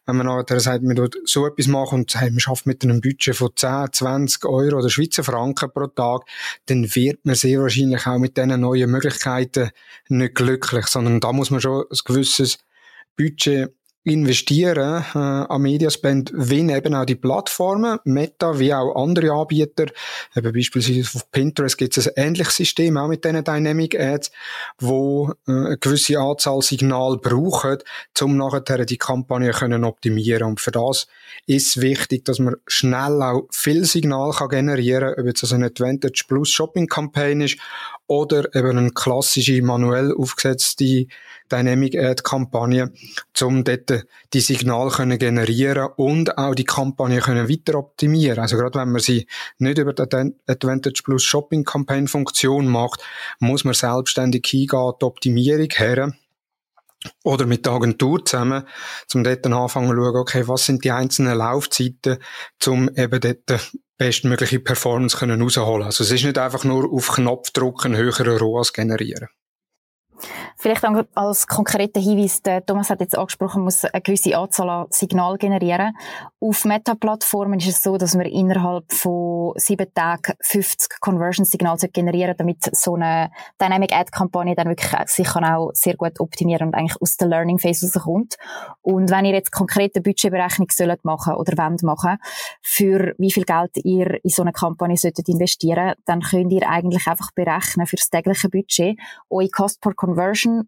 Wenn 0.06 0.16
man 0.16 0.26
nachher 0.26 0.60
sagt, 0.60 0.84
man 0.84 0.96
tut 0.96 1.16
so 1.24 1.46
etwas 1.46 1.66
machen 1.66 2.00
und 2.00 2.10
sagt, 2.10 2.30
man 2.30 2.40
schafft 2.40 2.66
mit 2.66 2.84
einem 2.84 3.00
Budget 3.00 3.34
von 3.34 3.50
10, 3.54 3.92
20 3.92 4.44
Euro 4.44 4.78
oder 4.78 4.90
Schweizer 4.90 5.24
Franken 5.24 5.70
pro 5.72 5.86
Tag, 5.86 6.22
dann 6.66 6.84
wird 6.94 7.24
man 7.24 7.34
sehr 7.34 7.60
wahrscheinlich 7.60 8.06
auch 8.06 8.18
mit 8.18 8.36
diesen 8.36 8.60
neuen 8.60 8.90
Möglichkeiten 8.90 9.70
nicht 10.08 10.34
glücklich, 10.34 10.86
sondern 10.86 11.20
da 11.20 11.32
muss 11.32 11.50
man 11.50 11.60
schon 11.60 11.84
ein 11.90 11.98
gewisses 12.04 12.58
Budget 13.16 13.72
investieren 14.04 15.02
äh, 15.14 15.18
an 15.18 15.62
Mediaspend, 15.62 16.30
wenn 16.34 16.68
eben 16.68 16.94
auch 16.94 17.06
die 17.06 17.14
Plattformen, 17.14 17.98
Meta 18.04 18.58
wie 18.58 18.72
auch 18.72 18.94
andere 18.96 19.32
Anbieter, 19.32 19.86
eben 20.36 20.52
beispielsweise 20.52 21.16
auf 21.16 21.30
Pinterest 21.30 21.78
gibt 21.78 21.96
es 21.96 22.08
ein 22.08 22.26
ähnliches 22.28 22.56
System, 22.56 22.98
auch 22.98 23.08
mit 23.08 23.24
diesen 23.24 23.42
Dynamic 23.42 23.98
Ads, 23.98 24.30
wo 24.78 25.32
äh, 25.48 25.52
eine 25.52 25.78
gewisse 25.78 26.18
Anzahl 26.18 26.60
Signal 26.60 27.16
brauchen, 27.16 27.78
um 28.20 28.36
nachher 28.36 28.84
die 28.84 28.98
Kampagne 28.98 29.52
können 29.52 29.84
optimieren. 29.84 30.48
Und 30.48 30.60
für 30.60 30.70
das 30.70 31.06
ist 31.46 31.80
wichtig, 31.80 32.26
dass 32.26 32.38
man 32.38 32.56
schnell 32.66 33.22
auch 33.22 33.48
viel 33.50 33.84
Signal 33.86 34.32
kann 34.32 34.48
generieren 34.48 35.14
kann, 35.14 35.28
ob 35.28 35.34
es 35.34 35.52
eine 35.52 35.66
Advantage 35.66 36.24
Plus 36.28 36.50
Shopping 36.50 36.86
Campaign 36.86 37.40
ist 37.40 37.58
oder 38.06 38.54
eben 38.54 38.76
eine 38.76 38.90
klassische 38.90 39.62
manuell 39.62 40.12
aufgesetzte 40.14 41.06
Dynamic 41.54 41.96
Ad 41.96 42.22
Kampagne, 42.22 42.92
um 43.40 43.64
dort 43.64 44.06
die 44.32 44.40
Signal 44.40 44.90
können 44.90 45.18
generieren 45.18 45.88
und 45.96 46.36
auch 46.36 46.54
die 46.54 46.64
Kampagne 46.64 47.20
können 47.20 47.48
weiter 47.48 47.78
optimieren. 47.78 48.40
Also 48.40 48.56
gerade 48.56 48.78
wenn 48.78 48.90
man 48.90 49.00
sie 49.00 49.26
nicht 49.58 49.78
über 49.78 49.92
die 49.92 50.02
Advantage 50.46 51.02
Plus 51.04 51.22
Shopping 51.22 51.64
Campaign 51.64 52.08
Funktion 52.08 52.66
macht, 52.66 53.02
muss 53.38 53.64
man 53.64 53.74
selbstständig 53.74 54.44
hingehen, 54.46 54.92
die 55.00 55.04
Optimierung 55.04 55.68
her 55.70 56.12
oder 57.22 57.46
mit 57.46 57.66
der 57.66 57.74
Agentur 57.74 58.24
zusammen, 58.24 58.64
um 59.14 59.24
dort 59.24 59.46
anfangen 59.46 59.90
zu 59.90 59.94
schauen, 59.94 60.16
okay, 60.16 60.48
was 60.48 60.66
sind 60.66 60.84
die 60.84 60.90
einzelnen 60.90 61.36
Laufzeiten, 61.36 62.18
um 62.66 62.88
eben 62.96 63.20
dort 63.20 63.72
bestmögliche 63.96 64.60
Performance 64.60 65.16
können 65.16 65.40
rausholen. 65.40 65.86
Also 65.86 66.02
es 66.02 66.10
ist 66.10 66.24
nicht 66.24 66.38
einfach 66.38 66.64
nur 66.64 66.92
auf 66.92 67.12
Knopfdruck 67.12 67.84
einen 67.84 67.96
höheren 67.96 68.36
ROAS 68.38 68.72
generieren. 68.72 69.28
Vielleicht 70.56 70.84
als 71.14 71.46
konkreter 71.46 72.00
Hinweis, 72.00 72.42
der 72.42 72.64
Thomas 72.64 72.90
hat 72.90 73.00
jetzt 73.00 73.16
angesprochen, 73.18 73.62
muss 73.62 73.84
eine 73.84 74.00
gewisse 74.00 74.36
Anzahl 74.36 74.70
an 74.70 74.86
Signal 74.90 75.36
generieren. 75.36 75.96
Auf 76.40 76.64
Meta-Plattformen 76.64 77.58
ist 77.58 77.68
es 77.68 77.82
so, 77.82 77.96
dass 77.96 78.14
man 78.14 78.26
innerhalb 78.26 78.92
von 78.92 79.52
sieben 79.56 79.92
Tagen 79.94 80.34
50 80.40 81.00
Conversion-Signale 81.00 81.88
generieren 81.92 82.34
damit 82.36 82.64
so 82.74 82.94
eine 82.94 83.30
Dynamic 83.60 83.92
Ad-Kampagne 83.92 84.54
dann 84.54 84.68
wirklich 84.68 84.90
sich 85.06 85.26
kann 85.26 85.44
auch 85.44 85.70
sehr 85.74 85.96
gut 85.96 86.20
optimieren 86.20 86.68
und 86.68 86.74
eigentlich 86.74 87.00
aus 87.00 87.16
der 87.16 87.28
Learning 87.28 87.58
Phase 87.58 87.86
rauskommt. 87.86 88.36
Und 88.82 89.10
wenn 89.10 89.24
ihr 89.24 89.32
jetzt 89.32 89.52
konkrete 89.52 90.00
Budgetberechnung 90.00 90.68
sollt 90.70 91.04
machen 91.04 91.34
oder 91.34 91.56
wollt 91.56 91.82
machen, 91.82 92.18
für 92.62 93.14
wie 93.18 93.32
viel 93.32 93.44
Geld 93.44 93.72
ihr 93.84 94.22
in 94.22 94.30
so 94.30 94.42
eine 94.42 94.52
Kampagne 94.52 94.96
solltet 94.96 95.28
investieren, 95.28 95.94
dann 96.04 96.20
könnt 96.20 96.52
ihr 96.52 96.68
eigentlich 96.68 97.06
einfach 97.06 97.30
berechnen 97.32 97.86
für 97.86 97.96
das 97.96 98.10
tägliche 98.10 98.48
Budget 98.48 98.98
eure 99.30 99.48
Cost 99.48 99.80
per 99.80 99.94
Conversion 99.94 100.13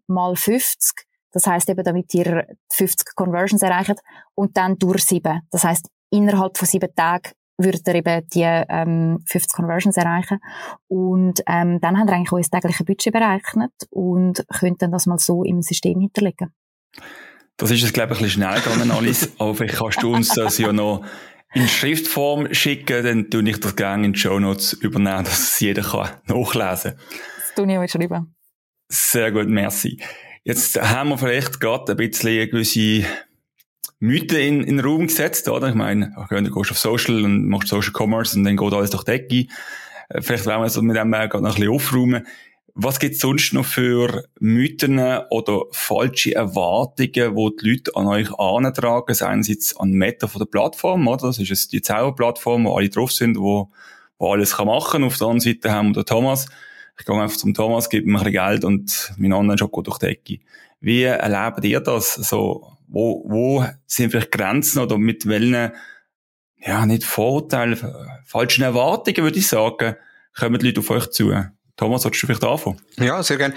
mal 0.07 0.35
50. 0.35 1.05
Das 1.31 1.45
heißt 1.45 1.69
eben, 1.69 1.83
damit 1.83 2.13
ihr 2.13 2.47
50 2.71 3.15
Conversions 3.15 3.61
erreicht 3.61 3.99
und 4.35 4.57
dann 4.57 4.77
durch 4.77 5.03
sieben. 5.03 5.41
Das 5.51 5.63
heißt, 5.63 5.87
innerhalb 6.09 6.57
von 6.57 6.67
sieben 6.67 6.93
Tagen 6.95 7.31
würdet 7.57 7.87
ihr 7.87 7.95
eben 7.95 8.27
die 8.33 8.43
ähm, 8.43 9.23
50 9.27 9.53
Conversions 9.53 9.97
erreichen. 9.97 10.39
Und 10.87 11.41
ähm, 11.47 11.79
dann 11.81 11.97
habt 11.97 12.09
ihr 12.09 12.15
eigentlich 12.15 12.31
euer 12.31 12.43
tägliche 12.43 12.83
Budget 12.83 13.13
berechnet 13.13 13.71
und 13.89 14.45
könnt 14.59 14.81
dann 14.81 14.91
das 14.91 15.05
mal 15.05 15.17
so 15.17 15.43
im 15.43 15.61
System 15.61 15.99
hinterlegen. 15.99 16.53
Das 17.57 17.71
ist 17.71 17.81
jetzt, 17.81 17.93
glaube 17.93 18.13
ich, 18.13 18.19
ein 18.19 18.25
bisschen 18.25 18.43
schnell 18.43 18.61
gegangen, 18.61 18.91
Alice. 18.91 19.31
aber 19.39 19.55
vielleicht 19.55 19.77
kannst 19.77 20.03
du 20.03 20.13
uns 20.13 20.29
das 20.29 20.57
ja 20.59 20.71
noch 20.71 21.03
in 21.53 21.67
Schriftform 21.67 22.53
schicken, 22.53 23.03
dann 23.03 23.29
tue 23.29 23.49
ich 23.49 23.59
das 23.59 23.75
gerne 23.75 24.05
in 24.05 24.13
die 24.13 24.19
Show 24.19 24.39
Notes 24.39 24.73
übernehmen, 24.73 25.23
dass 25.23 25.39
es 25.39 25.59
jeder 25.59 25.81
kann 25.81 26.09
nachlesen 26.25 26.91
kann. 26.91 26.99
Das 27.39 27.55
tue 27.55 27.71
ich 27.71 27.77
auch 27.77 27.87
schreiben. 27.87 28.36
Sehr 28.89 29.31
gut, 29.31 29.47
merci. 29.47 29.99
Jetzt 30.43 30.81
haben 30.81 31.09
wir 31.09 31.17
vielleicht 31.17 31.59
gerade 31.59 31.91
ein 31.91 31.97
bisschen 31.97 32.49
gewisse 32.49 33.05
Mythen 33.99 34.37
in, 34.37 34.63
in 34.63 34.77
den 34.77 34.85
Raum 34.85 35.07
gesetzt, 35.07 35.49
oder? 35.49 35.69
Ich 35.69 35.75
meine, 35.75 36.13
du 36.29 36.51
gehst 36.51 36.71
auf 36.71 36.79
Social 36.79 37.25
und 37.25 37.47
machst 37.47 37.67
Social 37.67 37.91
Commerce 37.91 38.37
und 38.37 38.45
dann 38.45 38.55
geht 38.55 38.73
alles 38.73 38.91
durch 38.91 39.03
die 39.03 39.11
Decke. 39.11 39.47
Äh, 40.09 40.21
vielleicht 40.21 40.45
wollen 40.45 40.61
wir 40.61 40.69
so 40.69 40.81
mit 40.81 40.95
dem 40.95 41.11
Weg 41.11 41.33
noch 41.33 41.41
ein 41.41 41.45
bisschen 41.45 41.69
aufräumen. 41.69 42.27
Was 42.75 42.99
gibt 42.99 43.15
es 43.15 43.21
sonst 43.21 43.53
noch 43.53 43.65
für 43.65 44.25
Mythen 44.39 44.99
oder 45.31 45.63
falsche 45.71 46.35
Erwartungen, 46.35 47.35
die 47.35 47.55
die 47.59 47.69
Leute 47.71 47.95
an 47.95 48.05
euch 48.05 48.31
antragen? 48.39 49.15
Einerseits 49.19 49.75
an 49.75 49.89
Meta 49.89 50.27
von 50.27 50.39
der 50.39 50.45
Plattform, 50.45 51.07
oder? 51.07 51.27
Das 51.27 51.39
ist 51.39 51.73
die 51.73 51.81
Zauberplattform, 51.81 52.65
wo 52.65 52.77
alle 52.77 52.89
drauf 52.89 53.11
sind, 53.11 53.37
wo, 53.37 53.71
wo 54.19 54.31
alles 54.31 54.57
kann 54.57 54.67
machen. 54.67 55.03
Auf 55.03 55.17
der 55.17 55.27
anderen 55.27 55.39
Seite 55.39 55.71
haben 55.71 55.89
wir 55.89 56.03
den 56.03 56.05
Thomas, 56.05 56.45
ich 56.99 57.05
gehe 57.05 57.15
einfach 57.15 57.37
zum 57.37 57.53
Thomas, 57.53 57.89
gebe 57.89 58.05
ihm 58.05 58.15
ein 58.15 58.23
bisschen 58.23 58.33
Geld 58.33 58.65
und 58.65 59.13
mein 59.17 59.33
Online-Shop 59.33 59.71
geht 59.71 59.87
durch 59.87 59.99
die 59.99 60.05
Ecke. 60.07 60.39
Wie 60.79 61.03
erlebt 61.03 61.63
ihr 61.65 61.79
das? 61.79 62.15
So, 62.15 62.77
wo, 62.87 63.23
wo 63.27 63.65
sind 63.85 64.11
vielleicht 64.11 64.31
Grenzen 64.31 64.79
oder 64.79 64.97
mit 64.97 65.27
welchen, 65.27 65.71
ja, 66.57 66.85
nicht 66.85 67.03
Vorurteilen, 67.03 67.77
falschen 68.25 68.63
Erwartungen, 68.63 69.17
würde 69.23 69.39
ich 69.39 69.47
sagen, 69.47 69.95
kommen 70.37 70.59
die 70.59 70.67
Leute 70.67 70.79
auf 70.79 70.89
euch 70.89 71.09
zu? 71.11 71.33
Thomas, 71.75 72.01
solltest 72.01 72.23
du 72.23 72.27
vielleicht 72.27 72.43
anfangen? 72.43 72.81
Ja, 72.97 73.21
sehr 73.21 73.37
gerne. 73.37 73.53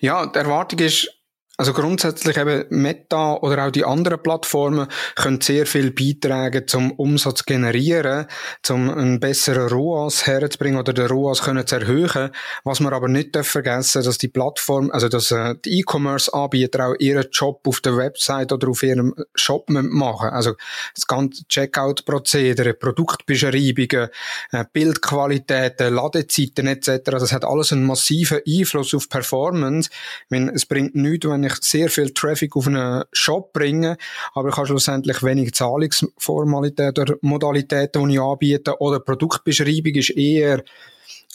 Ja, 0.00 0.26
die 0.26 0.38
Erwartung 0.38 0.80
ist, 0.80 1.19
also 1.60 1.74
grundsätzlich 1.74 2.38
eben 2.38 2.64
Meta 2.70 3.34
oder 3.34 3.66
auch 3.66 3.70
die 3.70 3.84
anderen 3.84 4.22
Plattformen 4.22 4.86
können 5.14 5.42
sehr 5.42 5.66
viel 5.66 5.90
beitragen 5.90 6.66
zum 6.66 6.92
Umsatz 6.92 7.44
generieren, 7.44 8.24
zum 8.62 8.88
einen 8.88 9.20
besseren 9.20 9.68
ROAS 9.68 10.26
herzubringen 10.26 10.78
oder 10.78 10.94
den 10.94 11.08
ROAS 11.08 11.42
können 11.42 11.66
zu 11.66 11.74
erhöhen. 11.74 12.30
Was 12.64 12.80
man 12.80 12.94
aber 12.94 13.08
nicht 13.08 13.36
vergessen, 13.36 14.02
dass 14.02 14.16
die 14.16 14.28
Plattform, 14.28 14.90
also 14.90 15.10
dass 15.10 15.32
äh, 15.32 15.54
die 15.62 15.80
E-Commerce-Anbieter 15.80 16.86
auch 16.86 16.94
ihren 16.98 17.26
Job 17.30 17.60
auf 17.68 17.82
der 17.82 17.94
Website 17.94 18.52
oder 18.52 18.68
auf 18.68 18.82
ihrem 18.82 19.14
Shop 19.34 19.68
machen. 19.68 20.30
Also 20.30 20.54
das 20.94 21.06
ganze 21.06 21.46
Checkout-Prozedere, 21.46 22.72
Produktbeschreibungen, 22.72 24.08
äh, 24.52 24.64
Bildqualitäten, 24.72 25.92
Ladezeiten 25.92 26.68
etc. 26.68 27.02
Das 27.04 27.32
hat 27.32 27.44
alles 27.44 27.70
einen 27.70 27.84
massiven 27.84 28.40
Einfluss 28.48 28.94
auf 28.94 29.10
Performance. 29.10 29.90
Wenn, 30.30 30.48
es 30.48 30.64
bringt 30.64 30.94
nichts, 30.94 31.28
wenn 31.28 31.49
ich 31.49 31.49
ich 31.50 31.62
sehr 31.62 31.88
viel 31.88 32.12
Traffic 32.12 32.56
auf 32.56 32.66
einen 32.66 33.04
Shop 33.12 33.52
bringen, 33.52 33.96
aber 34.34 34.48
ich 34.48 34.56
habe 34.56 34.66
schlussendlich 34.66 35.22
wenig 35.22 35.54
Zahlungsformalitäten 35.54 37.02
oder 37.02 37.16
Modalitäten, 37.20 38.08
die 38.08 38.14
ich 38.14 38.20
anbiete, 38.20 38.80
oder 38.80 39.00
Produktbeschreibung 39.00 39.94
ist 39.94 40.10
eher 40.10 40.62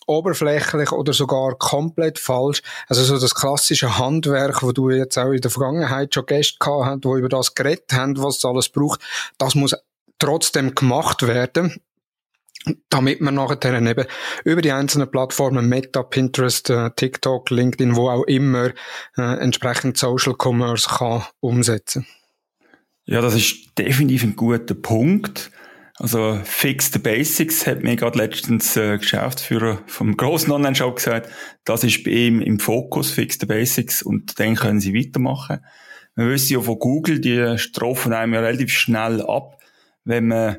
oberflächlich 0.08 0.92
oder 0.92 1.14
sogar 1.14 1.56
komplett 1.56 2.20
falsch. 2.20 2.62
Also 2.88 3.04
so 3.04 3.18
das 3.18 3.34
klassische 3.34 3.98
Handwerk, 3.98 4.62
wo 4.64 4.72
du 4.72 4.90
jetzt 4.90 5.18
auch 5.18 5.32
in 5.32 5.42
der 5.42 5.52
Vergangenheit 5.52 6.14
schon 6.14 6.26
Gäste 6.26 6.58
gehabt 6.60 6.86
hast, 6.86 7.04
die 7.04 7.20
über 7.20 7.30
das 7.30 7.56
geredet 7.56 7.92
haben, 7.94 8.22
was 8.22 8.38
es 8.38 8.46
alles 8.46 8.70
braucht, 8.70 9.02
das 9.38 9.56
muss 9.56 9.76
trotzdem 10.20 10.76
gemacht 10.76 11.28
werden 11.28 11.82
damit 12.90 13.22
man 13.22 13.36
nachher 13.36 13.74
eben 13.74 14.06
über 14.44 14.62
die 14.62 14.72
einzelnen 14.72 15.10
Plattformen 15.10 15.68
Meta, 15.68 16.04
Pinterest, 16.04 16.70
äh, 16.70 16.92
TikTok, 16.96 17.50
LinkedIn, 17.50 17.96
wo 17.96 18.10
auch 18.10 18.24
immer 18.24 18.72
äh, 19.18 19.40
entsprechend 19.40 19.98
Social 19.98 20.36
Commerce 20.38 20.90
kann 20.90 21.24
umsetzen. 21.40 22.06
Ja, 23.06 23.22
das 23.22 23.36
ist 23.36 23.78
definitiv 23.78 24.24
ein 24.24 24.36
guter 24.36 24.74
Punkt. 24.74 25.52
Also 25.98 26.42
Fix 26.44 26.92
the 26.92 27.00
Basics 27.00 27.66
hat 27.66 27.84
mir 27.84 27.96
gerade 27.96 28.18
letztens 28.18 28.76
äh, 28.76 28.98
Geschäftsführer 28.98 29.82
vom 29.86 30.18
großen 30.18 30.52
Online-Shop 30.52 30.98
gesagt, 30.98 31.30
das 31.64 31.86
ist 31.86 32.04
bei 32.04 32.12
ihm 32.12 32.42
im 32.42 32.60
Fokus, 32.60 33.12
Fix 33.12 33.38
the 33.40 33.46
Basics 33.46 34.04
und 34.04 34.38
dann 34.40 34.56
können 34.56 34.82
sie 34.82 34.94
weitermachen. 34.94 35.60
Wir 36.16 36.30
wissen 36.30 36.54
ja 36.54 36.62
von 36.62 36.80
Google, 36.80 37.20
die 37.20 37.58
strafen 37.58 38.12
einem 38.12 38.34
ja 38.34 38.42
relativ 38.42 38.72
schnell 38.72 39.22
ab, 39.22 39.58
wenn 40.04 40.28
man 40.28 40.58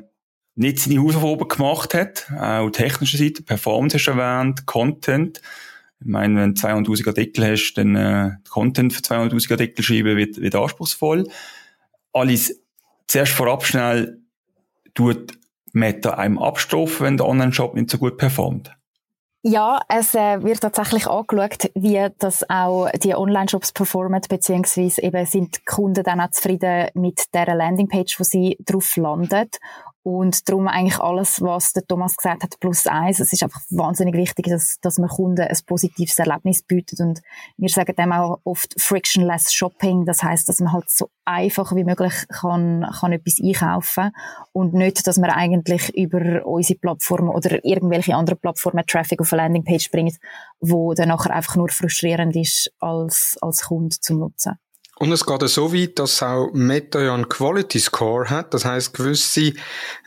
nicht 0.57 0.79
seine 0.79 1.01
Hausaufgaben 1.01 1.47
gemacht 1.47 1.93
hat, 1.93 2.27
auch 2.37 2.69
technischer 2.71 3.17
Seite, 3.17 3.43
Performance 3.43 3.97
hast 3.97 4.05
du 4.05 4.11
erwähnt, 4.11 4.65
Content. 4.65 5.41
Ich 5.99 6.07
meine, 6.07 6.41
wenn 6.41 6.53
du 6.53 6.61
200'000 6.61 7.07
Artikel 7.07 7.51
hast, 7.51 7.73
dann 7.75 7.95
äh, 7.95 8.31
Content 8.49 8.93
für 8.93 9.01
200'000 9.01 9.51
Artikel 9.51 9.83
schreiben 9.83 10.17
wird, 10.17 10.39
wird 10.41 10.55
anspruchsvoll. 10.55 11.27
Alles 12.13 12.59
zuerst 13.07 13.33
vorab 13.33 13.65
schnell 13.65 14.19
tut 14.93 15.37
Meta 15.73 16.11
einem 16.11 16.39
abstrafen, 16.39 17.05
wenn 17.05 17.17
der 17.17 17.27
Online-Shop 17.27 17.75
nicht 17.75 17.89
so 17.89 17.97
gut 17.97 18.17
performt. 18.17 18.71
Ja, 19.43 19.79
es 19.87 20.13
äh, 20.15 20.43
wird 20.43 20.61
tatsächlich 20.61 21.07
angeschaut, 21.07 21.71
wie 21.75 22.05
das 22.17 22.49
auch 22.49 22.89
die 22.91 23.15
Online-Shops 23.15 23.71
performen, 23.71 24.21
beziehungsweise 24.27 25.01
eben 25.03 25.25
sind 25.25 25.57
die 25.57 25.63
Kunden 25.63 26.03
dann 26.03 26.19
auch 26.19 26.31
zufrieden 26.31 26.89
mit 26.95 27.33
der 27.33 27.55
Landingpage, 27.55 28.19
wo 28.19 28.23
sie 28.23 28.57
drauf 28.65 28.97
landet. 28.97 29.59
Und 30.09 30.47
darum 30.47 30.69
eigentlich 30.69 31.01
alles, 31.01 31.41
was 31.41 31.73
der 31.73 31.85
Thomas 31.85 32.15
gesagt 32.15 32.41
hat, 32.41 32.57
plus 32.61 32.87
eins. 32.87 33.19
Es 33.19 33.33
ist 33.33 33.43
einfach 33.43 33.59
wahnsinnig 33.69 34.15
wichtig, 34.15 34.45
dass, 34.45 34.77
dass 34.79 34.99
man 34.99 35.09
Kunden 35.09 35.41
ein 35.41 35.57
positives 35.65 36.17
Erlebnis 36.17 36.61
bietet. 36.61 37.01
Und 37.01 37.21
wir 37.57 37.67
sagen 37.67 37.93
dem 37.93 38.13
auch 38.13 38.39
oft 38.45 38.73
frictionless 38.79 39.53
Shopping. 39.53 40.05
Das 40.05 40.23
heißt, 40.23 40.47
dass 40.47 40.61
man 40.61 40.71
halt 40.71 40.89
so 40.89 41.09
einfach 41.25 41.75
wie 41.75 41.83
möglich 41.83 42.13
kann, 42.29 42.89
kann 43.01 43.11
etwas 43.11 43.41
einkaufen. 43.43 44.11
Und 44.53 44.73
nicht, 44.73 45.05
dass 45.05 45.17
man 45.17 45.29
eigentlich 45.29 45.93
über 45.93 46.45
unsere 46.45 46.79
Plattform 46.79 47.27
oder 47.27 47.65
irgendwelche 47.65 48.15
andere 48.15 48.37
Plattformen 48.37 48.85
Traffic 48.87 49.19
auf 49.19 49.33
eine 49.33 49.41
Landingpage 49.41 49.91
bringt, 49.91 50.15
wo 50.61 50.93
dann 50.93 51.09
nachher 51.09 51.35
einfach 51.35 51.57
nur 51.57 51.67
frustrierend 51.67 52.33
ist 52.37 52.71
als, 52.79 53.35
als 53.41 53.65
Kunde 53.65 53.97
zum 53.99 54.19
Nutzen. 54.19 54.57
Und 54.99 55.11
es 55.11 55.25
geht 55.25 55.47
so 55.47 55.73
weit, 55.73 55.99
dass 55.99 56.23
auch 56.23 56.49
Meta 56.53 56.99
ja 56.99 57.13
einen 57.13 57.29
Quality 57.29 57.79
Score 57.79 58.27
hat. 58.31 58.53
Das 58.55 58.65
heißt, 58.65 58.95
gewisse 58.95 59.53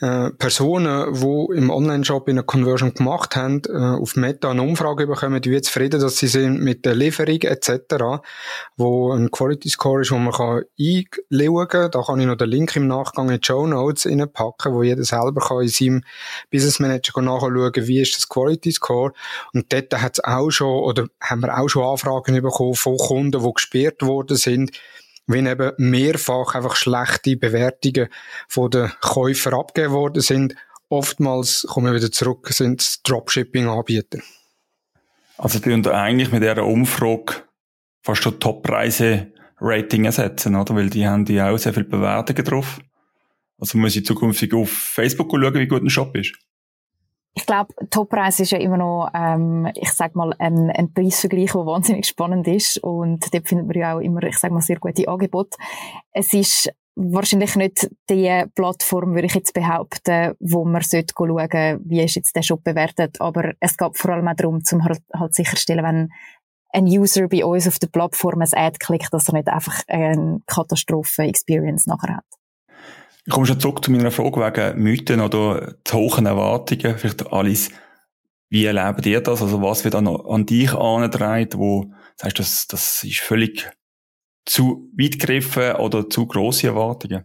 äh, 0.00 0.30
Personen, 0.30 1.14
die 1.14 1.56
im 1.56 1.70
Online-Shop 1.70 2.28
eine 2.28 2.42
Conversion 2.42 2.92
gemacht 2.94 3.36
haben, 3.36 3.62
äh, 3.68 4.00
auf 4.00 4.16
Meta 4.16 4.50
eine 4.50 4.62
Umfrage 4.62 5.06
bekommen, 5.06 5.40
wie 5.44 5.60
zufrieden 5.60 6.00
dass 6.00 6.16
sie 6.16 6.26
sind 6.26 6.60
mit 6.60 6.84
der 6.84 6.96
Lieferung 6.96 7.40
etc., 7.40 7.70
wo 8.76 9.12
ein 9.12 9.30
Quality 9.30 9.68
Score 9.68 10.00
ist, 10.00 10.10
wo 10.10 10.18
man 10.18 10.32
kann 10.32 10.62
einschauen 10.78 11.68
kann. 11.68 11.90
Da 11.92 12.02
kann 12.02 12.20
ich 12.20 12.26
noch 12.26 12.36
den 12.36 12.48
Link 12.48 12.74
im 12.74 12.88
Nachgang 12.88 13.30
in 13.30 13.40
die 13.40 13.46
Show 13.46 13.66
Notes 13.68 14.06
reinpacken, 14.06 14.74
wo 14.74 14.82
jeder 14.82 15.04
selber 15.04 15.40
kann 15.40 15.62
in 15.62 15.68
seinem 15.68 16.04
Business 16.50 16.80
Manager 16.80 17.22
nachschauen, 17.22 17.86
wie 17.86 18.00
ist 18.00 18.16
das 18.16 18.28
Quality 18.28 18.72
Score. 18.72 19.12
Und 19.52 19.72
dort 19.72 19.94
hat 20.02 20.14
es 20.14 20.24
auch 20.24 20.50
schon, 20.50 20.82
oder 20.82 21.06
haben 21.20 21.42
wir 21.42 21.56
auch 21.56 21.68
schon 21.68 21.84
Anfragen 21.84 22.42
bekommen 22.42 22.74
von 22.74 22.96
Kunden, 22.96 23.40
die 23.40 23.52
gesperrt 23.54 24.02
worden 24.02 24.36
sind, 24.36 24.79
wenn 25.30 25.46
eben 25.46 25.72
mehrfach 25.78 26.54
einfach 26.54 26.76
schlechte 26.76 27.36
Bewertungen 27.36 28.08
von 28.48 28.70
den 28.70 28.90
Käufern 29.00 29.54
abgegeben 29.54 29.94
worden 29.94 30.22
sind. 30.22 30.54
Oftmals 30.88 31.66
kommen 31.68 31.86
wir 31.86 31.94
wieder 31.94 32.10
zurück, 32.10 32.48
sind 32.48 33.08
Dropshipping-Anbieter. 33.08 34.18
Also 35.38 35.58
die 35.58 35.72
und 35.72 35.86
eigentlich 35.88 36.32
mit 36.32 36.42
dieser 36.42 36.64
Umfrage 36.64 37.44
fast 38.02 38.22
schon 38.22 38.40
Top-Preise-Rating 38.40 40.04
ersetzen, 40.04 40.56
oder? 40.56 40.74
Weil 40.74 40.90
die 40.90 41.06
haben 41.06 41.24
die 41.24 41.40
auch 41.40 41.56
sehr 41.56 41.72
viele 41.72 41.86
Bewertungen 41.86 42.44
drauf. 42.44 42.80
Also 43.58 43.78
muss 43.78 43.96
ich 43.96 44.04
zukünftig 44.04 44.52
auf 44.54 44.70
Facebook 44.70 45.30
schauen, 45.30 45.54
wie 45.54 45.66
gut 45.66 45.82
ein 45.82 45.90
Shop 45.90 46.16
ist. 46.16 46.34
Ich 47.34 47.46
glaube, 47.46 47.72
Toppreis 47.90 48.40
ist 48.40 48.50
ja 48.50 48.58
immer 48.58 48.76
noch, 48.76 49.10
ähm, 49.14 49.70
ich 49.74 49.92
sag 49.92 50.16
mal, 50.16 50.34
ein, 50.38 50.70
ein 50.70 50.92
Preisvergleich, 50.92 51.52
der 51.52 51.66
wahnsinnig 51.66 52.06
spannend 52.06 52.48
ist. 52.48 52.78
Und 52.78 53.32
dort 53.32 53.48
findet 53.48 53.68
man 53.68 53.76
ja 53.76 53.96
auch 53.96 54.00
immer, 54.00 54.22
ich 54.24 54.38
sag 54.38 54.50
mal, 54.50 54.60
sehr 54.60 54.78
gute 54.78 55.08
Angebote. 55.08 55.56
Es 56.12 56.32
ist 56.32 56.70
wahrscheinlich 56.96 57.54
nicht 57.56 57.90
die 58.10 58.44
Plattform, 58.54 59.14
würde 59.14 59.26
ich 59.26 59.34
jetzt 59.34 59.54
behaupten, 59.54 60.34
wo 60.40 60.64
man 60.64 60.82
sollte 60.82 61.14
schauen, 61.16 61.80
wie 61.84 62.02
ist 62.02 62.16
jetzt 62.16 62.34
der 62.34 62.42
Shop 62.42 62.64
bewertet. 62.64 63.20
Aber 63.20 63.52
es 63.60 63.76
geht 63.76 63.96
vor 63.96 64.10
allem 64.10 64.28
auch 64.28 64.34
darum, 64.34 64.64
zum 64.64 64.84
halt, 64.84 65.00
halt 65.14 65.34
sicherstellen, 65.34 65.84
wenn 65.84 66.08
ein 66.72 66.84
User 66.86 67.28
bei 67.28 67.44
uns 67.44 67.66
auf 67.66 67.78
der 67.78 67.88
Plattform 67.88 68.42
ein 68.42 68.48
Ad 68.52 68.78
klickt, 68.78 69.12
dass 69.12 69.28
er 69.28 69.34
nicht 69.34 69.48
einfach 69.48 69.82
eine 69.88 70.40
Katastrophen-Experience 70.46 71.86
nachher 71.86 72.18
hat. 72.18 72.39
Ich 73.30 73.34
komme 73.34 73.46
schon 73.46 73.60
zurück 73.60 73.84
zu 73.84 73.92
meiner 73.92 74.10
Frage 74.10 74.40
wegen 74.40 74.82
Mythen 74.82 75.20
oder 75.20 75.76
zu 75.84 75.98
hohen 75.98 76.26
Erwartungen. 76.26 76.98
Vielleicht 76.98 77.32
Alice, 77.32 77.70
wie 78.48 78.64
erlebt 78.64 79.06
ihr 79.06 79.20
das? 79.20 79.40
Also 79.40 79.62
was 79.62 79.84
wird 79.84 79.94
an, 79.94 80.08
an 80.08 80.46
dich 80.46 80.74
angetragen, 80.74 81.48
wo 81.54 81.92
sagst 82.16 82.40
das, 82.40 82.66
das 82.66 83.04
ist 83.04 83.20
völlig 83.20 83.70
zu 84.46 84.90
weit 84.98 85.20
gegriffen 85.20 85.76
oder 85.76 86.10
zu 86.10 86.26
grosse 86.26 86.66
Erwartungen? 86.66 87.24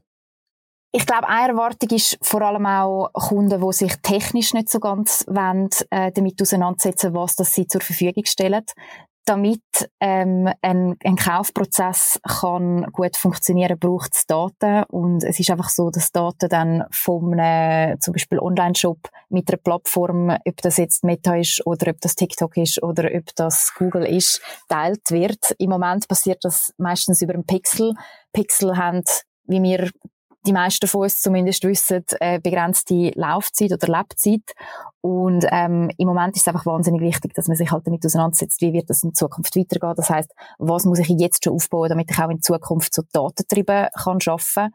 Ich 0.91 1.07
glaube, 1.07 1.27
eine 1.27 1.53
Erwartung 1.53 1.89
ist 1.89 2.19
vor 2.21 2.43
allem 2.43 2.67
auch 2.67 3.11
Kunden, 3.11 3.59
die 3.59 3.73
sich 3.73 3.95
technisch 4.03 4.53
nicht 4.53 4.69
so 4.69 4.79
ganz 4.79 5.25
wollen, 5.25 5.69
äh, 5.89 6.11
damit 6.11 6.39
auseinandersetzen, 6.39 7.15
was 7.15 7.35
das 7.35 7.51
sie 7.55 7.65
zur 7.65 7.81
Verfügung 7.81 8.25
stellen 8.25 8.63
damit 9.25 9.61
ähm, 9.99 10.49
ein, 10.61 10.95
ein 11.03 11.15
Kaufprozess 11.15 12.19
kann 12.23 12.83
gut 12.91 13.17
funktionieren, 13.17 13.77
braucht 13.79 14.15
es 14.15 14.25
Daten 14.25 14.83
und 14.89 15.23
es 15.23 15.39
ist 15.39 15.49
einfach 15.49 15.69
so, 15.69 15.89
dass 15.89 16.11
Daten 16.11 16.49
dann 16.49 16.83
von 16.91 17.39
einem 17.39 17.99
zum 17.99 18.13
Beispiel 18.13 18.39
Online-Shop 18.39 19.09
mit 19.29 19.49
einer 19.49 19.57
Plattform, 19.57 20.29
ob 20.29 20.57
das 20.61 20.77
jetzt 20.77 21.03
Meta 21.03 21.35
ist 21.35 21.65
oder 21.65 21.91
ob 21.91 22.01
das 22.01 22.15
TikTok 22.15 22.55
ist 22.57 22.81
oder 22.81 23.09
ob 23.13 23.35
das 23.35 23.73
Google 23.77 24.05
ist, 24.05 24.41
teilt 24.69 25.09
wird. 25.09 25.55
Im 25.57 25.71
Moment 25.71 26.07
passiert 26.07 26.43
das 26.43 26.73
meistens 26.77 27.21
über 27.21 27.33
einen 27.33 27.45
Pixel. 27.45 27.93
Pixel 28.31 28.77
haben 28.77 29.03
wie 29.47 29.61
wir 29.61 29.89
die 30.45 30.53
meisten 30.53 30.87
von 30.87 31.01
uns 31.01 31.21
zumindest 31.21 31.63
wissen, 31.63 32.03
äh, 32.19 32.39
begrenzte 32.39 33.11
Laufzeit 33.15 33.71
oder 33.71 33.87
Lebzeit. 33.87 34.53
Und 35.01 35.45
ähm, 35.51 35.89
im 35.97 36.07
Moment 36.07 36.35
ist 36.35 36.41
es 36.41 36.47
einfach 36.47 36.65
wahnsinnig 36.65 37.01
wichtig, 37.01 37.33
dass 37.33 37.47
man 37.47 37.57
sich 37.57 37.71
halt 37.71 37.85
damit 37.85 38.05
auseinandersetzt, 38.05 38.61
wie 38.61 38.73
wird 38.73 38.89
das 38.89 39.03
in 39.03 39.13
Zukunft 39.13 39.55
weitergehen. 39.55 39.93
Das 39.95 40.09
heißt, 40.09 40.31
was 40.57 40.85
muss 40.85 40.99
ich 40.99 41.09
jetzt 41.09 41.43
schon 41.43 41.53
aufbauen, 41.53 41.89
damit 41.89 42.09
ich 42.11 42.19
auch 42.19 42.29
in 42.29 42.41
Zukunft 42.41 42.93
so 42.93 43.03
datentrieben 43.11 43.87
kann 43.93 44.17
arbeiten 44.25 44.73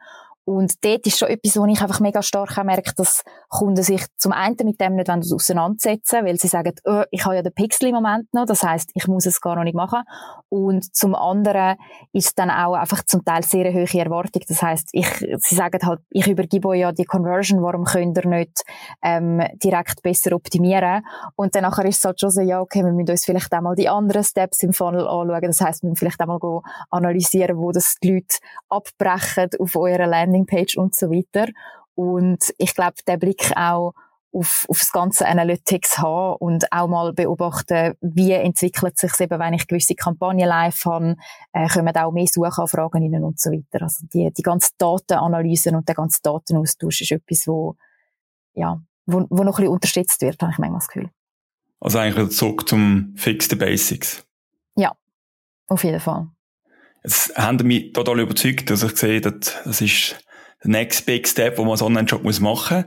und 0.50 0.84
dort 0.84 1.06
ist 1.06 1.16
schon 1.16 1.28
etwas, 1.28 1.56
wo 1.56 1.64
ich 1.66 1.80
einfach 1.80 2.00
mega 2.00 2.22
stark 2.22 2.56
merke, 2.64 2.92
dass 2.96 3.22
Kunden 3.48 3.84
sich 3.84 4.04
zum 4.16 4.32
einen 4.32 4.56
mit 4.64 4.80
dem 4.80 4.96
nicht 4.96 5.08
auseinandersetzen 5.08 6.24
weil 6.24 6.40
sie 6.40 6.48
sagen, 6.48 6.72
oh, 6.86 7.04
ich 7.12 7.24
habe 7.24 7.36
ja 7.36 7.42
den 7.42 7.52
Pixel 7.52 7.90
im 7.90 7.94
Moment 7.94 8.26
noch, 8.34 8.46
das 8.46 8.64
heißt, 8.64 8.90
ich 8.94 9.06
muss 9.06 9.26
es 9.26 9.40
gar 9.40 9.54
noch 9.54 9.62
nicht 9.62 9.76
machen. 9.76 10.02
Und 10.48 10.92
zum 10.92 11.14
anderen 11.14 11.76
ist 12.12 12.36
dann 12.36 12.50
auch 12.50 12.74
einfach 12.74 13.04
zum 13.04 13.24
Teil 13.24 13.44
sehr 13.44 13.66
eine 13.66 13.80
hohe 13.80 14.00
Erwartung. 14.00 14.42
Das 14.48 14.60
heißt, 14.60 14.88
ich, 14.90 15.08
sie 15.38 15.54
sagen 15.54 15.86
halt, 15.86 16.00
ich 16.10 16.26
übergebe 16.26 16.66
euch 16.66 16.80
ja 16.80 16.90
die 16.90 17.04
Conversion, 17.04 17.62
warum 17.62 17.84
könnt 17.84 18.18
ihr 18.18 18.26
nicht 18.26 18.64
ähm, 19.02 19.40
direkt 19.62 20.02
besser 20.02 20.34
optimieren? 20.34 21.06
Und 21.36 21.54
dann 21.54 21.62
nachher 21.62 21.84
ist 21.84 21.98
es 21.98 22.04
halt 22.04 22.18
schon 22.18 22.30
so, 22.30 22.40
ja, 22.40 22.60
okay, 22.60 22.82
wir 22.82 22.90
müssen 22.90 23.12
uns 23.12 23.24
vielleicht 23.24 23.54
auch 23.54 23.60
mal 23.60 23.76
die 23.76 23.88
anderen 23.88 24.24
Steps 24.24 24.64
im 24.64 24.72
Funnel 24.72 25.06
anschauen. 25.06 25.42
Das 25.42 25.60
heißt, 25.60 25.84
wir 25.84 25.90
müssen 25.90 26.00
vielleicht 26.00 26.20
auch 26.20 26.26
mal 26.26 26.62
analysieren, 26.90 27.56
wo 27.56 27.70
das 27.70 27.94
die 28.02 28.14
Leute 28.14 28.38
abbrechen 28.68 29.50
auf 29.60 29.76
eurer 29.76 30.08
Landing 30.08 30.39
Landingpage 30.40 30.76
und 30.76 30.94
so 30.94 31.10
weiter. 31.10 31.50
Und 31.94 32.52
ich 32.58 32.74
glaube, 32.74 32.96
der 33.06 33.16
Blick 33.16 33.52
auch 33.56 33.94
auf, 34.32 34.64
auf 34.68 34.78
das 34.78 34.92
ganze 34.92 35.26
Analytics 35.26 35.98
haben 35.98 36.36
und 36.36 36.72
auch 36.72 36.88
mal 36.88 37.12
beobachten, 37.12 37.94
wie 38.00 38.32
entwickelt 38.32 38.96
sich 38.96 39.12
eben, 39.18 39.38
wenn 39.38 39.54
ich 39.54 39.66
gewisse 39.66 39.94
Kampagnen 39.94 40.46
live 40.46 40.84
habe, 40.84 41.16
äh, 41.52 41.68
kommen 41.68 41.96
auch 41.96 42.12
mehr 42.12 42.26
Suchanfragen 42.26 43.02
rein 43.02 43.24
und 43.24 43.40
so 43.40 43.50
weiter. 43.50 43.82
Also 43.82 44.06
die, 44.12 44.30
die 44.32 44.42
ganze 44.42 44.70
Datenanalyse 44.78 45.70
und 45.70 45.88
der 45.88 45.96
ganze 45.96 46.20
Datenaustausch 46.22 47.00
ist 47.02 47.12
etwas, 47.12 47.46
wo, 47.48 47.76
ja, 48.54 48.80
wo, 49.06 49.26
wo 49.30 49.42
noch 49.42 49.58
ein 49.58 49.64
bisschen 49.64 49.68
unterstützt 49.72 50.22
wird, 50.22 50.40
habe 50.42 50.52
ich 50.52 50.58
manchmal 50.58 50.78
das 50.78 50.88
Gefühl. 50.88 51.10
Also 51.80 51.98
eigentlich 51.98 52.30
zurück 52.30 52.68
zum 52.68 53.14
Fix 53.16 53.48
the 53.48 53.56
Basics. 53.56 54.24
Ja, 54.76 54.92
auf 55.66 55.82
jeden 55.82 56.00
Fall. 56.00 56.28
Jetzt 57.02 57.34
haben 57.36 57.66
mich 57.66 57.92
total 57.92 58.20
überzeugt, 58.20 58.68
dass 58.70 58.82
ich 58.82 58.96
sehe, 58.96 59.20
dass 59.20 59.62
das 59.64 59.80
ist 59.80 60.22
next 60.64 61.06
big 61.06 61.26
step, 61.26 61.58
wo 61.58 61.64
man 61.64 61.76
so 61.76 61.86
einen 61.86 62.06
Job 62.06 62.22
muss 62.22 62.40
machen 62.40 62.84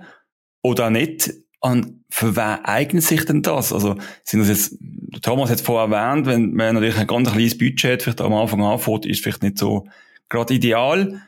oder 0.62 0.90
nicht. 0.90 1.34
Und 1.60 2.04
für 2.10 2.36
wen 2.36 2.66
eignet 2.66 3.04
sich 3.04 3.26
denn 3.26 3.42
das? 3.42 3.72
Also, 3.72 3.96
sind 4.24 4.42
das 4.42 4.50
jetzt, 4.50 4.78
Thomas 5.22 5.50
hat 5.50 5.58
es 5.58 5.62
vorher 5.62 5.96
erwähnt, 5.96 6.26
wenn 6.26 6.54
man 6.54 6.76
natürlich 6.76 6.98
ein 6.98 7.08
ganz 7.08 7.32
kleines 7.32 7.58
Budget 7.58 8.04
vielleicht 8.04 8.22
am 8.22 8.34
Anfang 8.34 8.62
anfängt, 8.62 9.06
ist 9.06 9.24
vielleicht 9.24 9.44
nicht 9.44 9.58
so 9.58 9.88
gerade 10.30 10.54
ideal. 10.54 11.22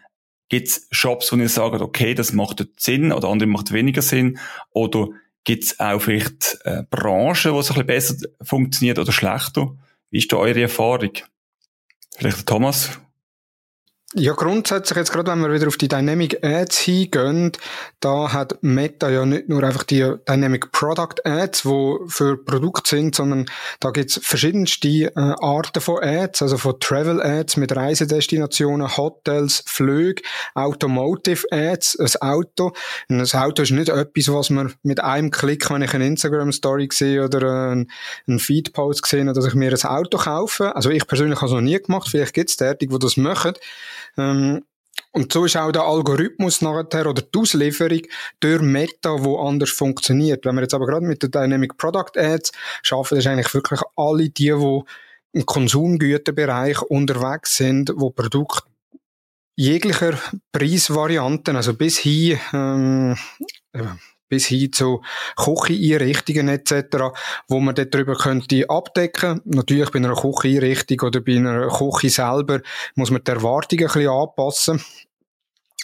Gibt 0.49 0.67
es 0.67 0.88
Shops, 0.91 1.31
wo 1.31 1.38
ihr 1.38 1.49
sagt, 1.49 1.81
okay, 1.81 2.13
das 2.13 2.34
macht 2.34 2.67
Sinn 2.77 3.12
oder 3.12 3.29
andere 3.29 3.47
macht 3.47 3.71
weniger 3.71 4.01
Sinn? 4.01 4.38
Oder 4.71 5.08
gibt 5.45 5.63
es 5.63 5.79
auch 5.79 5.99
vielleicht 5.99 6.60
äh, 6.65 6.84
Branchen, 6.89 7.53
wo 7.53 7.60
es 7.60 7.71
ein 7.71 7.86
bisschen 7.86 7.88
besser 7.88 8.15
funktioniert 8.41 8.99
oder 8.99 9.12
schlechter? 9.12 9.75
Wie 10.12 10.17
ist 10.17 10.31
da 10.31 10.38
eure 10.38 10.62
Erfahrung? 10.62 11.12
Vielleicht 12.17 12.45
Thomas, 12.45 12.99
ja, 14.17 14.32
grundsätzlich 14.32 14.97
jetzt 14.97 15.12
gerade, 15.12 15.30
wenn 15.30 15.41
wir 15.41 15.51
wieder 15.51 15.67
auf 15.67 15.75
die 15.75 15.89
Dynamic 15.89 16.41
Ads 16.41 16.80
hingehen, 16.80 17.51
da 17.99 18.32
hat 18.32 18.58
Meta 18.62 19.10
ja 19.10 19.25
nicht 19.25 19.49
nur 19.49 19.62
einfach 19.62 19.84
die 19.84 20.10
Dynamic 20.28 20.71
Product 20.71 21.15
Ads, 21.25 21.65
wo 21.65 22.06
für 22.08 22.38
Produkte 22.38 22.95
sind, 22.95 23.13
sondern 23.13 23.45
da 23.82 23.91
gibt's 23.91 24.17
verschiedenste 24.23 24.88
äh, 24.88 25.12
Arten 25.15 25.82
von 25.82 26.01
Ads, 26.01 26.43
also 26.43 26.58
von 26.58 26.80
Travel 26.80 27.21
Ads 27.21 27.58
mit 27.58 27.75
Reisedestinationen, 27.75 28.95
Hotels, 28.95 29.63
Flüge, 29.67 30.23
Automotive 30.54 31.45
Ads, 31.51 31.99
ein 31.99 32.21
Auto. 32.21 32.71
Und 33.10 33.19
ein 33.19 33.41
Auto 33.41 33.63
ist 33.63 33.71
nicht 33.71 33.89
etwas, 33.89 34.34
was 34.34 34.49
man 34.49 34.73
mit 34.84 35.01
einem 35.01 35.30
Klick, 35.30 35.69
wenn 35.69 35.82
ich 35.82 35.93
eine 35.93 36.08
Instagram 36.08 36.54
Story 36.54 36.88
sehe 36.89 37.25
oder 37.25 37.71
einen, 37.71 37.91
einen 38.28 38.39
Feed 38.39 38.71
Post 38.71 39.06
sehe, 39.08 39.25
dass 39.25 39.45
ich 39.45 39.56
mir 39.56 39.73
ein 39.73 39.89
Auto 39.89 40.17
kaufe. 40.17 40.73
Also 40.73 40.89
ich 40.89 41.06
persönlich 41.06 41.41
habe 41.41 41.47
es 41.47 41.51
noch 41.51 41.60
nie 41.60 41.82
gemacht, 41.82 42.08
vielleicht 42.10 42.34
gibt's 42.34 42.56
derartig, 42.56 42.89
die 42.89 42.99
das 42.99 43.17
machen. 43.17 43.56
Ähm, 44.17 44.63
und 45.12 45.32
so 45.32 45.45
ist 45.45 45.56
auch 45.56 45.71
der 45.71 45.84
Algorithmus 45.84 46.62
nachher 46.62 47.08
oder 47.08 47.21
die 47.21 47.39
Auslieferung 47.39 48.01
durch 48.39 48.62
Meta, 48.62 49.23
wo 49.23 49.39
anders 49.39 49.69
funktioniert. 49.69 50.45
Wenn 50.45 50.56
wir 50.56 50.63
jetzt 50.63 50.73
aber 50.73 50.86
gerade 50.86 51.06
mit 51.06 51.21
der 51.21 51.30
Dynamic 51.30 51.78
Product 51.78 52.17
Ads 52.17 52.51
schaffen, 52.84 53.17
ist 53.17 53.28
eigentlich 53.28 53.54
wirklich 53.54 53.80
alle 53.95 54.30
die, 54.30 54.51
die 54.51 54.82
im 55.32 55.45
Konsumgüterbereich 55.45 56.82
unterwegs 56.82 57.58
sind, 57.58 57.93
wo 57.95 58.10
Produkte 58.10 58.63
jeglicher 59.58 60.17
Preisvarianten, 60.51 61.56
also 61.56 61.73
bis 61.73 61.97
hin 61.97 62.39
ähm, 62.54 63.17
bis 64.27 64.47
hin 64.47 64.71
zu 64.71 65.01
Kücheneinrichtungen 65.38 66.49
etc., 66.49 66.97
wo 67.47 67.59
man 67.59 67.75
dort 67.75 67.93
drüber 67.93 68.15
könnte 68.15 68.69
abdecken. 68.69 69.41
Natürlich 69.45 69.91
bei 69.91 69.99
einer 69.99 70.15
Kücheneinrichtung 70.15 71.01
oder 71.01 71.21
bei 71.21 71.38
einer 71.38 71.67
Küche 71.67 72.09
selber 72.09 72.61
muss 72.95 73.11
man 73.11 73.23
die 73.23 73.31
Erwartungen 73.31 73.88
ein 73.88 73.93
bisschen 73.93 74.09
anpassen. 74.09 74.81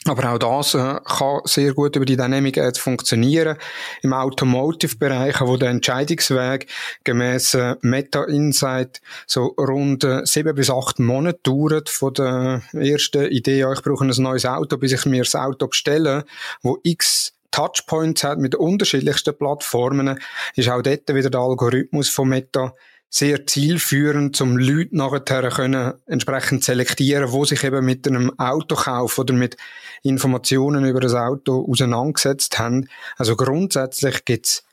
Aber 0.06 0.34
auch 0.34 0.40
das 0.40 0.74
äh, 0.74 1.00
kann 1.06 1.42
sehr 1.44 1.76
gut 1.76 1.96
über 1.96 2.06
die 2.06 2.18
Dynamic 2.18 2.58
Ads 2.58 2.80
funktionieren. 2.80 3.58
Im 4.02 4.14
Automotive-Bereich, 4.14 5.42
wo 5.42 5.58
der 5.58 5.70
Entscheidungsweg 5.70 6.68
gemäß 7.04 7.54
äh, 7.54 7.76
Meta 7.82 8.24
Insight 8.24 9.00
so 9.28 9.54
rund 9.60 10.04
äh, 10.04 10.26
sieben 10.26 10.56
bis 10.56 10.72
acht 10.72 10.98
Monate 10.98 11.40
dauert 11.44 11.90
von 11.90 12.16
der 12.16 12.64
ersten 12.74 13.28
Idee, 13.28 13.60
ja, 13.60 13.72
ich 13.72 13.84
brauche 13.84 14.04
ein 14.04 14.08
neues 14.18 14.46
Auto, 14.46 14.78
bis 14.78 14.92
ich 14.92 15.06
mir 15.06 15.24
das 15.24 15.36
Auto 15.36 15.68
bestelle, 15.68 16.26
wo 16.64 16.80
x 16.82 17.34
Touchpoints 17.52 18.24
hat 18.24 18.40
mit 18.40 18.56
unterschiedlichsten 18.56 19.38
Plattformen, 19.38 20.20
ist 20.56 20.70
auch 20.70 20.82
dort 20.82 21.14
wieder 21.14 21.30
der 21.30 21.42
Algorithmus 21.42 22.10
von 22.10 22.30
Meta 22.30 22.74
sehr 23.14 23.46
zielführend, 23.46 24.40
um 24.40 24.58
Leute 24.58 24.96
nachher 24.96 25.50
können 25.50 25.94
entsprechend 26.06 26.64
selektieren, 26.64 27.32
wo 27.34 27.44
sich 27.44 27.64
eben 27.66 27.86
mit 27.86 28.08
einem 28.08 28.40
Autokauf 28.40 29.18
oder 29.18 29.34
mit 29.34 29.58
Informationen 30.02 30.86
über 30.86 31.02
das 31.02 31.14
Auto 31.14 31.68
auseinandergesetzt 31.70 32.58
haben. 32.58 32.88
Also 33.18 33.36
grundsätzlich 33.36 34.24
gibt's 34.24 34.64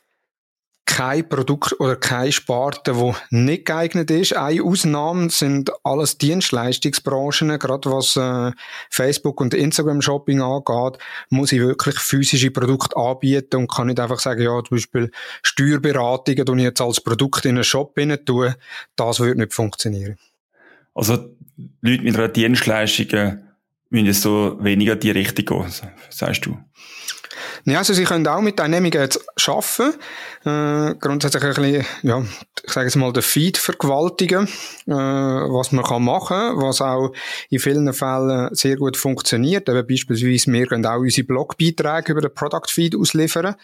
kein 0.85 1.29
Produkt 1.29 1.79
oder 1.79 1.95
keine 1.95 2.31
Sparte, 2.31 2.97
wo 2.97 3.15
nicht 3.29 3.65
geeignet 3.65 4.09
ist. 4.11 4.35
Eine 4.35 4.63
Ausnahme 4.63 5.29
sind 5.29 5.71
alles 5.83 6.17
Dienstleistungsbranchen. 6.17 7.57
Gerade 7.59 7.91
was 7.91 8.15
äh, 8.15 8.51
Facebook 8.89 9.39
und 9.39 9.53
Instagram 9.53 10.01
Shopping 10.01 10.41
angeht, 10.41 10.99
muss 11.29 11.51
ich 11.51 11.59
wirklich 11.59 11.99
physische 11.99 12.51
Produkte 12.51 12.97
anbieten 12.97 13.57
und 13.57 13.71
kann 13.71 13.87
nicht 13.87 13.99
einfach 13.99 14.19
sagen, 14.19 14.41
ja, 14.41 14.61
zum 14.63 14.77
Beispiel 14.77 15.11
Steuerberatungen, 15.43 16.45
die 16.45 16.53
ich 16.53 16.63
jetzt 16.63 16.81
als 16.81 17.01
Produkt 17.01 17.45
in 17.45 17.55
einen 17.55 17.63
Shop 17.63 17.93
rein 17.95 18.17
tue. 18.25 18.55
Das 18.95 19.19
würde 19.19 19.39
nicht 19.39 19.53
funktionieren. 19.53 20.17
Also 20.95 21.13
Leute 21.81 22.03
mit 22.03 22.15
einer 22.15 22.27
Dienstleistung 22.27 23.43
müssen 23.89 24.13
so 24.13 24.57
weniger 24.59 24.95
die 24.95 25.11
Richtung 25.11 25.45
gehen, 25.45 25.71
sagst 26.09 26.45
du? 26.45 26.57
Ja, 27.65 27.79
also 27.79 27.93
Sie 27.93 28.03
können 28.03 28.27
auch 28.27 28.41
mit 28.41 28.57
Dynamic 28.57 28.95
Ads 28.95 29.19
arbeiten. 29.47 29.99
Äh, 30.45 30.95
grundsätzlich 30.99 31.43
ein 31.43 31.53
bisschen, 31.53 31.85
ja, 32.03 32.23
ich 32.63 32.73
sage 32.73 32.87
jetzt 32.87 32.95
mal, 32.95 33.11
den 33.11 33.23
Feed 33.23 33.57
vergewaltigen, 33.57 34.47
äh, 34.87 34.91
was 34.91 35.71
man 35.71 35.83
kann 35.83 36.03
machen, 36.03 36.61
was 36.61 36.81
auch 36.81 37.11
in 37.49 37.59
vielen 37.59 37.91
Fällen 37.93 38.53
sehr 38.55 38.77
gut 38.77 38.97
funktioniert. 38.97 39.67
Eben 39.67 39.87
beispielsweise, 39.87 40.51
wir 40.51 40.67
können 40.67 40.85
auch 40.85 40.99
unsere 40.99 41.27
Blogbeiträge 41.27 42.13
über 42.13 42.21
den 42.21 42.33
Product 42.33 42.69
Feed 42.69 42.95
ausliefern. 42.95 43.55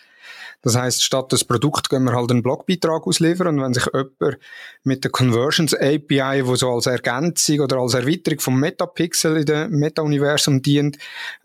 Das 0.65 0.75
heißt, 0.75 1.03
statt 1.03 1.31
das 1.31 1.43
Produkt 1.43 1.91
gehen 1.91 2.05
wir 2.05 2.13
halt 2.13 2.31
einen 2.31 2.41
Blogbeitrag 2.41 3.05
ausliefern 3.05 3.47
und 3.49 3.61
wenn 3.61 3.75
sich 3.75 3.85
jemand 3.85 4.39
mit 4.83 5.03
der 5.03 5.11
Conversions 5.11 5.75
API, 5.75 6.41
wo 6.43 6.55
so 6.55 6.71
als 6.71 6.87
Ergänzung 6.87 7.59
oder 7.59 7.77
als 7.77 7.93
Erweiterung 7.93 8.39
vom 8.39 8.59
Metapixel 8.59 9.37
in 9.37 9.45
dem 9.45 9.69
Meta-Universum 9.69 10.63
dient, 10.63 10.97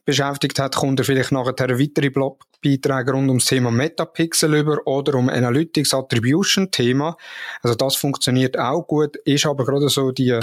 beschäftigt 0.06 0.58
hat, 0.58 0.74
kommt 0.74 1.00
er 1.00 1.04
vielleicht 1.04 1.32
nachher 1.32 1.52
weitere 1.78 2.08
Blogbeiträge 2.08 3.12
rund 3.12 3.28
ums 3.28 3.44
Thema 3.44 3.70
Metapixel 3.70 4.54
über 4.54 4.86
oder 4.86 5.14
um 5.16 5.28
Analytics 5.28 5.92
Attribution 5.92 6.70
Thema. 6.70 7.18
Also 7.62 7.74
das 7.74 7.96
funktioniert 7.96 8.58
auch 8.58 8.86
gut, 8.86 9.16
ist 9.16 9.44
aber 9.44 9.66
gerade 9.66 9.90
so 9.90 10.12
die 10.12 10.40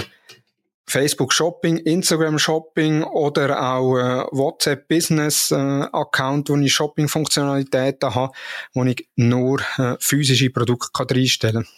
Facebook 0.88 1.32
Shopping, 1.32 1.78
Instagram 1.78 2.38
Shopping 2.38 3.02
oder 3.02 3.62
auch 3.62 3.98
äh, 3.98 4.24
WhatsApp 4.32 4.88
Business 4.88 5.50
äh, 5.50 5.54
Account, 5.56 6.48
wo 6.48 6.56
ich 6.56 6.72
Shopping 6.72 7.08
Funktionalitäten 7.08 8.14
habe, 8.14 8.32
wo 8.72 8.84
ich 8.84 9.06
nur 9.16 9.60
äh, 9.76 9.96
physische 10.00 10.50
Produkte 10.50 10.88
kann 10.92 11.06
reinstellen 11.10 11.64
kann. 11.64 11.72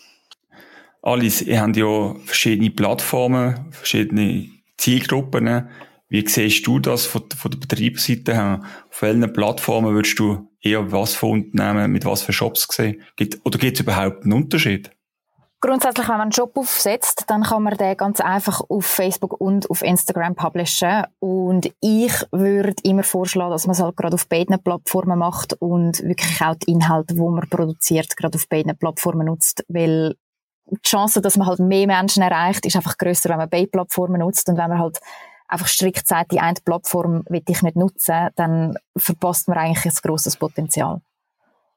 Alice, 1.03 1.43
ihr 1.43 1.61
habt 1.61 1.77
ja 1.77 2.15
verschiedene 2.25 2.71
Plattformen, 2.71 3.73
verschiedene 3.73 4.49
Zielgruppen. 4.77 5.69
Wie 6.09 6.27
siehst 6.29 6.67
du 6.67 6.79
das 6.79 7.07
von, 7.07 7.23
von 7.37 7.51
der 7.53 7.59
Betriebsseite 7.59 8.35
her? 8.35 8.63
Auf 8.91 9.03
welchen 9.03 9.33
Plattformen 9.33 9.95
würdest 9.95 10.19
du 10.19 10.49
eher 10.61 10.93
was 10.93 11.15
von 11.15 11.43
Unternehmen 11.43 11.93
mit 11.93 12.05
was 12.05 12.23
für 12.23 12.33
Shops 12.33 12.69
sehen? 12.71 13.03
Oder 13.45 13.59
gibt 13.59 13.77
es 13.77 13.81
überhaupt 13.81 14.25
einen 14.25 14.33
Unterschied? 14.33 14.91
Grundsätzlich, 15.63 16.09
wenn 16.09 16.15
man 16.15 16.23
einen 16.23 16.31
Job 16.31 16.57
aufsetzt, 16.57 17.25
dann 17.27 17.43
kann 17.43 17.63
man 17.63 17.77
den 17.77 17.95
ganz 17.95 18.19
einfach 18.21 18.63
auf 18.67 18.87
Facebook 18.87 19.39
und 19.39 19.69
auf 19.69 19.83
Instagram 19.83 20.35
publishen. 20.35 21.05
Und 21.19 21.71
ich 21.81 22.15
würde 22.33 22.77
immer 22.83 23.03
vorschlagen, 23.03 23.51
dass 23.51 23.67
man 23.67 23.73
es 23.73 23.83
halt 23.83 23.95
gerade 23.95 24.15
auf 24.15 24.27
beiden 24.27 24.59
Plattformen 24.63 25.19
macht 25.19 25.53
und 25.61 26.03
wirklich 26.03 26.41
auch 26.41 26.55
die 26.55 26.73
Inhalte, 26.73 27.15
die 27.15 27.21
man 27.21 27.47
produziert, 27.51 28.17
gerade 28.17 28.37
auf 28.37 28.49
beiden 28.49 28.75
Plattformen 28.79 29.27
nutzt. 29.27 29.63
Weil 29.69 30.15
die 30.71 30.81
Chance, 30.81 31.21
dass 31.21 31.37
man 31.37 31.47
halt 31.47 31.59
mehr 31.59 31.87
Menschen 31.87 32.23
erreicht, 32.23 32.65
ist 32.65 32.77
einfach 32.77 32.97
grösser, 32.97 33.29
wenn 33.29 33.39
man 33.39 33.51
beide 33.51 33.67
Plattformen 33.67 34.21
nutzt. 34.21 34.49
Und 34.49 34.57
wenn 34.57 34.71
man 34.71 34.79
halt 34.79 34.99
einfach 35.47 35.67
strikt 35.67 36.07
sagt, 36.07 36.33
die 36.33 36.41
eine 36.41 36.59
Plattform 36.65 37.25
will 37.29 37.43
ich 37.47 37.63
nicht 37.63 37.77
nutzen, 37.77 38.29
dann 38.35 38.79
verpasst 38.97 39.47
man 39.47 39.59
eigentlich 39.59 39.85
ein 39.85 39.99
grosses 40.03 40.39
Potenzial. 40.39 41.03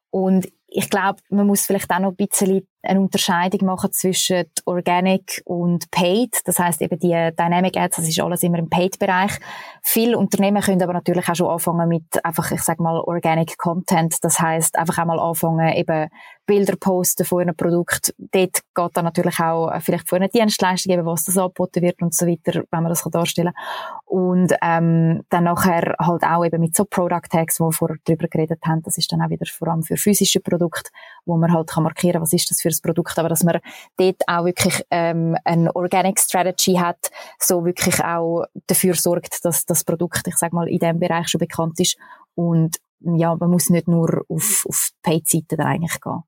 Und 0.09 0.47
ich 0.67 0.89
glaube, 0.89 1.19
man 1.29 1.47
muss 1.47 1.65
vielleicht 1.65 1.91
auch 1.91 1.99
noch 1.99 2.11
ein 2.11 2.15
bisschen 2.15 2.65
eine 2.83 2.99
Unterscheidung 2.99 3.65
machen 3.65 3.91
zwischen 3.93 4.45
Organic 4.65 5.41
und 5.45 5.89
Paid. 5.89 6.41
Das 6.45 6.59
heißt 6.59 6.81
eben 6.81 6.99
die 6.99 7.29
Dynamic 7.37 7.77
Ads, 7.77 7.97
das 7.97 8.07
ist 8.07 8.19
alles 8.19 8.43
immer 8.43 8.59
im 8.59 8.69
Paid-Bereich. 8.69 9.39
Viele 9.81 10.17
Unternehmen 10.17 10.61
können 10.61 10.83
aber 10.83 10.93
natürlich 10.93 11.27
auch 11.29 11.35
schon 11.35 11.49
anfangen 11.49 11.87
mit 11.87 12.23
einfach, 12.23 12.51
ich 12.51 12.61
sag 12.61 12.79
mal, 12.79 12.99
Organic 12.99 13.57
Content. 13.57 14.17
Das 14.23 14.39
heißt 14.39 14.77
einfach 14.77 14.99
auch 14.99 15.05
mal 15.05 15.19
anfangen, 15.19 15.73
eben 15.73 16.09
Bilder 16.45 16.75
posten 16.75 17.25
von 17.25 17.41
einem 17.41 17.55
Produkt. 17.55 18.13
Dort 18.17 18.61
geht 18.75 18.91
dann 18.93 19.05
natürlich 19.05 19.39
auch 19.39 19.71
vielleicht 19.81 20.09
von 20.09 20.17
einer 20.17 20.27
Dienstleistung, 20.27 20.93
eben 20.93 21.05
was 21.05 21.23
das 21.23 21.37
angeboten 21.37 21.81
wird 21.81 22.01
und 22.01 22.13
so 22.13 22.27
weiter, 22.27 22.63
wenn 22.69 22.83
man 22.83 22.89
das 22.89 23.03
darstellen 23.03 23.53
kann. 23.53 23.95
Und 24.05 24.53
ähm, 24.61 25.23
dann 25.29 25.45
nachher 25.45 25.95
halt 25.99 26.23
auch 26.23 26.43
eben 26.43 26.59
mit 26.59 26.75
so 26.75 26.85
Product 26.85 27.29
Tags, 27.29 27.59
wo 27.59 27.67
wir 27.67 27.71
vorher 27.71 27.97
drüber 28.05 28.27
geredet 28.27 28.59
haben, 28.65 28.81
das 28.83 28.97
ist 28.97 29.11
dann 29.11 29.21
auch 29.21 29.29
wieder 29.29 29.45
vor 29.45 29.69
allem 29.69 29.83
für 29.83 29.95
physische 29.95 30.39
Produkte, 30.39 30.91
wo 31.25 31.37
man 31.37 31.53
halt 31.53 31.69
kann 31.69 31.83
markieren, 31.83 32.21
was 32.21 32.33
ist 32.33 32.51
das 32.51 32.61
für 32.61 32.69
ein 32.69 32.77
Produkt, 32.83 33.17
aber 33.17 33.29
dass 33.29 33.43
man 33.43 33.59
dort 33.97 34.21
auch 34.27 34.45
wirklich 34.45 34.83
ähm, 34.91 35.37
eine 35.45 35.73
Organic 35.75 36.19
Strategy 36.19 36.75
hat, 36.75 37.09
so 37.39 37.65
wirklich 37.65 38.03
auch 38.03 38.45
dafür 38.67 38.95
sorgt, 38.95 39.45
dass 39.45 39.65
das 39.65 39.83
Produkt, 39.83 40.27
ich 40.27 40.37
sag 40.37 40.51
mal, 40.51 40.67
in 40.67 40.79
dem 40.79 40.99
Bereich 40.99 41.29
schon 41.29 41.39
bekannt 41.39 41.79
ist 41.79 41.97
und 42.35 42.77
ja, 43.03 43.35
man 43.35 43.49
muss 43.49 43.69
nicht 43.69 43.87
nur 43.87 44.23
auf, 44.29 44.65
auf 44.67 44.91
Paid-Seiten 45.01 45.59
eigentlich 45.59 45.99
gehen. 45.99 46.23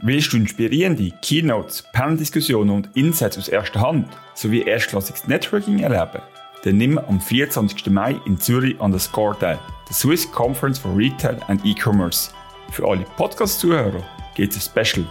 Willst 0.00 0.32
du 0.32 0.36
inspirierende 0.36 1.10
Keynotes, 1.22 1.82
Panel-Diskussionen 1.92 2.70
und 2.70 2.88
Insights 2.94 3.36
aus 3.36 3.48
erster 3.48 3.80
Hand 3.80 4.06
sowie 4.32 4.62
erstklassiges 4.62 5.26
Networking 5.26 5.80
erleben? 5.80 6.22
Dann 6.62 6.76
nimm 6.76 6.98
am 6.98 7.20
24. 7.20 7.90
Mai 7.90 8.14
in 8.24 8.38
Zürich 8.38 8.80
an 8.80 8.92
der 8.92 9.00
Score 9.00 9.36
teil, 9.36 9.58
der 9.88 9.94
Swiss 9.96 10.30
Conference 10.30 10.78
for 10.78 10.96
Retail 10.96 11.40
and 11.48 11.60
E-Commerce. 11.64 12.30
Für 12.70 12.86
alle 12.86 13.04
Podcast-Zuhörer 13.16 14.04
gibt 14.36 14.54
es 14.54 14.68
ein 14.68 14.86
Special. 14.86 15.06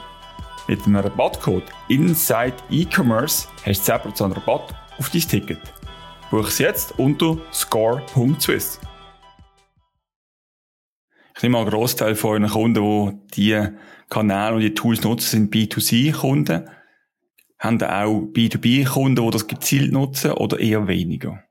Mit 0.70 0.86
dem 0.86 0.96
Rabattcode 0.96 1.66
Inside 1.90 2.56
E-Commerce 2.70 3.50
hast 3.66 3.90
du 3.90 3.92
10% 3.92 4.38
Rabatt 4.38 4.74
auf 5.00 5.10
dein 5.10 5.22
Ticket. 5.22 5.60
Buch 6.32 6.48
es 6.48 6.60
jetzt 6.60 6.98
unter 6.98 7.36
score.swiss. 7.52 8.80
Ich 11.38 11.44
nehme 11.44 11.60
einen 11.60 11.70
Großteil 11.70 12.16
von 12.16 12.32
euren 12.32 12.50
Kunden, 12.50 13.22
die 13.36 13.42
diese 13.42 13.78
Kanäle 14.10 14.56
und 14.56 14.62
die 14.62 14.74
Tools 14.74 15.04
nutzen, 15.04 15.30
sind 15.30 15.54
B2C-Kunden. 15.54 16.68
Haben 17.60 17.84
auch 17.84 18.22
B2B-Kunden, 18.34 19.24
die 19.24 19.32
das 19.32 19.46
gezielt 19.46 19.92
nutzen 19.92 20.32
oder 20.32 20.60
eher 20.60 20.88
weniger? 20.88 21.44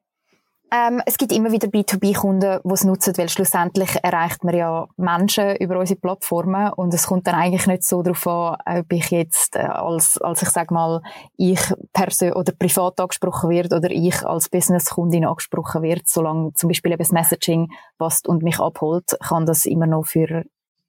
Ähm, 0.72 1.00
es 1.06 1.16
gibt 1.16 1.30
immer 1.30 1.52
wieder 1.52 1.68
B2B-Kunden, 1.68 2.60
die 2.64 2.72
es 2.72 2.82
nutzen, 2.82 3.16
weil 3.16 3.28
schlussendlich 3.28 3.90
erreicht 4.02 4.42
man 4.42 4.56
ja 4.56 4.88
Menschen 4.96 5.54
über 5.56 5.78
unsere 5.78 6.00
Plattformen 6.00 6.72
und 6.72 6.92
es 6.92 7.06
kommt 7.06 7.28
dann 7.28 7.36
eigentlich 7.36 7.68
nicht 7.68 7.84
so 7.84 8.02
darauf 8.02 8.26
an, 8.26 8.80
ob 8.80 8.92
ich 8.92 9.10
jetzt 9.10 9.54
äh, 9.54 9.60
als, 9.60 10.18
als 10.18 10.42
ich 10.42 10.48
sag 10.48 10.72
mal, 10.72 11.02
ich 11.36 11.60
persönlich 11.92 12.34
oder 12.34 12.52
privat 12.52 12.98
angesprochen 12.98 13.50
wird 13.50 13.72
oder 13.72 13.90
ich 13.90 14.26
als 14.26 14.48
Business-Kundin 14.48 15.24
angesprochen 15.24 15.82
wird, 15.82 16.08
solange 16.08 16.52
zum 16.54 16.68
Beispiel 16.68 16.92
eben 16.92 16.98
das 16.98 17.12
Messaging 17.12 17.68
passt 17.96 18.26
und 18.26 18.42
mich 18.42 18.58
abholt, 18.58 19.16
kann 19.20 19.46
das 19.46 19.66
immer 19.66 19.86
noch 19.86 20.04
für, 20.04 20.44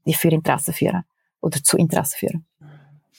für 0.09 0.29
Interesse 0.29 0.73
führen 0.73 1.03
oder 1.39 1.61
zu 1.61 1.77
Interesse 1.77 2.17
führen. 2.17 2.45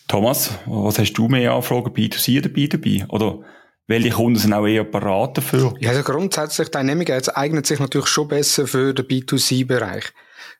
Thomas, 0.08 0.58
was 0.66 0.98
hast 0.98 1.12
du 1.12 1.28
mehr 1.28 1.52
Anfragen, 1.52 1.92
B2C 1.92 2.38
oder 2.38 2.48
B2B? 2.48 3.08
Oder 3.10 3.40
welche 3.88 4.10
Kunden 4.10 4.38
sind 4.38 4.52
auch 4.52 4.66
eher 4.66 4.84
parat 4.84 5.38
dafür? 5.38 5.74
Ja, 5.80 5.90
also 5.90 6.02
grundsätzlich, 6.02 6.68
Dynamic 6.68 7.10
Ads 7.10 7.30
eignet 7.30 7.66
sich 7.66 7.80
natürlich 7.80 8.06
schon 8.08 8.28
besser 8.28 8.66
für 8.66 8.92
den 8.92 9.06
B2C-Bereich. 9.06 10.12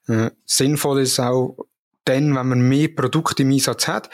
Äh, 0.08 0.30
sinnvoll 0.46 1.02
ist 1.02 1.20
auch 1.20 1.56
dann, 2.04 2.34
wenn 2.34 2.48
man 2.48 2.60
mehr 2.62 2.88
Produkte 2.88 3.42
im 3.42 3.52
Einsatz 3.52 3.86
hat. 3.86 4.08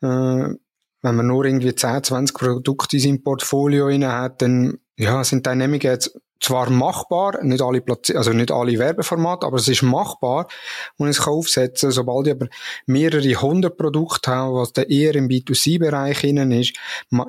Äh, 0.00 0.06
wenn 0.06 1.16
man 1.16 1.26
nur 1.26 1.44
irgendwie 1.44 1.74
10, 1.74 2.04
20 2.04 2.34
Produkte 2.34 2.96
in 2.96 3.02
seinem 3.02 3.22
Portfolio 3.22 3.90
hat, 4.08 4.40
dann 4.40 4.78
ja, 4.96 5.22
sind 5.22 5.44
Dynamic 5.44 5.84
Ads 5.84 6.18
zwar 6.44 6.70
machbar, 6.70 7.42
nicht 7.42 7.62
alle 7.62 7.80
Platz 7.80 8.10
also 8.10 8.32
nicht 8.32 8.50
alle 8.52 8.78
Werbeformate, 8.78 9.46
aber 9.46 9.56
es 9.56 9.68
ist 9.68 9.82
machbar, 9.82 10.46
und 10.96 11.08
es 11.08 11.22
kann 11.22 11.34
aufsetzen. 11.34 11.90
Sobald 11.90 12.26
ich 12.26 12.34
aber 12.34 12.48
mehrere 12.86 13.34
hundert 13.34 13.76
Produkte 13.76 14.30
habe, 14.30 14.54
was 14.54 14.72
dann 14.72 14.86
eher 14.86 15.14
im 15.14 15.28
B2C-Bereich 15.28 16.24
innen 16.24 16.52
ist, 16.52 16.74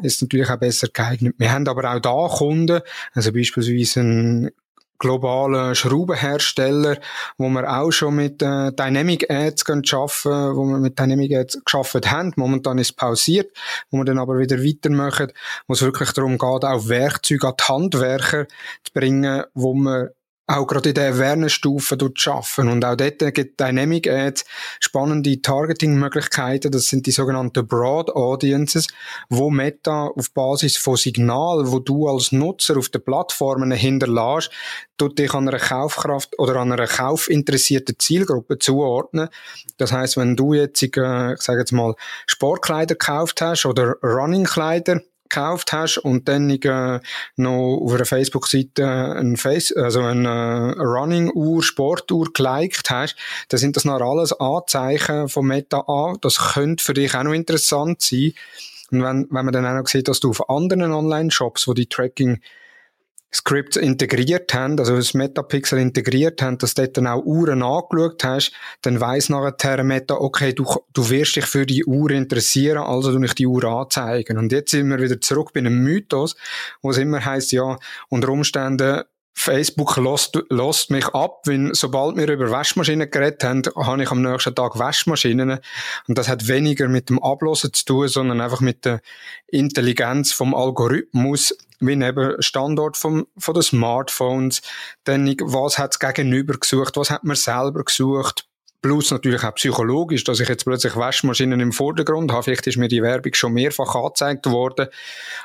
ist 0.04 0.16
es 0.16 0.22
natürlich 0.22 0.50
auch 0.50 0.58
besser 0.58 0.88
geeignet. 0.92 1.36
Wir 1.38 1.52
haben 1.52 1.68
aber 1.68 1.94
auch 1.94 2.00
da 2.00 2.28
Kunden, 2.28 2.82
also 3.14 3.32
beispielsweise 3.32 4.02
ein 4.02 4.52
globalen 5.00 5.76
Schraubenhersteller, 5.76 6.98
wo 7.38 7.50
wir 7.50 7.70
auch 7.70 7.92
schon 7.92 8.16
mit 8.16 8.42
äh, 8.42 8.72
Dynamic 8.72 9.30
Ads 9.30 9.66
schaffen, 9.84 10.56
wo 10.56 10.66
wir 10.66 10.78
mit 10.78 10.98
Dynamic 10.98 11.36
Ads 11.36 11.64
geschaffen 11.66 12.02
haben. 12.10 12.34
Momentan 12.36 12.78
ist 12.78 12.90
es 12.90 12.96
pausiert, 12.96 13.56
wo 13.90 13.98
wir 13.98 14.06
dann 14.06 14.20
aber 14.20 14.38
wieder 14.38 14.58
weitermachen, 14.58 15.32
wo 15.68 15.74
es 15.74 15.82
wirklich 15.82 16.12
darum 16.12 16.38
geht, 16.38 16.66
auch 16.66 16.88
Werkzeuge 16.88 17.48
an 17.48 17.54
die 17.60 17.64
Handwerker 17.64 18.48
zu 18.84 18.94
bringen, 18.94 19.44
wo 19.54 19.74
wir 19.74 20.12
auch 20.48 20.68
gerade 20.68 20.90
in 20.90 20.96
der 20.96 21.14
Awareness-Stufe 21.14 21.98
schaffen. 22.16 22.70
Und 22.70 22.86
auch 22.86 22.96
dort 22.96 23.20
gibt 23.34 23.60
Dynamic 23.60 24.08
Ads 24.08 24.46
spannende 24.80 25.42
Targeting-Möglichkeiten. 25.42 26.72
Das 26.72 26.86
sind 26.86 27.08
die 27.08 27.12
sogenannten 27.12 27.68
Broad 27.68 28.12
Audiences, 28.12 28.88
wo 29.30 29.50
Meta 29.50 30.08
auf 30.08 30.32
Basis 30.32 30.78
von 30.78 30.98
Signal, 30.98 31.72
wo 31.72 31.80
du 31.80 32.08
als 32.08 32.32
Nutzer 32.32 32.78
auf 32.78 32.90
den 32.90 33.04
Plattformen 33.04 33.72
hinterlässt, 33.72 34.52
tut 34.98 35.18
dich 35.18 35.34
an 35.34 35.48
einer 35.48 35.60
Kaufkraft 35.60 36.38
oder 36.38 36.58
an 36.58 36.72
einer 36.72 36.88
kaufinteressierten 36.88 37.98
Zielgruppe 37.98 38.60
zuordnen. 38.60 39.30
Das 39.78 39.92
heißt, 39.92 40.18
wenn 40.18 40.36
du 40.36 40.54
jetzt, 40.54 40.82
äh, 40.84 41.34
ich 41.34 41.42
sage 41.42 41.60
jetzt 41.60 41.72
mal, 41.72 41.96
Sportkleider 42.28 42.96
gekauft 42.96 43.42
hast 43.42 43.66
oder 43.66 43.96
Running-Kleider, 44.04 45.02
gekauft 45.36 45.74
hast 45.74 45.98
und 45.98 46.28
dann 46.28 46.50
äh, 46.50 47.00
noch 47.36 47.80
auf 47.82 47.94
einer 47.94 48.06
Facebook-Seite 48.06 48.86
ein 48.86 49.36
Face, 49.38 49.72
also 49.76 50.02
eine 50.02 50.76
äh, 50.78 50.82
Running-Uhr, 50.82 51.62
Sportuhr 51.62 52.32
geliked 52.34 52.90
hast, 52.90 53.16
dann 53.50 53.60
sind 53.60 53.76
das 53.76 53.86
noch 53.86 54.00
alles 54.00 54.34
Anzeichen 54.34 55.30
von 55.30 55.46
Meta 55.46 55.80
an. 55.88 56.18
Das 56.22 56.54
könnte 56.54 56.84
für 56.84 56.94
dich 56.94 57.14
auch 57.16 57.24
noch 57.24 57.34
interessant 57.34 58.02
sein. 58.02 58.34
Und 58.92 59.04
wenn, 59.04 59.28
wenn 59.30 59.46
man 59.46 59.54
dann 59.54 59.66
auch 59.66 59.74
noch 59.74 59.88
sieht, 59.88 60.08
dass 60.08 60.20
du 60.20 60.30
auf 60.30 60.50
anderen 60.50 60.92
Online-Shops, 60.92 61.68
wo 61.68 61.74
die 61.74 61.88
Tracking 61.88 62.40
Scripts 63.36 63.76
integriert 63.76 64.54
haben, 64.54 64.80
also 64.80 64.96
das 64.96 65.14
Metapixel 65.14 65.78
integriert 65.80 66.42
haben, 66.42 66.58
dass 66.58 66.74
du 66.74 66.88
dann 66.88 67.06
auch 67.06 67.26
Uhren 67.26 67.64
angeschaut 67.64 68.24
hast, 68.24 68.54
dann 68.82 69.02
weiss 69.02 69.28
nachher 69.28 69.84
Meta, 69.84 70.16
okay, 70.16 70.54
du, 70.54 70.66
du 70.94 71.10
wirst 71.10 71.36
dich 71.36 71.46
für 71.46 71.66
die 71.66 71.84
Uhr 71.84 72.12
interessieren, 72.12 72.84
also 72.84 73.12
du 73.12 73.22
ich 73.24 73.34
die 73.34 73.46
Uhr 73.46 73.66
anzeigen. 73.66 74.38
Und 74.38 74.54
jetzt 74.54 74.72
sind 74.72 74.88
wir 74.88 75.02
wieder 75.02 75.20
zurück 75.20 75.52
bei 75.54 75.60
einem 75.60 75.84
Mythos, 75.84 76.38
wo 76.82 76.92
es 76.92 76.98
immer 76.98 77.26
heisst, 77.26 77.52
ja, 77.52 77.78
unter 78.08 78.30
Umständen 78.30 79.04
Facebook 79.38 79.98
lost, 79.98 80.40
lost 80.50 80.90
mich 80.92 81.08
ab, 81.08 81.42
wenn, 81.44 81.74
sobald 81.74 82.16
wir 82.16 82.30
über 82.30 82.50
Waschmaschinen 82.50 83.12
geredet 83.12 83.44
haben, 83.44 83.64
habe 83.76 84.02
ich 84.02 84.10
am 84.10 84.22
nächsten 84.22 84.56
Tag 84.56 84.80
Waschmaschinen. 84.80 85.60
Und 86.08 86.18
das 86.18 86.30
hat 86.30 86.48
weniger 86.48 86.88
mit 86.88 87.10
dem 87.10 87.22
Ablosen 87.22 87.74
zu 87.74 87.84
tun, 87.84 88.08
sondern 88.08 88.40
einfach 88.40 88.62
mit 88.62 88.86
der 88.86 89.02
Intelligenz 89.48 90.32
vom 90.32 90.56
Algorithmus, 90.56 91.54
wie 91.80 91.94
eben 91.94 92.42
Standort 92.42 92.98
vom, 92.98 93.28
von 93.38 93.54
den 93.54 93.64
Smartphones. 93.64 94.62
Dann, 95.04 95.28
was 95.42 95.78
hat 95.78 95.94
es 95.94 96.00
gegenüber 96.00 96.58
gesucht? 96.58 96.98
Was 96.98 97.10
hat 97.10 97.24
man 97.24 97.36
selber 97.36 97.84
gesucht? 97.84 98.48
Plus 98.86 99.10
natürlich 99.10 99.44
auch 99.44 99.56
psychologisch, 99.56 100.24
dass 100.26 100.40
ich 100.40 100.48
jetzt 100.48 100.64
plötzlich 100.64 100.96
Waschmaschinen 100.96 101.60
im 101.60 101.72
Vordergrund 101.72 102.32
habe. 102.32 102.44
Vielleicht 102.44 102.68
ist 102.68 102.78
mir 102.78 102.88
die 102.88 103.02
Werbung 103.02 103.34
schon 103.34 103.52
mehrfach 103.52 103.96
angezeigt 103.96 104.46
worden, 104.46 104.90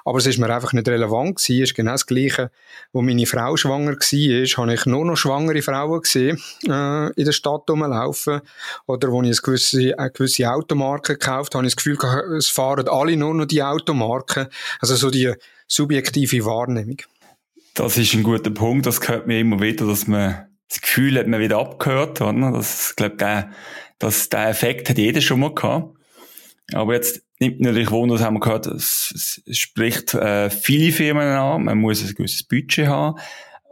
aber 0.05 0.19
es 0.19 0.27
ist 0.27 0.37
mir 0.37 0.55
einfach 0.55 0.75
nicht 0.75 0.87
relevant 0.87 1.37
gewesen. 1.37 1.63
Es 1.63 1.71
ist 1.71 1.75
genau 1.75 1.93
das 1.93 2.05
Gleiche, 2.05 2.51
wo 2.93 3.01
meine 3.01 3.25
Frau 3.25 3.57
schwanger 3.57 3.93
war, 3.93 4.63
habe 4.63 4.75
ich 4.75 4.85
nur 4.85 5.07
noch 5.07 5.17
schwangere 5.17 5.63
Frauen 5.63 6.03
gesehen, 6.03 6.39
äh, 6.69 7.13
in 7.15 7.25
der 7.25 7.33
Stadt 7.33 7.63
rumlaufen. 7.71 8.43
Oder 8.85 9.11
wo 9.11 9.23
ich 9.23 9.29
eine 9.29 9.37
gewisse, 9.37 9.99
eine 9.99 10.11
gewisse 10.11 10.51
Automarke 10.51 11.15
gekauft 11.15 11.55
habe, 11.55 11.61
habe 11.61 11.67
ich 11.67 11.77
das 11.77 11.83
Gefühl, 11.83 12.37
es 12.37 12.49
fahren 12.49 12.89
alle 12.89 13.17
nur 13.17 13.33
noch 13.33 13.47
die 13.47 13.63
Automarken. 13.63 14.49
Also 14.81 14.97
so 14.97 15.09
die 15.09 15.33
subjektive 15.67 16.45
Wahrnehmung. 16.45 16.99
Das 17.73 17.97
ist 17.97 18.13
ein 18.13 18.23
guter 18.23 18.51
Punkt. 18.51 18.85
Das 18.85 19.01
gehört 19.01 19.27
mir 19.27 19.41
immer 19.41 19.63
wieder, 19.63 19.87
dass 19.87 20.07
man 20.07 20.50
das 20.71 20.81
Gefühl 20.81 21.19
hat 21.19 21.27
man 21.27 21.41
wieder 21.41 21.59
abgehört, 21.59 22.21
oder? 22.21 22.53
Das, 22.53 22.91
ich 22.91 22.97
glaube, 22.97 23.17
der, 23.17 23.51
das, 23.99 24.29
der 24.29 24.49
Effekt 24.49 24.89
hat 24.89 24.99
jeder 24.99 25.21
schon 25.21 25.41
mal 25.41 25.55
gehabt. 25.55 25.97
Aber 26.73 26.95
jetzt 26.95 27.23
nimmt 27.41 27.61
natürlich 27.61 27.91
Wunder, 27.91 28.15
das 28.15 28.25
haben 28.25 28.35
wir 28.35 28.41
gehört, 28.41 28.67
es, 28.67 29.43
es 29.45 29.59
spricht 29.59 30.15
äh, 30.15 30.49
viele 30.49 30.93
Firmen 30.93 31.27
an, 31.27 31.65
man 31.65 31.79
muss 31.79 32.03
ein 32.03 32.15
gewisses 32.15 32.45
Budget 32.45 32.87
haben. 32.87 33.19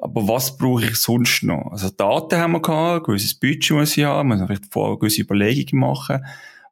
Aber 0.01 0.27
was 0.27 0.57
brauche 0.57 0.85
ich 0.85 0.97
sonst 0.97 1.45
noch? 1.45 1.71
Also 1.71 1.91
Daten 1.91 2.39
haben 2.39 2.53
wir 2.53 2.63
gehabt, 2.63 3.03
ein 3.03 3.03
gewisses 3.05 3.39
Budget 3.39 3.71
muss 3.71 3.97
ich 3.97 4.05
haben, 4.05 4.29
man 4.29 4.39
muss 4.39 4.47
vielleicht 4.49 4.73
vorher 4.73 4.99
gewisse 4.99 5.23
Überlegungen 5.23 5.81
machen. 5.81 6.25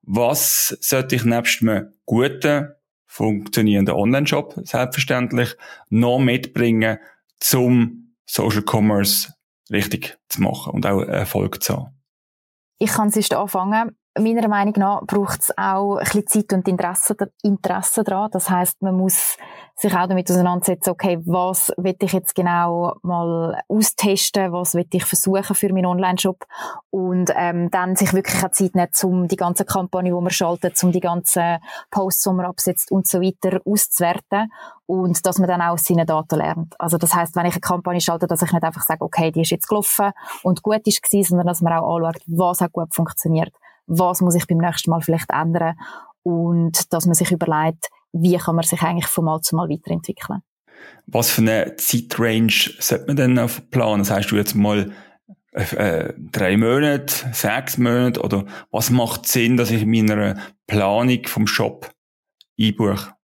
Was 0.02 0.76
sollte 0.80 1.16
ich 1.16 1.24
nebst 1.24 1.62
einem 1.62 1.92
guten, 2.04 2.68
funktionierenden 3.06 3.94
Online-Shop 3.94 4.60
selbstverständlich 4.64 5.54
noch 5.88 6.18
mitbringen, 6.18 6.98
zum 7.38 8.14
Social 8.26 8.62
Commerce 8.62 9.35
richtig 9.70 10.18
zu 10.28 10.42
machen 10.42 10.72
und 10.72 10.86
auch 10.86 11.02
Erfolg 11.02 11.62
zu 11.62 11.76
haben? 11.76 12.02
Ich 12.78 12.90
kann 12.90 13.10
sonst 13.10 13.34
anfangen. 13.34 13.96
Meiner 14.18 14.48
Meinung 14.48 14.74
nach 14.76 15.02
braucht 15.02 15.42
es 15.42 15.58
auch 15.58 15.96
ein 15.96 16.04
bisschen 16.04 16.26
Zeit 16.26 16.52
und 16.52 16.68
Interesse, 16.68 17.16
Interesse 17.42 18.02
daran. 18.02 18.30
Das 18.32 18.48
heißt, 18.48 18.80
man 18.80 18.96
muss 18.96 19.36
sich 19.78 19.94
auch 19.94 20.06
damit 20.06 20.30
auseinandersetzen, 20.30 20.88
okay, 20.90 21.18
was 21.26 21.70
will 21.76 21.96
ich 22.00 22.12
jetzt 22.12 22.34
genau 22.34 22.96
mal 23.02 23.60
austesten, 23.68 24.52
was 24.52 24.74
will 24.74 24.86
ich 24.90 25.04
versuchen 25.04 25.54
für 25.54 25.70
meinen 25.70 25.84
Online-Shop 25.84 26.46
und 26.88 27.30
ähm, 27.36 27.70
dann 27.70 27.94
sich 27.94 28.14
wirklich 28.14 28.42
auch 28.42 28.50
Zeit 28.52 28.74
nehmen, 28.74 28.88
um 29.02 29.28
die 29.28 29.36
ganze 29.36 29.66
Kampagne, 29.66 30.10
die 30.10 30.18
man 30.18 30.30
schaltet, 30.30 30.82
um 30.82 30.92
die 30.92 31.00
ganzen 31.00 31.58
Posts, 31.90 32.22
die 32.22 32.30
man 32.30 32.46
absetzt 32.46 32.90
und 32.90 33.06
so 33.06 33.20
weiter 33.20 33.60
auszuwerten 33.66 34.50
und 34.86 35.26
dass 35.26 35.38
man 35.38 35.48
dann 35.48 35.60
auch 35.60 35.74
aus 35.74 35.84
seinen 35.84 36.06
Daten 36.06 36.38
lernt. 36.38 36.74
Also 36.80 36.96
das 36.96 37.14
heißt, 37.14 37.36
wenn 37.36 37.44
ich 37.44 37.54
eine 37.54 37.60
Kampagne 37.60 38.00
schalte, 38.00 38.26
dass 38.26 38.40
ich 38.40 38.52
nicht 38.52 38.64
einfach 38.64 38.82
sage, 38.82 39.04
okay, 39.04 39.30
die 39.30 39.42
ist 39.42 39.50
jetzt 39.50 39.68
gelaufen 39.68 40.12
und 40.42 40.62
gut 40.62 40.86
ist 40.86 41.02
gewesen, 41.02 41.30
sondern 41.30 41.48
dass 41.48 41.60
man 41.60 41.74
auch 41.74 41.96
anschaut, 41.96 42.22
was 42.26 42.62
hat 42.62 42.72
gut 42.72 42.94
funktioniert, 42.94 43.52
was 43.86 44.20
muss 44.20 44.34
ich 44.34 44.46
beim 44.46 44.58
nächsten 44.58 44.90
Mal 44.90 45.00
vielleicht 45.00 45.30
ändern 45.30 45.76
und 46.22 46.92
dass 46.92 47.06
man 47.06 47.14
sich 47.14 47.30
überlegt, 47.30 47.88
wie 48.12 48.36
kann 48.36 48.56
man 48.56 48.64
sich 48.64 48.82
eigentlich 48.82 49.06
von 49.06 49.24
Mal 49.24 49.40
zu 49.40 49.56
Mal 49.56 49.68
weiterentwickeln. 49.68 50.42
Was 51.06 51.30
für 51.30 51.42
eine 51.42 51.76
Zeitrange 51.76 52.70
sollte 52.78 53.06
man 53.06 53.16
denn 53.16 53.38
auf 53.38 53.70
planen? 53.70 54.00
Das 54.00 54.10
heißt 54.10 54.30
du 54.30 54.36
jetzt 54.36 54.54
mal 54.54 54.92
äh, 55.52 56.12
drei 56.18 56.56
Monate, 56.56 57.32
sechs 57.32 57.78
Monate 57.78 58.20
oder 58.20 58.44
was 58.70 58.90
macht 58.90 59.26
Sinn, 59.26 59.56
dass 59.56 59.70
ich 59.70 59.82
in 59.82 59.90
meiner 59.90 60.36
Planung 60.66 61.26
vom 61.26 61.46
Shop 61.46 61.90
einbuche? 62.60 63.15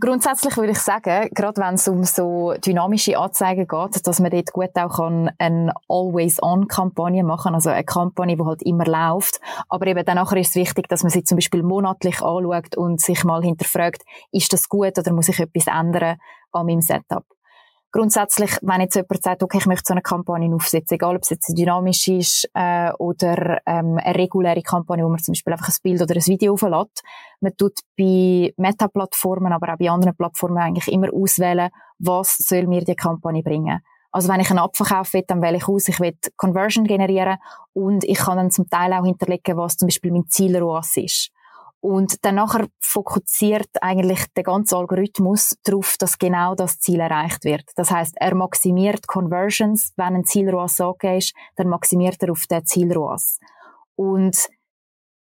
Grundsätzlich 0.00 0.56
würde 0.56 0.72
ich 0.72 0.80
sagen, 0.80 1.28
gerade 1.32 1.60
wenn 1.60 1.74
es 1.74 1.86
um 1.86 2.02
so 2.02 2.54
dynamische 2.54 3.16
Anzeigen 3.16 3.68
geht, 3.68 4.04
dass 4.04 4.18
man 4.18 4.32
dort 4.32 4.52
gut 4.52 4.74
auch 4.74 4.98
eine 4.98 5.72
Always-On-Kampagne 5.88 7.22
machen 7.22 7.44
kann, 7.44 7.54
also 7.54 7.70
eine 7.70 7.84
Kampagne, 7.84 8.36
die 8.36 8.42
halt 8.42 8.62
immer 8.62 8.86
läuft. 8.86 9.40
Aber 9.68 9.86
eben 9.86 10.04
dann 10.04 10.16
nachher 10.16 10.38
ist 10.38 10.48
es 10.48 10.56
wichtig, 10.56 10.88
dass 10.88 11.04
man 11.04 11.10
sie 11.10 11.22
zum 11.22 11.36
Beispiel 11.36 11.62
monatlich 11.62 12.20
anschaut 12.22 12.76
und 12.76 13.00
sich 13.00 13.22
mal 13.22 13.42
hinterfragt, 13.42 14.02
ist 14.32 14.52
das 14.52 14.68
gut 14.68 14.98
oder 14.98 15.12
muss 15.12 15.28
ich 15.28 15.38
etwas 15.38 15.68
ändern 15.68 16.16
an 16.50 16.66
meinem 16.66 16.80
Setup? 16.80 17.24
Grundsätzlich, 17.94 18.50
wenn 18.62 18.80
jetzt 18.80 18.96
jemand 18.96 19.22
sagt, 19.22 19.42
okay, 19.44 19.58
ich 19.58 19.66
möchte 19.66 19.84
so 19.86 19.94
eine 19.94 20.02
Kampagne 20.02 20.52
aufsetzen, 20.52 20.96
egal 20.96 21.14
ob 21.14 21.22
es 21.22 21.30
jetzt 21.30 21.56
dynamisch 21.56 22.08
ist 22.08 22.50
äh, 22.52 22.90
oder 22.98 23.60
ähm, 23.66 23.98
eine 24.02 24.18
reguläre 24.18 24.62
Kampagne, 24.62 25.04
wo 25.04 25.08
man 25.08 25.20
zum 25.20 25.32
Beispiel 25.32 25.52
einfach 25.52 25.68
ein 25.68 25.76
Bild 25.80 26.02
oder 26.02 26.16
ein 26.16 26.26
Video 26.26 26.54
auflädt, 26.54 27.02
man 27.40 27.56
tut 27.56 27.78
bei 27.96 28.52
Meta-Plattformen, 28.56 29.52
aber 29.52 29.72
auch 29.72 29.78
bei 29.78 29.88
anderen 29.88 30.16
Plattformen 30.16 30.58
eigentlich 30.58 30.92
immer 30.92 31.06
auswählen, 31.14 31.70
was 32.00 32.36
soll 32.38 32.66
mir 32.66 32.84
die 32.84 32.96
Kampagne 32.96 33.44
bringen. 33.44 33.78
Also 34.10 34.28
wenn 34.28 34.40
ich 34.40 34.50
einen 34.50 34.58
Abverkauf 34.58 35.12
will, 35.12 35.22
dann 35.28 35.40
wähle 35.40 35.58
ich 35.58 35.68
aus, 35.68 35.86
ich 35.86 36.00
will 36.00 36.16
Conversion 36.36 36.86
generieren 36.86 37.38
und 37.74 38.02
ich 38.02 38.18
kann 38.18 38.38
dann 38.38 38.50
zum 38.50 38.68
Teil 38.68 38.92
auch 38.92 39.04
hinterlegen, 39.04 39.56
was 39.56 39.76
zum 39.76 39.86
Beispiel 39.86 40.10
mein 40.10 40.26
Zielroas 40.26 40.96
ist. 40.96 41.30
Und 41.84 42.24
dann 42.24 42.36
nachher 42.36 42.66
fokussiert 42.80 43.68
eigentlich 43.82 44.24
der 44.34 44.42
ganze 44.42 44.74
Algorithmus 44.74 45.54
darauf, 45.64 45.96
dass 45.98 46.16
genau 46.16 46.54
das 46.54 46.78
Ziel 46.78 46.98
erreicht 46.98 47.44
wird. 47.44 47.64
Das 47.76 47.90
heißt, 47.90 48.14
er 48.16 48.34
maximiert 48.34 49.06
Conversions. 49.06 49.92
Wenn 49.98 50.14
ein 50.14 50.24
Zielroas 50.24 50.80
angegeben 50.80 51.18
ist, 51.18 51.34
dann 51.56 51.68
maximiert 51.68 52.22
er 52.22 52.32
auf 52.32 52.46
den 52.46 52.64
Zielroas. 52.64 53.38
Und 53.96 54.48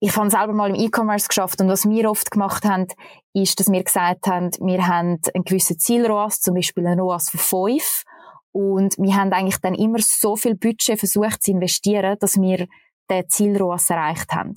ich 0.01 0.15
habe 0.15 0.29
selber 0.29 0.53
mal 0.53 0.69
im 0.69 0.75
E-Commerce 0.75 1.27
geschafft 1.27 1.59
und 1.63 1.69
was 1.69 1.89
wir 1.89 2.11
oft 2.11 2.31
gemacht 2.31 2.67
haben, 2.67 2.89
ist, 3.33 3.59
dass 3.59 3.73
wir 3.73 3.83
gesagt 3.83 4.27
haben, 4.27 4.51
wir 4.61 4.87
haben 4.87 5.21
einen 5.33 5.45
gewissen 5.45 5.79
Zielroas, 5.79 6.43
zum 6.43 6.55
Beispiel 6.55 6.87
einen 6.87 7.01
ROAS 7.01 7.31
von 7.31 7.41
5 7.41 8.05
und 8.53 8.99
wir 8.99 9.17
haben 9.17 9.33
eigentlich 9.33 9.59
dann 9.63 9.75
immer 9.75 10.01
so 10.01 10.37
viel 10.37 10.55
Budget 10.55 10.99
versucht 10.99 11.45
zu 11.45 11.53
investieren, 11.53 12.19
dass 12.21 12.39
wir 12.39 12.67
den 13.09 13.27
Zielroas 13.31 13.89
erreicht 13.89 14.33
haben. 14.33 14.55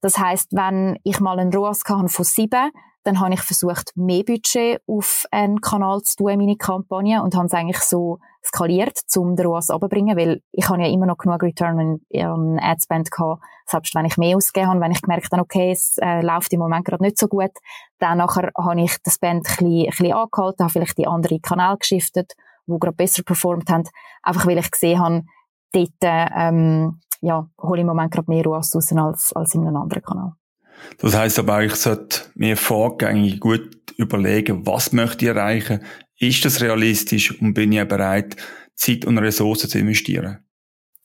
Das 0.00 0.18
heißt, 0.18 0.52
wenn 0.52 0.98
ich 1.04 1.20
mal 1.20 1.38
einen 1.38 1.52
ROAS 1.52 1.82
von 1.82 2.08
sieben, 2.08 2.70
dann 3.04 3.20
habe 3.20 3.32
ich 3.32 3.40
versucht, 3.40 3.92
mehr 3.96 4.22
Budget 4.22 4.82
auf 4.86 5.24
einen 5.30 5.60
Kanal 5.60 6.02
zu 6.02 6.16
tun 6.16 6.28
in 6.30 6.38
meine 6.40 6.56
Kampagne 6.56 7.22
und 7.22 7.34
habe 7.34 7.46
es 7.46 7.54
eigentlich 7.54 7.80
so 7.80 8.18
skaliert, 8.44 9.00
um 9.16 9.34
den 9.34 9.46
ROAS 9.46 9.70
runterzubringen, 9.70 10.16
weil 10.16 10.42
ich 10.52 10.68
habe 10.68 10.82
ja 10.82 10.88
immer 10.88 11.06
noch 11.06 11.16
genug 11.16 11.42
Return 11.42 12.00
an 12.14 12.58
Adspend 12.58 13.10
gehabt, 13.10 13.42
selbst 13.66 13.94
wenn 13.94 14.04
ich 14.04 14.16
mehr 14.16 14.36
ausgegeben 14.36 14.70
habe, 14.70 14.80
wenn 14.80 14.92
ich 14.92 15.02
gemerkt 15.02 15.32
habe, 15.32 15.42
okay, 15.42 15.70
es 15.72 15.96
äh, 16.02 16.20
läuft 16.22 16.52
im 16.52 16.60
Moment 16.60 16.84
gerade 16.84 17.02
nicht 17.02 17.18
so 17.18 17.28
gut, 17.28 17.50
dann 17.98 18.18
nachher 18.18 18.50
habe 18.56 18.80
ich 18.80 18.96
das 19.02 19.14
Spend 19.14 19.36
ein 19.36 19.42
bisschen, 19.42 19.66
ein 19.66 19.86
bisschen 19.86 20.12
angehalten, 20.12 20.64
habe 20.64 20.72
vielleicht 20.72 20.98
die 20.98 21.06
andere 21.06 21.40
Kanal 21.40 21.76
geschiftet, 21.78 22.34
wo 22.66 22.78
gerade 22.78 22.96
besser 22.96 23.22
performt 23.22 23.70
haben, 23.70 23.84
einfach 24.22 24.46
weil 24.46 24.58
ich 24.58 24.70
gesehen 24.70 25.00
habe, 25.00 25.22
dort 25.72 25.90
ähm, 26.02 27.00
ja, 27.20 27.48
hole 27.60 27.80
im 27.80 27.86
Moment 27.86 28.12
gerade 28.12 28.30
mehr 28.30 28.44
ROAS 28.44 28.74
raus 28.74 28.92
als, 28.92 29.32
als 29.34 29.54
in 29.54 29.66
einem 29.66 29.76
anderen 29.76 30.02
Kanal. 30.02 30.32
Das 30.98 31.16
heisst 31.16 31.38
aber, 31.38 31.62
ich 31.62 31.74
sollte 31.74 32.22
mir 32.34 32.56
vorgängig 32.56 33.40
gut 33.40 33.92
überlegen, 33.96 34.66
was 34.66 34.92
möchte 34.92 35.24
ich 35.24 35.30
erreichen, 35.30 35.80
ist 36.18 36.44
das 36.44 36.60
realistisch 36.60 37.40
und 37.40 37.54
bin 37.54 37.72
ich 37.72 37.86
bereit, 37.86 38.36
Zeit 38.74 39.04
und 39.04 39.18
Ressourcen 39.18 39.68
zu 39.68 39.78
investieren? 39.78 40.38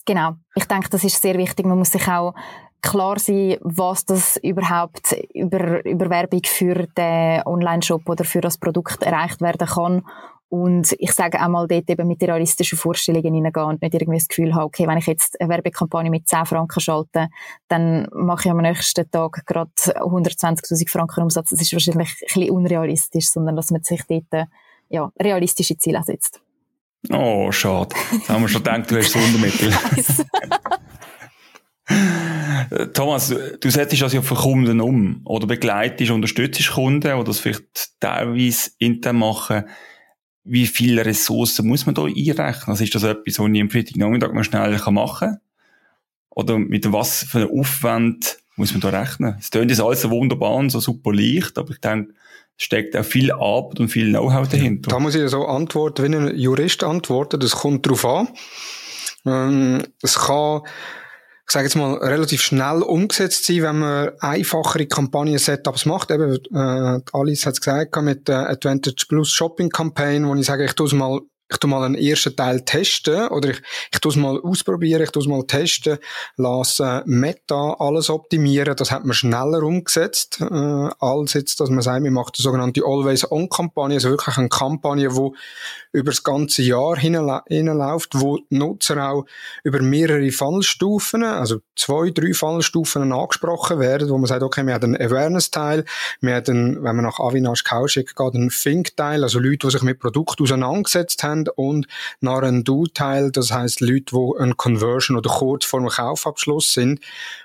Genau. 0.06 0.36
Ich 0.56 0.66
denke, 0.66 0.90
das 0.90 1.04
ist 1.04 1.22
sehr 1.22 1.38
wichtig. 1.38 1.66
Man 1.66 1.78
muss 1.78 1.92
sich 1.92 2.08
auch 2.08 2.34
klar 2.82 3.18
sein, 3.18 3.58
was 3.62 4.06
das 4.06 4.38
überhaupt 4.38 5.16
über, 5.34 5.84
über 5.86 6.10
Werbung 6.10 6.42
für 6.46 6.88
den 6.98 7.42
Online-Shop 7.46 8.08
oder 8.08 8.26
für 8.26 8.42
das 8.42 8.58
Produkt 8.58 9.02
erreicht 9.02 9.42
werden 9.42 9.68
kann 9.68 10.04
und 10.54 10.96
ich 11.00 11.12
sage 11.14 11.40
einmal 11.40 11.68
dort 11.68 11.90
eben 11.90 12.08
mit 12.08 12.22
realistischen 12.22 12.78
Vorstellungen 12.78 13.34
hineingehen 13.34 13.66
und 13.66 13.82
nicht 13.82 13.96
irgendwie 13.96 14.20
das 14.20 14.28
Gefühl 14.28 14.54
haben, 14.54 14.66
okay, 14.66 14.88
wenn 14.88 15.00
ich 15.00 15.08
jetzt 15.08 15.42
eine 15.42 15.50
Werbekampagne 15.50 16.12
mit 16.12 16.28
10 16.28 16.46
Franken 16.46 16.80
schalte, 16.80 17.30
dann 17.70 18.08
mache 18.14 18.44
ich 18.46 18.52
am 18.52 18.58
nächsten 18.58 19.10
Tag 19.10 19.48
gerade 19.48 19.72
120.000 19.76 20.88
Franken 20.92 21.24
Umsatz. 21.24 21.50
Das 21.50 21.60
ist 21.60 21.74
wahrscheinlich 21.74 22.10
ein 22.10 22.28
bisschen 22.28 22.52
unrealistisch, 22.52 23.32
sondern 23.32 23.56
dass 23.56 23.72
man 23.72 23.82
sich 23.82 24.04
dort 24.08 24.48
ja, 24.90 25.12
realistische 25.20 25.76
Ziele 25.76 26.04
setzt. 26.04 26.40
Oh, 27.10 27.52
schade. 27.52 27.96
Jetzt 28.12 28.30
haben 28.30 28.44
wir 28.44 28.48
schon 28.48 28.62
gedacht, 28.62 28.92
du 28.92 28.98
hast 28.98 29.16
das 29.16 29.24
Wundermittel. 29.24 29.74
Thomas, 32.94 33.34
du 33.60 33.70
setzt 33.72 34.00
das 34.00 34.14
ja 34.14 34.22
für 34.22 34.36
Kunden 34.36 34.82
um 34.82 35.22
oder 35.26 35.48
begleitest, 35.48 36.12
unterstützt 36.12 36.74
Kunden 36.74 37.12
oder 37.14 37.24
das 37.24 37.40
vielleicht 37.40 38.00
teilweise 38.00 38.70
intern 38.78 39.16
machen 39.16 39.64
wie 40.44 40.68
viele 40.68 41.06
Ressourcen 41.06 41.68
muss 41.68 41.86
man 41.86 41.96
da 41.96 42.04
einrechnen? 42.04 42.68
Also 42.68 42.84
ist 42.84 42.96
das 42.96 43.04
etwas, 43.04 43.40
was 43.40 43.50
ich 43.52 43.62
am 43.62 43.70
Freitagnachmittag 43.70 44.34
mal 44.34 44.44
schnell 44.44 44.78
machen 44.92 45.30
kann? 45.30 45.40
Oder 46.30 46.58
mit 46.58 46.92
was 46.92 47.24
für 47.24 47.40
einem 47.40 47.60
Aufwand 47.60 48.38
muss 48.56 48.72
man 48.72 48.82
da 48.82 48.90
rechnen? 48.90 49.36
Es 49.40 49.52
klingt 49.52 49.70
jetzt 49.70 49.82
alles 49.82 50.02
so 50.02 50.10
wunderbar 50.10 50.56
und 50.56 50.70
so 50.70 50.80
super 50.80 51.14
leicht, 51.14 51.58
aber 51.58 51.72
ich 51.72 51.80
denke, 51.80 52.14
es 52.58 52.66
steckt 52.66 52.96
auch 52.96 53.06
viel 53.06 53.32
Arbeit 53.32 53.80
und 53.80 53.90
viel 53.90 54.10
Know-how 54.10 54.48
dahinter. 54.48 54.90
Da 54.90 55.00
muss 55.00 55.16
ich 55.16 55.30
so 55.30 55.46
antworten, 55.46 56.04
wenn 56.04 56.14
ein 56.14 56.38
Jurist 56.38 56.84
antwortet, 56.84 57.44
das 57.44 57.52
kommt 57.52 57.88
drauf 57.88 58.06
an. 58.06 58.30
Ähm, 59.26 59.84
es 60.02 60.20
kann 60.20 60.62
ich 61.46 61.52
sage 61.52 61.66
jetzt 61.66 61.76
mal, 61.76 61.96
relativ 61.96 62.42
schnell 62.42 62.82
umgesetzt 62.82 63.46
sein, 63.46 63.62
wenn 63.62 63.80
man 63.80 64.12
einfachere 64.20 64.88
Kampagnen-Setups 64.88 65.86
macht. 65.86 66.10
Eben, 66.10 66.38
äh, 66.54 67.00
Alice 67.12 67.46
hat 67.46 67.54
es 67.54 67.62
gesagt, 67.62 68.02
mit 68.02 68.28
der 68.28 68.50
Advantage 68.50 69.06
Plus 69.08 69.30
Shopping 69.30 69.70
Campaign, 69.70 70.28
wo 70.28 70.36
ich 70.36 70.46
sage, 70.46 70.66
ich 70.66 70.74
tue 70.74 70.88
es 70.88 70.94
mal 70.94 71.20
ich 71.54 71.60
tu 71.60 71.68
mal 71.68 71.84
einen 71.84 71.96
ersten 71.96 72.36
Teil 72.36 72.62
testen 72.62 73.28
oder 73.30 73.50
ich, 73.50 73.62
ich 73.92 74.00
tu 74.00 74.10
es 74.10 74.16
mal 74.16 74.40
ausprobieren, 74.42 75.04
ich 75.04 75.12
tu 75.12 75.20
es 75.20 75.28
mal 75.28 75.44
testen, 75.44 75.98
lasse 76.38 77.04
Meta 77.06 77.76
alles 77.80 78.10
optimieren, 78.10 78.76
das 78.76 78.92
hat 78.92 79.06
man 79.06 79.14
schneller 79.14 79.64
umgesetzt, 79.64 80.42
äh, 80.42 80.90
als 81.00 81.34
jetzt, 81.34 81.60
dass 81.60 81.70
man 81.70 81.82
sagt, 81.82 82.04
wir 82.04 82.12
machen 82.12 82.32
eine 82.38 82.44
sogenannte 82.44 82.82
Always-On-Kampagne, 82.84 83.96
also 83.96 84.10
wirklich 84.10 84.38
eine 84.38 84.50
Kampagne, 84.50 85.16
wo 85.16 85.36
über 85.92 86.12
das 86.12 86.24
ganze 86.24 86.64
Jahr 86.64 86.98
hinläuft, 86.98 88.20
wo 88.20 88.38
die 88.38 88.58
Nutzer 88.58 89.10
auch 89.10 89.26
über 89.64 89.82
mehrere 89.82 90.32
Fallstufen, 90.32 91.24
also 91.24 91.60
zwei, 91.76 92.10
drei 92.10 92.34
Fallstufen 92.34 93.12
angesprochen 93.12 93.80
werden, 93.80 94.10
wo 94.10 94.18
man 94.18 94.26
sagt, 94.26 94.44
okay, 94.44 94.66
wir 94.66 94.74
haben 94.74 94.96
einen 94.96 95.02
Awareness-Teil, 95.02 95.86
wir 96.22 96.36
haben, 96.36 96.84
wenn 96.84 96.96
man 96.96 97.06
nach 97.06 97.20
Avinash 97.20 97.64
Kauschik 97.64 98.16
geht, 98.16 98.34
einen 98.34 98.50
Think-Teil, 98.50 99.24
also 99.24 99.40
Leute, 99.40 99.68
die 99.68 99.72
sich 99.72 99.84
mit 99.84 100.00
Produkt 100.00 100.42
auseinandergesetzt 100.42 101.24
haben, 101.24 101.43
und 101.50 101.88
nach 102.22 102.42
einem 102.42 102.64
Do-Teil, 102.64 103.32
das 103.32 103.52
heißt 103.52 103.82
Leute, 103.82 104.16
die 104.16 104.40
ein 104.40 104.58
Conversion 104.58 105.18
oder 105.18 105.30
kurz 105.30 105.66
vor 105.66 105.80
dem 105.80 105.90
Kaufabschluss 105.90 106.74
sind. 106.74 107.00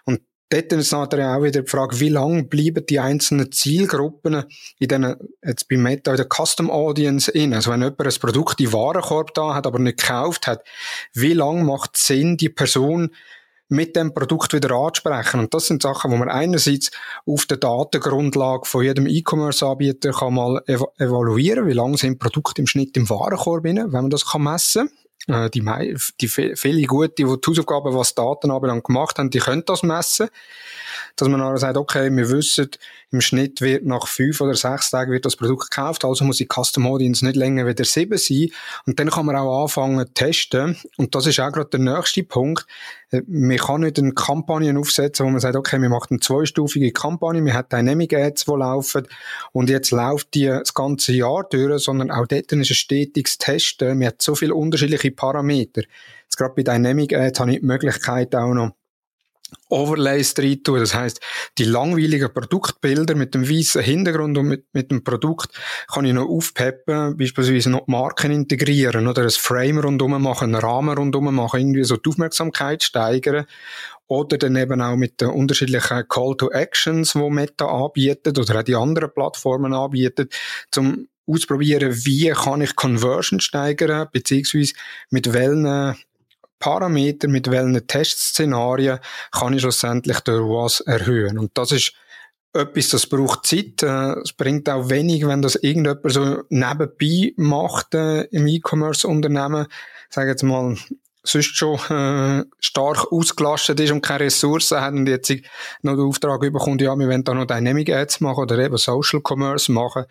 Und 0.04 0.20
dort 0.50 0.72
ist 0.72 0.92
nachher 0.92 1.36
auch 1.36 1.42
wieder 1.42 1.62
die 1.62 1.70
Frage, 1.70 2.00
wie 2.00 2.08
lange 2.08 2.44
bleiben 2.44 2.84
die 2.86 3.00
einzelnen 3.00 3.52
Zielgruppen 3.52 4.44
in 4.78 4.88
den, 4.88 5.16
jetzt 5.44 5.68
bei 5.68 5.76
Meta, 5.76 6.12
in 6.12 6.16
der 6.16 6.26
Custom 6.26 6.70
Audience 6.70 7.30
in? 7.30 7.54
Also 7.54 7.70
wenn 7.70 7.82
jemand 7.82 8.00
ein 8.00 8.20
Produkt 8.20 8.60
im 8.60 8.72
Warenkorb 8.72 9.34
da 9.34 9.54
hat, 9.54 9.66
aber 9.66 9.78
nicht 9.78 9.98
gekauft 9.98 10.46
hat, 10.46 10.64
wie 11.12 11.34
lange 11.34 11.64
macht 11.64 11.96
es 11.96 12.06
Sinn, 12.06 12.36
die 12.36 12.48
Person 12.48 13.10
mit 13.68 13.96
dem 13.96 14.14
Produkt 14.14 14.52
wieder 14.52 14.74
ansprechen. 14.74 15.40
Und 15.40 15.52
das 15.52 15.66
sind 15.66 15.82
Sachen, 15.82 16.10
wo 16.10 16.16
man 16.16 16.28
einerseits 16.28 16.90
auf 17.26 17.46
der 17.46 17.58
Datengrundlage 17.58 18.66
von 18.66 18.82
jedem 18.82 19.06
E-Commerce-Anbieter 19.06 20.12
kann 20.12 20.34
mal 20.34 20.62
ev 20.66 20.84
evaluieren, 20.98 21.66
wie 21.66 21.72
lange 21.72 21.98
sind 21.98 22.18
Produkte 22.18 22.62
im 22.62 22.66
Schnitt 22.66 22.96
im 22.96 23.08
Warenkorb 23.08 23.64
rein, 23.64 23.76
wenn 23.76 23.90
man 23.90 24.10
das 24.10 24.26
kann 24.26 24.42
messen 24.42 24.90
äh, 25.28 25.50
die, 25.50 25.62
die 26.20 26.28
viele 26.28 26.86
gute, 26.86 27.14
die 27.18 27.24
die 27.24 27.50
Hausaufgaben, 27.50 27.94
was 27.94 28.14
Daten 28.14 28.50
anbelangt, 28.50 28.84
gemacht 28.84 29.18
haben, 29.18 29.30
die 29.30 29.38
können 29.38 29.64
das 29.66 29.82
messen. 29.82 30.28
Dass 31.16 31.28
man 31.28 31.40
dann 31.40 31.56
sagt, 31.56 31.76
okay, 31.76 32.10
wir 32.10 32.30
wissen, 32.30 32.70
im 33.10 33.20
Schnitt 33.20 33.60
wird 33.60 33.84
nach 33.84 34.06
fünf 34.06 34.40
oder 34.40 34.54
sechs 34.54 34.90
Tagen 34.90 35.12
wird 35.12 35.24
das 35.24 35.36
Produkt 35.36 35.70
gekauft, 35.70 36.04
also 36.04 36.24
muss 36.24 36.38
die 36.38 36.48
Custom 36.48 36.86
Audience 36.86 37.24
nicht 37.24 37.36
länger 37.36 37.66
wieder 37.66 37.84
sieben 37.84 38.18
sein. 38.18 38.48
Und 38.86 38.98
dann 38.98 39.10
kann 39.10 39.26
man 39.26 39.36
auch 39.36 39.64
anfangen 39.64 40.12
testen. 40.14 40.76
Und 40.96 41.14
das 41.14 41.26
ist 41.26 41.40
auch 41.40 41.52
gerade 41.52 41.70
der 41.70 41.80
nächste 41.80 42.22
Punkt. 42.22 42.66
Äh, 43.10 43.22
man 43.26 43.56
kann 43.56 43.80
nicht 43.82 43.98
eine 43.98 44.12
Kampagne 44.12 44.78
aufsetzen, 44.78 45.26
wo 45.26 45.30
man 45.30 45.40
sagt, 45.40 45.56
okay, 45.56 45.80
wir 45.80 45.88
machen 45.88 46.08
eine 46.10 46.20
zweistufige 46.20 46.92
Kampagne, 46.92 47.44
wir 47.44 47.54
haben 47.54 47.68
Dynamic 47.70 48.14
Ads, 48.14 48.44
die 48.44 48.50
laufen 48.52 49.06
und 49.52 49.70
jetzt 49.70 49.90
läuft 49.90 50.34
die 50.34 50.46
das 50.46 50.74
ganze 50.74 51.12
Jahr 51.12 51.44
durch, 51.48 51.82
sondern 51.82 52.10
auch 52.10 52.26
dort 52.26 52.52
ist 52.52 52.52
ein 52.52 52.64
stetiges 52.64 53.38
Testen. 53.38 53.98
Man 53.98 54.08
hat 54.08 54.22
so 54.22 54.34
viele 54.34 54.54
unterschiedliche 54.54 55.10
Parameter. 55.10 55.82
Jetzt 56.24 56.36
gerade 56.36 56.54
bei 56.54 56.62
Dynamic 56.62 57.14
Ads 57.14 57.40
habe 57.40 57.52
ich 57.52 57.60
die 57.60 57.66
Möglichkeit 57.66 58.34
auch 58.34 58.52
noch 58.52 58.72
Overlays 59.68 60.34
drin 60.34 60.62
tun. 60.62 60.80
Das 60.80 60.94
heißt, 60.94 61.20
die 61.58 61.64
langweiligen 61.64 62.32
Produktbilder 62.32 63.14
mit 63.14 63.34
dem 63.34 63.48
weißen 63.48 63.82
Hintergrund 63.82 64.36
und 64.38 64.46
mit, 64.46 64.66
mit 64.72 64.90
dem 64.90 65.04
Produkt 65.04 65.52
kann 65.92 66.04
ich 66.04 66.12
noch 66.12 66.28
aufpeppen, 66.28 67.16
beispielsweise 67.16 67.70
noch 67.70 67.86
Marken 67.86 68.32
integrieren 68.32 69.06
oder 69.06 69.22
ein 69.22 69.30
Frame 69.30 69.78
rundum 69.78 70.22
machen, 70.22 70.54
einen 70.54 70.62
Rahmen 70.62 70.96
rundum 70.96 71.34
machen, 71.34 71.60
irgendwie 71.60 71.84
so 71.84 71.96
die 71.96 72.08
Aufmerksamkeit 72.08 72.82
steigern. 72.82 73.46
Oder 74.06 74.38
dann 74.38 74.56
eben 74.56 74.80
auch 74.80 74.96
mit 74.96 75.20
den 75.20 75.28
unterschiedlichen 75.28 76.08
Call 76.08 76.34
to 76.36 76.50
Actions, 76.50 77.12
die 77.12 77.30
Meta 77.30 77.66
anbietet 77.66 78.38
oder 78.38 78.58
auch 78.58 78.62
die 78.62 78.74
anderen 78.74 79.12
Plattformen 79.12 79.74
anbietet, 79.74 80.34
zum 80.70 81.08
ausprobieren, 81.28 81.94
wie 82.06 82.30
kann 82.30 82.62
ich 82.62 82.74
Conversion 82.74 83.40
steigern, 83.40 84.08
beziehungsweise 84.10 84.72
mit 85.10 85.32
welchen 85.32 85.94
Parameter, 86.58 87.28
mit 87.28 87.50
welchen 87.50 87.86
Testszenarien 87.86 88.98
kann 89.32 89.54
ich 89.54 89.60
schlussendlich 89.60 90.20
den 90.20 90.36
ROAS 90.36 90.80
erhöhen. 90.80 91.38
Und 91.38 91.56
das 91.56 91.72
ist 91.72 91.92
etwas, 92.52 92.88
das 92.88 93.06
braucht 93.06 93.46
Zeit. 93.46 93.82
Äh, 93.82 94.20
es 94.20 94.32
bringt 94.32 94.68
auch 94.68 94.88
wenig, 94.88 95.26
wenn 95.26 95.42
das 95.42 95.56
irgendjemand 95.56 96.12
so 96.12 96.42
nebenbei 96.48 97.32
macht 97.36 97.94
äh, 97.94 98.22
im 98.24 98.46
E-Commerce-Unternehmen. 98.46 99.66
Sage 100.10 100.30
jetzt 100.30 100.42
mal, 100.42 100.76
sonst 101.22 101.56
schon 101.56 101.78
äh, 101.90 102.44
stark 102.58 103.12
ausgelastet 103.12 103.80
ist 103.80 103.90
und 103.92 104.00
keine 104.00 104.24
Ressourcen 104.24 104.80
hat 104.80 104.94
und 104.94 105.06
jetzt 105.06 105.30
noch 105.82 105.96
den 105.96 106.06
Auftrag 106.06 106.40
bekommt, 106.40 106.80
ja, 106.80 106.96
wir 106.96 107.08
wollen 107.08 107.24
da 107.24 107.34
noch 107.34 107.46
Dynamic 107.46 107.90
Ads 107.90 108.20
machen 108.20 108.42
oder 108.42 108.58
eben 108.58 108.78
Social 108.78 109.20
Commerce 109.26 109.70
machen, 109.70 110.04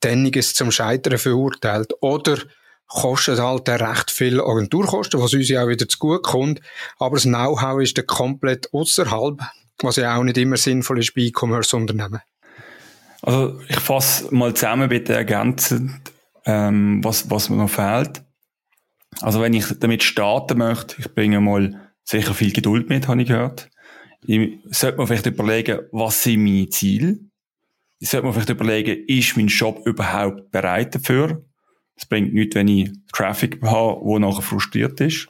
dann 0.00 0.26
ist 0.26 0.46
es 0.46 0.54
zum 0.54 0.70
Scheitern 0.70 1.18
verurteilt. 1.18 1.92
Oder 2.00 2.38
kostet 2.94 3.40
halt 3.40 3.68
recht 3.68 4.10
viel 4.10 4.40
Agenturkosten, 4.40 5.20
was 5.20 5.34
uns 5.34 5.48
ja 5.48 5.64
auch 5.64 5.68
wieder 5.68 5.88
zu 5.88 5.98
gut 5.98 6.22
kommt. 6.22 6.60
Aber 6.98 7.16
das 7.16 7.24
Know-how 7.24 7.82
ist 7.82 7.98
dann 7.98 8.06
komplett 8.06 8.72
außerhalb, 8.72 9.40
was 9.82 9.96
ja 9.96 10.16
auch 10.16 10.22
nicht 10.22 10.38
immer 10.38 10.56
sinnvoll 10.56 11.00
ist 11.00 11.14
bei 11.14 11.22
E-Commerce-Unternehmen. 11.22 12.20
Also 13.22 13.60
ich 13.68 13.80
fasse 13.80 14.32
mal 14.32 14.54
zusammen 14.54 14.88
bitte 14.88 15.14
ergänzend, 15.14 16.12
ähm, 16.44 17.02
was, 17.02 17.28
was 17.30 17.50
mir 17.50 17.56
noch 17.56 17.70
fehlt. 17.70 18.22
Also 19.20 19.40
wenn 19.40 19.54
ich 19.54 19.66
damit 19.80 20.02
starten 20.02 20.58
möchte, 20.58 20.96
ich 20.98 21.12
bringe 21.12 21.40
mal 21.40 21.90
sicher 22.04 22.34
viel 22.34 22.52
Geduld 22.52 22.88
mit, 22.88 23.08
habe 23.08 23.22
ich 23.22 23.28
gehört. 23.28 23.70
Ich 24.26 24.58
sollte 24.70 24.98
mir 24.98 25.06
vielleicht 25.06 25.26
überlegen, 25.26 25.80
was 25.90 26.22
sind 26.22 26.44
meine 26.44 26.68
Ziele? 26.68 27.18
Ich 27.98 28.10
sollte 28.10 28.26
mir 28.26 28.32
vielleicht 28.32 28.50
überlegen, 28.50 29.04
ist 29.08 29.36
mein 29.36 29.48
Shop 29.48 29.84
überhaupt 29.84 30.50
bereit 30.50 30.94
dafür? 30.94 31.44
Es 31.96 32.06
bringt 32.06 32.34
nichts, 32.34 32.56
wenn 32.56 32.68
ich 32.68 32.90
Traffic 33.12 33.62
habe, 33.62 34.00
der 34.04 34.18
nachher 34.18 34.42
frustriert 34.42 35.00
ist. 35.00 35.28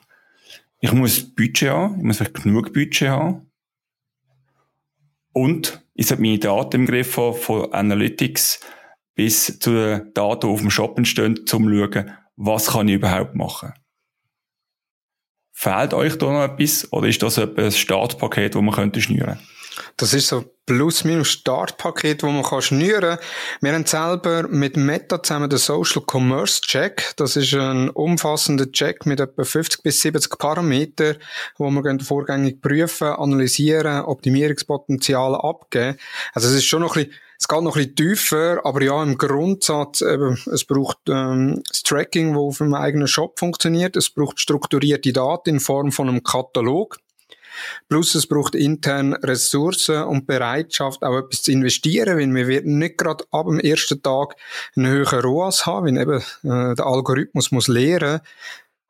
Ich 0.80 0.92
muss 0.92 1.34
Budget 1.34 1.70
haben, 1.70 1.98
ich 1.98 2.04
muss 2.04 2.18
genug 2.18 2.72
Budget 2.72 3.08
haben. 3.08 3.50
Und 5.32 5.84
Ich 5.94 6.08
sollte 6.08 6.22
meine 6.22 6.38
Daten 6.38 6.76
im 6.76 6.86
Griff 6.86 7.16
haben, 7.16 7.36
von 7.36 7.72
Analytics 7.72 8.60
bis 9.14 9.58
zu 9.60 9.72
den 9.72 10.12
Daten, 10.12 10.48
die 10.48 10.52
auf 10.52 10.60
dem 10.60 10.70
Shop 10.70 10.98
entstehen, 10.98 11.38
um 11.38 11.46
zu 11.46 11.58
schauen, 11.58 12.10
was 12.36 12.66
kann 12.66 12.88
ich 12.88 12.96
überhaupt 12.96 13.36
machen. 13.36 13.72
Fehlt 15.52 15.94
euch 15.94 16.18
da 16.18 16.32
noch 16.32 16.52
etwas 16.52 16.92
oder 16.92 17.06
ist 17.06 17.22
das 17.22 17.38
ein 17.38 17.70
Startpaket, 17.70 18.56
das 18.56 18.62
man 18.62 18.74
könnte 18.74 19.00
schnüren? 19.00 19.38
Das 19.96 20.14
ist 20.14 20.28
so 20.28 20.44
plus-minus 20.66 21.28
Startpaket, 21.28 22.22
wo 22.22 22.28
man 22.28 22.42
kann 22.42 22.62
schnüren. 22.62 23.18
Wir 23.60 23.72
haben 23.72 23.84
selber 23.86 24.48
mit 24.48 24.76
Meta 24.76 25.22
zusammen 25.22 25.50
den 25.50 25.58
Social 25.58 26.02
Commerce 26.10 26.60
Check. 26.62 27.12
Das 27.16 27.36
ist 27.36 27.52
ein 27.54 27.90
umfassender 27.90 28.70
Check 28.72 29.04
mit 29.06 29.20
etwa 29.20 29.44
50 29.44 29.82
bis 29.82 30.00
70 30.00 30.38
Parametern, 30.38 31.16
wo 31.58 31.70
wir 31.70 32.00
vorgängig 32.00 32.62
prüfen, 32.62 33.08
analysieren, 33.08 34.04
Optimierungspotenzial 34.04 35.34
abgeben. 35.34 35.98
Also 36.32 36.48
es 36.48 36.54
ist 36.54 36.64
schon 36.64 36.82
noch 36.82 36.96
ein 36.96 37.04
bisschen 37.04 37.20
es 37.36 37.48
geht 37.48 37.62
noch 37.62 37.76
ein 37.76 37.82
bisschen 37.82 37.96
tiefer, 37.96 38.64
aber 38.64 38.82
ja, 38.82 39.02
im 39.02 39.18
Grundsatz, 39.18 40.00
eben, 40.00 40.38
es 40.50 40.64
braucht 40.64 40.98
ähm, 41.08 41.62
das 41.68 41.82
Tracking, 41.82 42.32
das 42.32 42.40
auf 42.40 42.60
einem 42.60 42.74
eigenen 42.74 43.08
Shop 43.08 43.38
funktioniert. 43.38 43.96
Es 43.96 44.08
braucht 44.08 44.40
strukturierte 44.40 45.12
Daten 45.12 45.50
in 45.50 45.60
Form 45.60 45.92
von 45.92 46.08
einem 46.08 46.22
Katalog. 46.22 46.96
Plus 47.88 48.14
es 48.14 48.26
braucht 48.26 48.54
intern 48.54 49.14
Ressourcen 49.14 50.04
und 50.04 50.26
Bereitschaft, 50.26 51.02
auch 51.02 51.18
etwas 51.18 51.42
zu 51.42 51.52
investieren, 51.52 52.18
weil 52.18 52.34
wir 52.34 52.48
werden 52.48 52.78
nicht 52.78 52.98
gerade 52.98 53.24
ab 53.30 53.46
dem 53.46 53.60
ersten 53.60 54.02
Tag 54.02 54.36
einen 54.76 54.86
höheren 54.86 55.20
ROAS 55.20 55.66
haben, 55.66 55.96
weil 55.96 56.02
eben 56.02 56.20
äh, 56.42 56.74
der 56.74 56.86
Algorithmus 56.86 57.50
muss 57.50 57.68
lernen, 57.68 58.20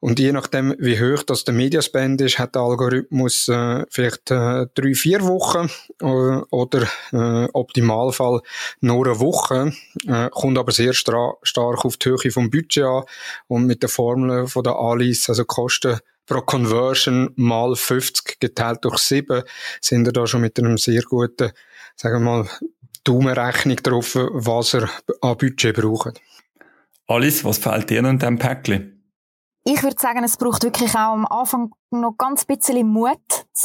und 0.04 0.18
je 0.18 0.32
nachdem, 0.32 0.74
wie 0.78 1.00
hoch 1.00 1.22
das 1.22 1.44
der 1.44 1.54
Mediaspend 1.54 2.20
ist, 2.20 2.38
hat 2.38 2.56
der 2.56 2.60
Algorithmus 2.60 3.48
äh, 3.48 3.86
vielleicht 3.88 4.30
äh, 4.30 4.66
drei, 4.74 4.92
vier 4.92 5.22
Wochen 5.22 5.70
äh, 6.02 6.42
oder 6.50 6.86
äh, 7.10 7.48
Optimalfall 7.54 8.42
nur 8.82 9.06
eine 9.06 9.18
Woche. 9.18 9.72
Äh, 10.06 10.28
kommt 10.28 10.58
aber 10.58 10.72
sehr 10.72 10.92
stark 10.92 11.86
auf 11.86 11.96
die 11.96 12.10
Höhe 12.10 12.30
vom 12.30 12.50
Budget 12.50 12.84
an 12.84 13.04
und 13.46 13.64
mit 13.64 13.80
der 13.80 13.88
Formel 13.88 14.46
von 14.46 14.62
der 14.62 14.74
Alice, 14.74 15.30
also 15.30 15.46
Kosten 15.46 15.98
pro 16.26 16.40
Conversion 16.40 17.30
mal 17.36 17.74
50 17.74 18.40
geteilt 18.40 18.84
durch 18.84 18.98
7, 18.98 19.42
sind 19.80 20.04
wir 20.06 20.12
da 20.12 20.26
schon 20.26 20.40
mit 20.40 20.58
einem 20.58 20.78
sehr 20.78 21.02
guten, 21.02 21.52
sagen 21.96 22.24
wir 22.24 22.30
mal, 22.30 22.48
Daumenrechnung 23.04 23.76
drauf, 23.76 24.14
was 24.14 24.74
er 24.74 24.88
an 25.20 25.36
Budget 25.36 25.76
braucht. 25.76 26.20
Alice, 27.06 27.44
was 27.44 27.58
fehlt 27.58 27.90
dir 27.90 28.02
in 28.02 28.18
diesem 28.18 28.38
Päckchen? 28.38 28.94
Ich 29.66 29.82
würde 29.82 29.96
sagen, 29.98 30.22
es 30.24 30.36
braucht 30.36 30.62
wirklich 30.62 30.94
auch 30.94 31.12
am 31.12 31.26
Anfang 31.26 31.72
noch 32.00 32.16
ganz 32.16 32.44
bisschen 32.44 32.86
Mut, 32.86 33.18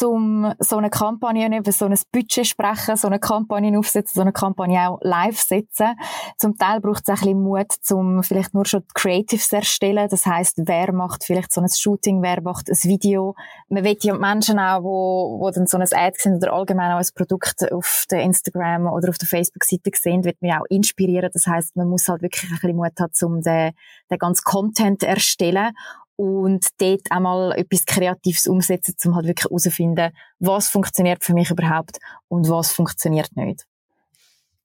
um 0.04 0.54
so 0.60 0.78
eine 0.78 0.90
Kampagne 0.90 1.58
über 1.58 1.72
so 1.72 1.86
ein 1.86 1.98
Budget 2.12 2.48
sprechen, 2.48 2.96
so 2.96 3.08
eine 3.08 3.20
Kampagne 3.20 3.78
aufsetzen, 3.78 4.16
so 4.16 4.22
eine 4.22 4.32
Kampagne 4.32 4.90
auch 4.90 5.00
live 5.02 5.40
setzen. 5.40 5.96
Zum 6.38 6.58
Teil 6.58 6.82
braucht 6.82 7.04
es 7.04 7.10
ein 7.10 7.16
bisschen 7.16 7.42
Mut, 7.42 7.68
um 7.92 8.24
vielleicht 8.24 8.54
nur 8.54 8.66
schon 8.66 8.84
Creatives 8.94 9.52
erstellen. 9.52 10.08
Das 10.10 10.26
heißt, 10.26 10.62
wer 10.66 10.94
macht 10.94 11.24
vielleicht 11.24 11.52
so 11.52 11.62
ein 11.62 11.70
Shooting, 11.70 12.22
wer 12.22 12.42
macht 12.42 12.70
ein 12.70 12.78
Video. 12.84 13.36
Man 13.70 13.84
will 13.84 13.98
ja 14.02 14.14
Menschen 14.16 14.60
auch, 14.60 14.84
wo, 14.84 15.40
wo 15.40 15.52
dann 15.52 15.68
so 15.68 15.78
ein 15.78 15.88
Ad 15.92 16.18
sind 16.20 16.38
oder 16.44 16.54
allgemein 16.54 16.92
auch 16.92 17.00
ein 17.00 17.08
Produkt 17.16 17.72
auf 17.72 18.06
der 18.10 18.22
Instagram 18.22 18.88
oder 18.88 19.10
auf 19.10 19.18
der 19.18 19.28
Facebook-Seite 19.28 19.92
sehen, 19.96 20.24
wird 20.24 20.42
man 20.42 20.60
auch 20.60 20.66
inspirieren. 20.70 21.30
Das 21.34 21.48
heißt, 21.48 21.76
man 21.76 21.88
muss 21.88 22.08
halt 22.08 22.22
wirklich 22.22 22.44
ein 22.44 22.50
bisschen 22.50 22.76
Mut 22.76 23.00
haben, 23.00 23.12
um 23.24 23.42
den, 23.42 23.72
den 24.10 24.18
ganzen 24.18 24.44
Content 24.44 25.04
erstellen 25.04 25.72
und 26.20 26.68
dort 26.80 27.10
einmal 27.12 27.54
etwas 27.54 27.86
Kreatives 27.86 28.46
umsetzen, 28.46 28.94
um 29.06 29.16
halt 29.16 29.26
wirklich 29.26 29.46
herauszufinden, 29.46 30.12
was 30.40 30.70
funktioniert 30.70 31.24
für 31.24 31.34
mich 31.34 31.50
überhaupt 31.50 31.98
und 32.28 32.50
was 32.50 32.74
funktioniert 32.74 33.30
nicht. 33.38 33.66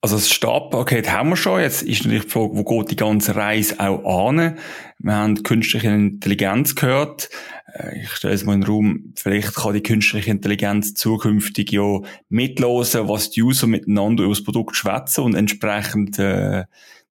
Also 0.01 0.17
das 0.17 0.29
Startpaket 0.29 1.09
haben 1.13 1.29
wir 1.29 1.37
schon. 1.37 1.61
Jetzt 1.61 1.81
ist 1.81 2.03
natürlich 2.03 2.25
die 2.25 2.29
Frage, 2.29 2.57
wo 2.57 2.63
geht 2.65 2.91
die 2.91 2.97
ganze 2.97 3.37
Reise 3.37 3.79
auch 3.79 4.27
an? 4.27 4.57
Wir 4.99 5.13
haben 5.13 5.43
künstliche 5.43 5.87
Intelligenz 5.87 6.75
gehört. 6.75 7.29
Äh, 7.73 8.01
ich 8.01 8.11
stelle 8.11 8.33
es 8.33 8.43
mal 8.43 8.55
in 8.55 8.61
den 8.61 8.69
Raum, 8.69 9.13
vielleicht 9.15 9.55
kann 9.55 9.73
die 9.73 9.81
künstliche 9.81 10.31
Intelligenz 10.31 10.93
zukünftig 10.93 11.71
ja 11.71 12.01
mitlosen, 12.27 13.07
was 13.07 13.29
die 13.29 13.41
User 13.41 13.67
miteinander 13.67 14.25
über 14.25 14.33
das 14.33 14.43
Produkt 14.43 14.75
schwätzen 14.75 15.23
und 15.23 15.35
entsprechend 15.35 16.19
äh, 16.19 16.65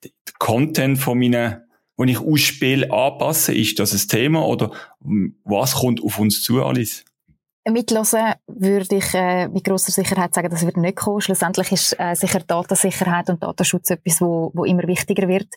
den 0.05 0.13
Content 0.39 0.99
von 0.99 1.19
meinen 1.19 1.65
wenn 1.97 2.09
ich 2.09 2.21
ausspiele, 2.21 2.91
anpassen? 2.91 3.55
Ist 3.55 3.79
das 3.79 3.93
ein 3.93 4.09
Thema 4.09 4.47
oder 4.47 4.71
was 5.45 5.75
kommt 5.75 6.03
auf 6.03 6.19
uns 6.19 6.43
zu, 6.43 6.63
Alice? 6.65 7.05
Mitlosen 7.67 8.35
würde 8.47 8.97
ich 8.97 9.15
äh, 9.15 9.49
mit 9.49 9.65
grosser 9.65 9.91
Sicherheit 9.91 10.35
sagen, 10.35 10.51
das 10.51 10.67
wird 10.67 10.77
nicht 10.77 10.97
kommen. 10.97 11.23
Schlussendlich 11.23 11.73
ist 11.73 11.99
äh, 11.99 12.15
sicher 12.15 12.41
Datensicherheit 12.41 13.31
und 13.31 13.43
Datenschutz 13.43 13.91
etwas, 13.91 14.21
wo, 14.21 14.51
wo 14.55 14.65
immer 14.65 14.87
wichtiger 14.87 15.29
wird. 15.29 15.49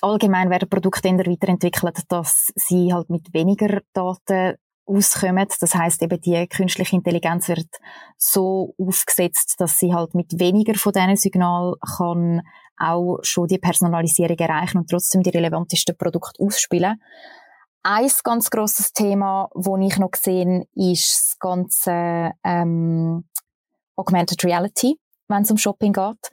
Allgemein 0.00 0.48
werden 0.48 0.68
Produkte 0.68 1.08
immer 1.08 1.26
weiterentwickelt, 1.26 2.04
dass 2.08 2.52
sie 2.56 2.92
halt 2.92 3.10
mit 3.10 3.34
weniger 3.34 3.82
Daten 3.92 4.54
auskommen. 4.86 5.46
Das 5.60 5.74
heißt 5.74 6.02
eben 6.02 6.20
die 6.20 6.46
künstliche 6.46 6.96
Intelligenz 6.96 7.48
wird 7.48 7.68
so 8.16 8.74
aufgesetzt, 8.78 9.56
dass 9.58 9.78
sie 9.78 9.94
halt 9.94 10.14
mit 10.14 10.38
weniger 10.38 10.74
von 10.74 10.92
diesen 10.92 11.16
Signalen 11.16 11.74
kann 11.96 12.42
auch 12.78 13.18
schon 13.22 13.48
die 13.48 13.58
Personalisierung 13.58 14.36
erreichen 14.38 14.78
und 14.78 14.90
trotzdem 14.90 15.22
die 15.22 15.30
relevantesten 15.30 15.96
Produkte 15.96 16.42
ausspielen. 16.42 17.00
Ein 17.82 18.10
ganz 18.22 18.50
grosses 18.50 18.92
Thema, 18.92 19.50
wo 19.54 19.76
ich 19.76 19.98
noch 19.98 20.10
gesehen, 20.10 20.64
ist 20.74 21.10
das 21.10 21.38
ganze 21.38 22.32
ähm, 22.42 23.24
Augmented 23.96 24.42
Reality, 24.44 24.98
wenn 25.28 25.42
es 25.42 25.50
um 25.50 25.58
Shopping 25.58 25.92
geht. 25.92 26.30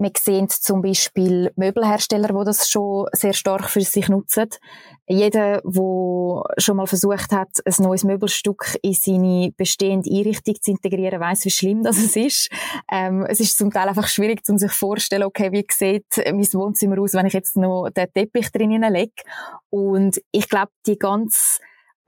Wir 0.00 0.12
sehen 0.16 0.48
zum 0.48 0.80
Beispiel 0.80 1.52
Möbelhersteller, 1.56 2.28
die 2.28 2.44
das 2.46 2.70
schon 2.70 3.04
sehr 3.12 3.34
stark 3.34 3.68
für 3.68 3.82
sich 3.82 4.08
nutzen. 4.08 4.48
Jeder, 5.06 5.60
der 5.60 6.42
schon 6.56 6.76
mal 6.78 6.86
versucht 6.86 7.32
hat, 7.32 7.50
ein 7.66 7.84
neues 7.84 8.04
Möbelstück 8.04 8.78
in 8.80 8.94
seine 8.94 9.52
bestehende 9.54 10.10
Einrichtung 10.10 10.54
zu 10.58 10.70
integrieren, 10.70 11.20
weiß, 11.20 11.44
wie 11.44 11.50
schlimm 11.50 11.82
das 11.82 11.98
ist. 12.16 12.48
Ähm, 12.90 13.26
es 13.28 13.40
ist 13.40 13.58
zum 13.58 13.70
Teil 13.70 13.88
einfach 13.88 14.08
schwierig, 14.08 14.40
um 14.48 14.56
sich 14.56 14.72
vorzustellen, 14.72 15.24
okay, 15.24 15.52
wie 15.52 15.66
sieht 15.70 16.06
mein 16.16 16.46
Wohnzimmer 16.54 16.98
aus, 16.98 17.12
wenn 17.12 17.26
ich 17.26 17.34
jetzt 17.34 17.58
noch 17.58 17.90
den 17.90 18.10
Teppich 18.10 18.50
drinnen 18.52 18.90
lege. 18.90 19.12
Und 19.68 20.18
ich 20.32 20.48
glaube, 20.48 20.72
die 20.86 20.98
ganz 20.98 21.60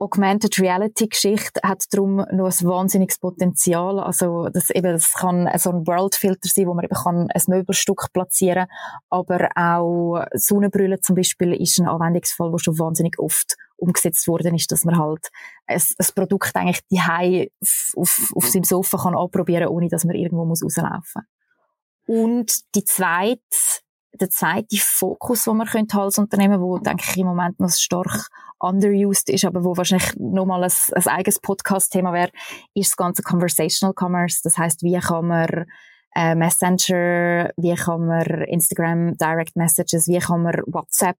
Augmented 0.03 0.59
Reality 0.59 1.07
Geschichte 1.07 1.61
hat 1.63 1.85
darum 1.91 2.17
noch 2.17 2.47
ein 2.47 2.67
wahnsinniges 2.67 3.19
Potenzial. 3.19 3.99
Also, 3.99 4.49
das 4.49 4.69
eben, 4.69 4.91
das 4.91 5.13
kann 5.13 5.49
so 5.57 5.69
ein 5.69 5.87
Worldfilter 5.87 6.49
sein, 6.49 6.67
wo 6.67 6.73
man 6.73 6.83
eben 6.83 6.95
kann 6.95 7.29
ein 7.33 7.41
Möbelstück 7.47 8.11
platzieren, 8.11 8.67
aber 9.09 9.49
auch 9.55 10.25
Sonnenbrille 10.33 10.99
zum 10.99 11.15
Beispiel 11.15 11.53
ist 11.53 11.79
ein 11.79 11.87
Anwendungsfall, 11.87 12.51
wo 12.51 12.57
schon 12.57 12.77
wahnsinnig 12.77 13.17
oft 13.17 13.55
umgesetzt 13.77 14.27
worden 14.27 14.55
ist, 14.55 14.71
dass 14.71 14.83
man 14.83 14.97
halt 14.97 15.29
ein, 15.67 15.81
ein 15.81 16.07
Produkt 16.15 16.55
eigentlich 16.55 16.81
die 16.91 17.51
auf, 17.95 18.31
auf 18.35 18.47
seinem 18.47 18.63
Sofa 18.63 18.97
kann 18.97 19.15
anprobieren, 19.15 19.69
ohne 19.69 19.87
dass 19.87 20.03
man 20.03 20.15
irgendwo 20.15 20.45
muss 20.45 20.63
rauslaufen. 20.63 21.23
Und 22.05 22.75
die 22.75 22.83
zweite 22.83 23.39
der 24.19 24.29
zweite 24.29 24.77
Fokus, 24.77 25.43
den 25.43 25.57
man 25.57 25.67
könnte 25.67 25.99
als 25.99 26.17
Unternehmen, 26.17 26.61
wo 26.61 26.77
denke 26.77 27.03
ich 27.09 27.17
im 27.17 27.27
Moment 27.27 27.59
noch 27.59 27.69
stark 27.69 28.29
underused 28.59 29.29
ist, 29.29 29.45
aber 29.45 29.63
wo 29.63 29.75
wahrscheinlich 29.75 30.15
nochmal 30.17 30.63
ein, 30.63 30.71
ein 30.93 31.07
eigenes 31.07 31.39
Podcast-Thema 31.39 32.13
wäre, 32.13 32.31
ist 32.73 32.91
das 32.91 32.97
ganze 32.97 33.23
Conversational 33.23 33.93
Commerce. 33.97 34.41
Das 34.43 34.57
heißt, 34.57 34.83
wie 34.83 34.99
kann 34.99 35.27
man 35.27 35.65
äh, 36.15 36.35
Messenger, 36.35 37.51
wie 37.57 37.75
kann 37.75 38.05
man 38.05 38.25
Instagram 38.43 39.17
Direct 39.17 39.55
Messages, 39.55 40.07
wie 40.07 40.19
kann 40.19 40.43
man 40.43 40.61
WhatsApp 40.67 41.17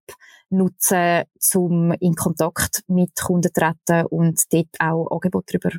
nutzen, 0.50 1.24
um 1.54 1.92
in 2.00 2.14
Kontakt 2.14 2.82
mit 2.86 3.14
Kunden 3.20 3.52
zu 3.52 3.52
treten 3.52 4.06
und 4.06 4.40
dort 4.52 4.68
auch 4.78 5.10
Angebote 5.10 5.58
darüber 5.58 5.76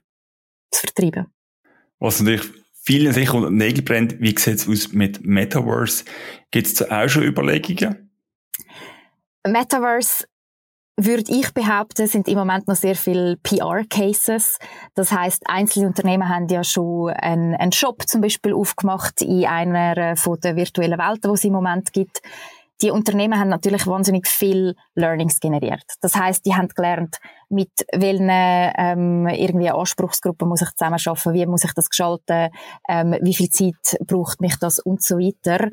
zu 0.72 0.82
vertreiben. 0.82 1.28
Was 1.99 2.20
natürlich 2.20 2.64
vielen 2.86 3.13
sicher 3.13 3.36
unter 3.36 3.49
Nägel 3.49 3.83
brennt, 3.83 4.19
wie 4.21 4.38
sieht 4.38 4.55
es 4.55 4.69
aus 4.69 4.93
mit 4.93 5.25
Metaverse? 5.25 6.05
Gibt 6.51 6.67
es 6.67 6.75
da 6.75 7.03
auch 7.03 7.09
schon 7.09 7.23
Überlegungen? 7.23 8.11
Metaverse 9.47 10.25
würde 10.97 11.25
ich 11.27 11.53
behaupten, 11.53 12.07
sind 12.07 12.27
im 12.27 12.38
Moment 12.38 12.67
noch 12.67 12.75
sehr 12.75 12.95
viele 12.95 13.38
PR-Cases. 13.38 14.59
Das 14.93 15.11
heißt, 15.11 15.43
einzelne 15.47 15.88
Unternehmen 15.88 16.29
haben 16.29 16.47
ja 16.47 16.63
schon 16.63 17.09
einen, 17.09 17.53
einen 17.55 17.73
Shop 17.73 18.03
zum 18.07 18.21
Beispiel 18.21 18.53
aufgemacht 18.53 19.21
in 19.21 19.45
einer 19.45 20.15
von 20.15 20.39
der 20.39 20.55
virtuellen 20.55 20.97
Welten, 20.97 21.31
die 21.31 21.36
es 21.36 21.43
im 21.43 21.53
Moment 21.53 21.91
gibt. 21.91 22.21
Die 22.82 22.91
Unternehmen 22.91 23.39
haben 23.39 23.49
natürlich 23.49 23.88
wahnsinnig 23.88 24.28
viel 24.28 24.76
Learnings 24.95 25.39
generiert. 25.39 25.86
Das 26.01 26.15
heißt, 26.15 26.45
die 26.45 26.55
haben 26.55 26.67
gelernt, 26.67 27.17
mit 27.49 27.71
welchen 27.93 28.30
ähm, 28.30 29.28
irgendwie 29.28 29.69
Anspruchsgruppen 29.69 30.47
muss 30.47 30.61
ich 30.61 30.71
zusammenarbeiten, 30.71 31.34
wie 31.34 31.45
muss 31.45 31.63
ich 31.63 31.73
das 31.73 31.89
gestalten, 31.89 32.49
ähm, 32.89 33.15
wie 33.21 33.34
viel 33.34 33.49
Zeit 33.49 33.97
braucht 34.05 34.41
mich 34.41 34.57
das 34.57 34.80
und 34.80 35.01
so 35.01 35.17
weiter. 35.17 35.69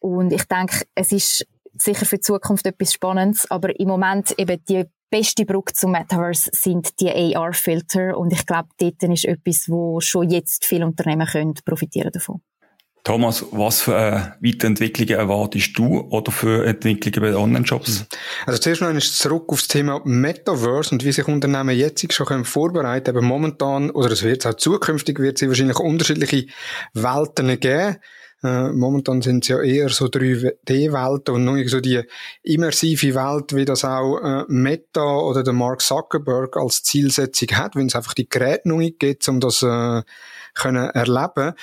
Und 0.00 0.32
ich 0.32 0.44
denke, 0.44 0.86
es 0.94 1.12
ist 1.12 1.46
sicher 1.74 2.04
für 2.04 2.16
die 2.16 2.22
Zukunft 2.22 2.66
etwas 2.66 2.92
Spannendes, 2.92 3.48
aber 3.50 3.78
im 3.78 3.88
Moment 3.88 4.36
eben 4.38 4.64
die 4.64 4.86
beste 5.10 5.44
Brücke 5.44 5.72
zum 5.72 5.92
Metaverse 5.92 6.50
sind 6.52 7.00
die 7.00 7.36
AR-Filter 7.36 8.16
und 8.16 8.32
ich 8.32 8.46
glaube, 8.46 8.68
dort 8.78 9.02
ist 9.02 9.24
etwas, 9.24 9.68
wo 9.68 10.00
schon 10.00 10.30
jetzt 10.30 10.64
viele 10.64 10.86
Unternehmen 10.86 11.26
können 11.26 11.54
profitieren 11.64 12.12
davon. 12.12 12.40
Thomas, 13.04 13.44
was 13.50 13.80
für 13.82 13.96
äh, 13.96 14.46
Weiterentwicklungen 14.46 15.14
erwartest 15.14 15.78
du 15.78 16.00
oder 16.10 16.30
für 16.30 16.66
Entwicklungen 16.66 17.32
bei 17.32 17.38
Online-Shops? 17.38 18.06
Also 18.46 18.60
zuerst 18.60 18.82
noch 18.82 18.88
einmal 18.88 19.02
zurück 19.02 19.44
auf 19.48 19.60
das 19.60 19.68
Thema 19.68 20.02
Metaverse 20.04 20.90
und 20.92 21.04
wie 21.04 21.12
sich 21.12 21.26
Unternehmen 21.26 21.76
jetzt 21.76 22.12
schon 22.12 22.26
können 22.26 22.44
vorbereiten 22.44 23.14
können. 23.14 23.26
momentan, 23.26 23.90
oder 23.90 24.10
es 24.10 24.22
wird 24.22 24.46
auch 24.46 24.54
zukünftig, 24.54 25.18
wird 25.18 25.40
es 25.40 25.48
wahrscheinlich 25.48 25.78
unterschiedliche 25.78 26.46
Welten 26.92 27.58
geben. 27.58 27.96
Äh, 28.42 28.70
momentan 28.72 29.20
sind 29.20 29.44
es 29.44 29.48
ja 29.48 29.60
eher 29.60 29.90
so 29.90 30.06
3D-Welten 30.06 31.34
und 31.34 31.44
nicht 31.54 31.68
so 31.68 31.80
die 31.80 32.02
immersive 32.42 33.14
Welt, 33.14 33.54
wie 33.54 33.66
das 33.66 33.84
auch 33.84 34.18
äh, 34.18 34.44
Meta 34.48 35.18
oder 35.18 35.42
der 35.42 35.52
Mark 35.52 35.82
Zuckerberg 35.82 36.56
als 36.56 36.82
Zielsetzung 36.82 37.48
hat, 37.52 37.76
wenn 37.76 37.88
es 37.88 37.96
einfach 37.96 38.14
die 38.14 38.28
Geräte 38.28 38.68
noch 38.68 38.78
nicht 38.78 38.98
gibt, 38.98 39.28
um 39.28 39.40
das 39.40 39.62
äh, 39.62 40.02
können 40.54 40.90
erleben 40.90 41.54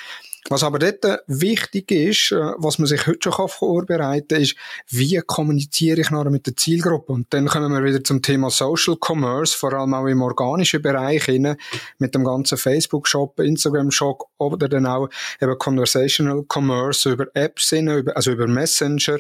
was 0.50 0.64
aber 0.64 0.80
dort 0.80 1.24
wichtig 1.28 1.92
ist, 1.92 2.32
äh, 2.32 2.54
was 2.58 2.80
man 2.80 2.88
sich 2.88 3.06
heute 3.06 3.32
schon 3.32 3.50
vorbereiten 3.50 4.28
kann, 4.30 4.42
ist, 4.42 4.56
wie 4.90 5.20
kommuniziere 5.26 6.02
ich 6.02 6.10
nachher 6.10 6.30
mit 6.30 6.48
der 6.48 6.56
Zielgruppe? 6.56 7.12
Und 7.12 7.28
dann 7.34 7.48
kommen 7.48 7.72
wir 7.72 7.84
wieder 7.84 8.04
zum 8.04 8.22
Thema 8.22 8.50
Social 8.50 8.96
Commerce, 9.00 9.58
vor 9.58 9.74
allem 9.74 9.94
auch 9.94 10.06
im 10.06 10.22
organischen 10.22 10.82
Bereich 10.82 11.26
hin, 11.26 11.58
mit 11.98 12.16
dem 12.16 12.24
ganzen 12.24 12.58
Facebook-Shop, 12.58 13.40
Instagram-Shop 13.40 14.24
oder 14.38 14.70
dann 14.70 14.86
auch 14.86 15.10
eben 15.42 15.58
Conversational 15.58 16.46
Commerce 16.48 17.12
über 17.12 17.28
Apps 17.34 17.70
hin, 17.70 18.10
also 18.16 18.32
über 18.32 18.48
Messenger 18.48 19.18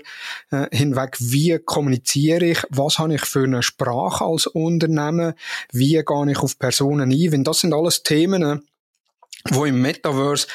äh, 0.51 0.67
hinweg. 0.71 1.17
Wie 1.19 1.59
kommuniziere 1.59 2.45
ich? 2.45 2.63
Was 2.69 2.99
habe 2.99 3.15
ich 3.15 3.25
für 3.25 3.43
eine 3.43 3.63
Sprache 3.63 4.23
als 4.23 4.47
Unternehmen? 4.47 5.34
Wie 5.71 6.01
gehe 6.01 6.32
ich 6.32 6.39
auf 6.39 6.57
Personen 6.57 7.11
ein? 7.11 7.32
Wenn 7.32 7.43
das 7.43 7.61
sind 7.61 7.73
alles 7.73 8.03
Themen, 8.03 8.63
wo 9.51 9.65
im 9.65 9.82
Metaverse 9.82 10.47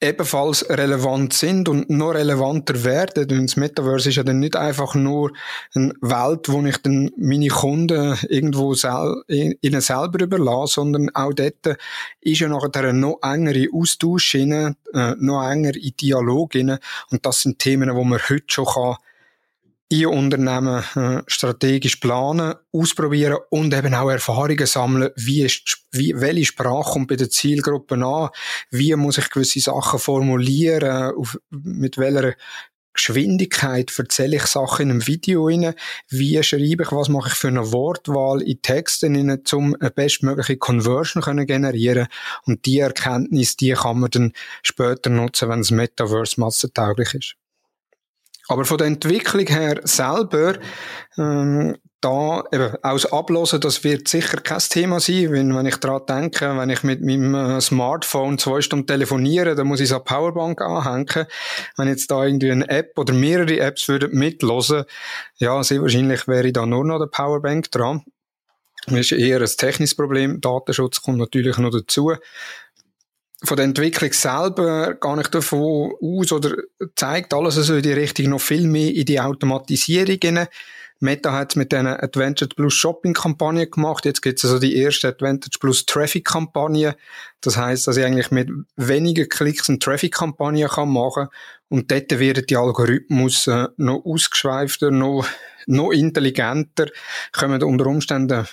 ebenfalls 0.00 0.68
relevant 0.68 1.32
sind 1.34 1.68
und 1.68 1.90
noch 1.90 2.14
relevanter 2.14 2.84
werden. 2.84 3.28
Denn 3.28 3.46
das 3.46 3.56
Metaverse 3.56 4.08
ist 4.08 4.16
ja 4.16 4.22
dann 4.22 4.38
nicht 4.38 4.56
einfach 4.56 4.94
nur 4.94 5.32
eine 5.74 5.92
Welt, 6.00 6.48
wo 6.48 6.64
ich 6.64 6.78
dann 6.78 7.10
meine 7.16 7.48
Kunden 7.48 8.16
irgendwo 8.28 8.74
sel 8.74 9.22
ihnen 9.28 9.80
selber 9.80 10.20
überlasse, 10.20 10.74
sondern 10.74 11.10
auch 11.14 11.32
dort 11.34 11.78
ist 12.20 12.40
ja 12.40 12.48
nachher 12.48 12.92
noch 12.92 13.18
engere 13.22 13.68
Austausch 13.72 14.34
rein, 14.34 14.76
äh, 14.94 15.14
noch 15.18 15.48
enger 15.48 15.76
in 15.76 15.92
Dialog 16.00 16.54
rein. 16.54 16.78
Und 17.10 17.26
das 17.26 17.42
sind 17.42 17.58
Themen, 17.58 17.94
wo 17.94 18.04
man 18.04 18.20
heute 18.20 18.44
schon 18.46 18.66
kann 18.66 18.96
Ihr 19.92 20.08
Unternehmen 20.08 20.84
äh, 20.94 21.22
strategisch 21.26 21.96
planen, 21.96 22.54
ausprobieren 22.72 23.38
und 23.50 23.74
eben 23.74 23.92
auch 23.92 24.08
Erfahrungen 24.08 24.66
sammeln, 24.66 25.10
wie 25.16 25.42
ist, 25.42 25.82
wie, 25.90 26.14
welche 26.20 26.44
Sprache 26.44 26.92
kommt 26.92 27.08
bei 27.08 27.16
der 27.16 27.28
Zielgruppe 27.28 27.96
an, 27.96 28.28
wie 28.70 28.94
muss 28.94 29.18
ich 29.18 29.30
gewisse 29.30 29.58
Sachen 29.58 29.98
formulieren, 29.98 31.12
auf, 31.16 31.38
mit 31.50 31.98
welcher 31.98 32.36
Geschwindigkeit 32.92 33.92
erzähle 33.98 34.36
ich 34.36 34.46
Sachen 34.46 34.82
in 34.82 34.90
einem 34.90 35.06
Video 35.06 35.46
rein, 35.46 35.74
wie 36.08 36.40
schreibe 36.42 36.82
ich, 36.82 36.92
was 36.92 37.08
mache 37.08 37.28
ich 37.28 37.34
für 37.34 37.48
eine 37.48 37.72
Wortwahl 37.72 38.42
in 38.42 38.62
Texten 38.62 39.16
rein, 39.16 39.42
um 39.52 39.76
eine 39.80 39.90
bestmögliche 39.90 40.56
Conversion 40.56 41.22
können 41.22 41.46
generieren? 41.46 42.08
Und 42.44 42.64
die 42.66 42.78
Erkenntnis, 42.78 43.56
die 43.56 43.72
kann 43.72 44.00
man 44.00 44.10
dann 44.10 44.32
später 44.62 45.10
nutzen, 45.10 45.48
wenn 45.48 45.60
das 45.60 45.70
Metaverse 45.70 46.40
massentauglich 46.40 47.14
ist. 47.14 47.39
Aber 48.50 48.64
von 48.64 48.78
der 48.78 48.88
Entwicklung 48.88 49.46
her 49.46 49.80
selber, 49.84 50.58
ähm, 51.16 51.76
da 52.00 52.42
eben 52.50 52.74
aus 52.82 53.06
Ablosen, 53.12 53.60
das 53.60 53.84
wird 53.84 54.08
sicher 54.08 54.38
kein 54.38 54.58
Thema 54.58 54.98
sein, 54.98 55.30
wenn, 55.30 55.54
wenn 55.54 55.66
ich 55.66 55.76
daran 55.76 56.02
denke, 56.08 56.56
wenn 56.58 56.68
ich 56.68 56.82
mit 56.82 57.00
meinem 57.00 57.36
äh, 57.36 57.60
Smartphone 57.60 58.38
zwei 58.38 58.60
Stunden 58.60 58.88
telefoniere, 58.88 59.54
dann 59.54 59.68
muss 59.68 59.78
ich 59.78 59.90
es 59.90 59.92
an 59.92 60.02
Powerbank 60.02 60.60
anhängen. 60.62 61.26
Wenn 61.76 61.86
jetzt 61.86 62.10
da 62.10 62.24
irgendwie 62.24 62.50
eine 62.50 62.68
App 62.68 62.98
oder 62.98 63.14
mehrere 63.14 63.60
Apps 63.60 63.86
würden 63.86 64.18
mitlosen, 64.18 64.82
ja, 65.36 65.62
sehr 65.62 65.80
wahrscheinlich 65.80 66.26
wäre 66.26 66.50
da 66.50 66.66
nur 66.66 66.84
noch 66.84 66.98
der 66.98 67.06
Powerbank 67.06 67.70
dran. 67.70 68.02
Das 68.86 68.98
ist 68.98 69.12
eher 69.12 69.40
ein 69.40 69.46
technisches 69.46 69.94
Problem. 69.94 70.40
Datenschutz 70.40 71.02
kommt 71.02 71.18
natürlich 71.18 71.56
noch 71.58 71.70
dazu 71.70 72.14
von 73.42 73.56
der 73.56 73.64
Entwicklung 73.64 74.12
selber 74.12 74.94
gar 74.94 75.16
nicht 75.16 75.34
davon 75.34 75.92
aus 76.00 76.32
oder 76.32 76.54
zeigt 76.94 77.32
alles 77.32 77.56
also 77.56 77.76
in 77.76 77.82
die 77.82 77.92
Richtung 77.92 78.30
noch 78.30 78.40
viel 78.40 78.66
mehr 78.66 78.94
in 78.94 79.06
die 79.06 79.20
Automatisierung 79.20 80.18
rein. 80.22 80.48
Meta 81.02 81.32
hat 81.32 81.52
es 81.52 81.56
mit 81.56 81.72
einer 81.72 82.02
Advantage 82.02 82.54
Plus 82.54 82.74
Shopping 82.74 83.14
Kampagne 83.14 83.66
gemacht. 83.66 84.04
Jetzt 84.04 84.20
gibt 84.20 84.38
es 84.38 84.44
also 84.44 84.58
die 84.58 84.76
erste 84.76 85.08
Advantage 85.08 85.58
Plus 85.58 85.86
Traffic 85.86 86.26
Kampagne. 86.26 86.94
Das 87.40 87.56
heißt, 87.56 87.86
dass 87.86 87.96
ich 87.96 88.04
eigentlich 88.04 88.30
mit 88.30 88.50
weniger 88.76 89.24
Klicks 89.24 89.70
eine 89.70 89.78
Traffic 89.78 90.12
Kampagne 90.12 90.68
kann 90.68 90.90
machen 90.90 91.28
und 91.70 91.90
dort 91.90 92.18
werden 92.18 92.44
die 92.46 92.56
Algorithmen 92.56 93.30
äh, 93.46 93.68
noch 93.78 94.04
ausgeschweifter, 94.04 94.90
noch, 94.90 95.26
noch 95.66 95.92
intelligenter, 95.92 96.88
kommen 97.32 97.62
unter 97.62 97.86
Umständen 97.86 98.46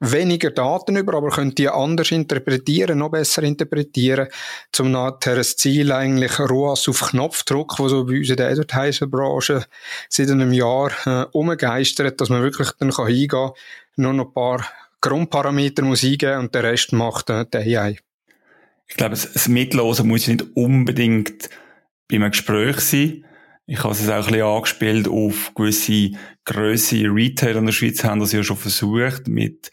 weniger 0.00 0.50
Daten 0.50 0.96
über, 0.96 1.14
aber 1.14 1.30
könnt 1.30 1.58
die 1.58 1.68
anders 1.68 2.10
interpretieren, 2.10 2.98
noch 2.98 3.10
besser 3.10 3.42
interpretieren, 3.42 4.28
zum 4.72 4.90
nachher 4.90 5.36
ein 5.36 5.44
Ziel 5.44 5.92
eigentlich 5.92 6.38
ROAS 6.38 6.88
auf 6.88 7.10
Knopfdruck, 7.10 7.78
wo 7.78 7.88
so 7.88 8.04
bei 8.04 8.18
uns 8.18 8.30
in 8.30 8.36
der 8.36 8.50
Advertiser-Branche 8.50 9.64
seit 10.08 10.30
einem 10.30 10.52
Jahr 10.52 10.90
äh, 11.06 11.26
umgeistert, 11.32 12.20
dass 12.20 12.28
man 12.28 12.42
wirklich 12.42 12.70
dann 12.78 12.90
kann 12.90 13.06
hingehen 13.06 13.28
kann, 13.28 13.50
nur 13.96 14.12
noch 14.12 14.26
ein 14.26 14.34
paar 14.34 14.66
Grundparameter 15.00 15.82
muss 15.82 16.02
eingeben 16.02 16.40
und 16.40 16.54
der 16.54 16.64
Rest 16.64 16.92
macht 16.92 17.30
äh, 17.30 17.44
die 17.52 17.76
AI. 17.76 17.98
Ich 18.86 18.96
glaube, 18.96 19.10
das 19.16 19.48
Mitlosen 19.48 20.08
muss 20.08 20.26
nicht 20.26 20.44
unbedingt 20.54 21.48
bei 22.08 22.16
einem 22.16 22.30
Gespräch 22.30 22.80
sein, 22.80 23.24
ich 23.66 23.82
habe 23.82 23.94
es 23.94 24.08
auch 24.08 24.12
ein 24.12 24.24
bisschen 24.24 24.42
angespielt 24.42 25.08
auf 25.08 25.52
gewisse 25.54 26.10
grösse 26.44 27.04
Retailer 27.04 27.60
in 27.60 27.66
der 27.66 27.72
Schweiz, 27.72 28.04
haben 28.04 28.20
das 28.20 28.32
ja 28.32 28.42
schon 28.42 28.56
versucht 28.56 29.26
mit 29.28 29.70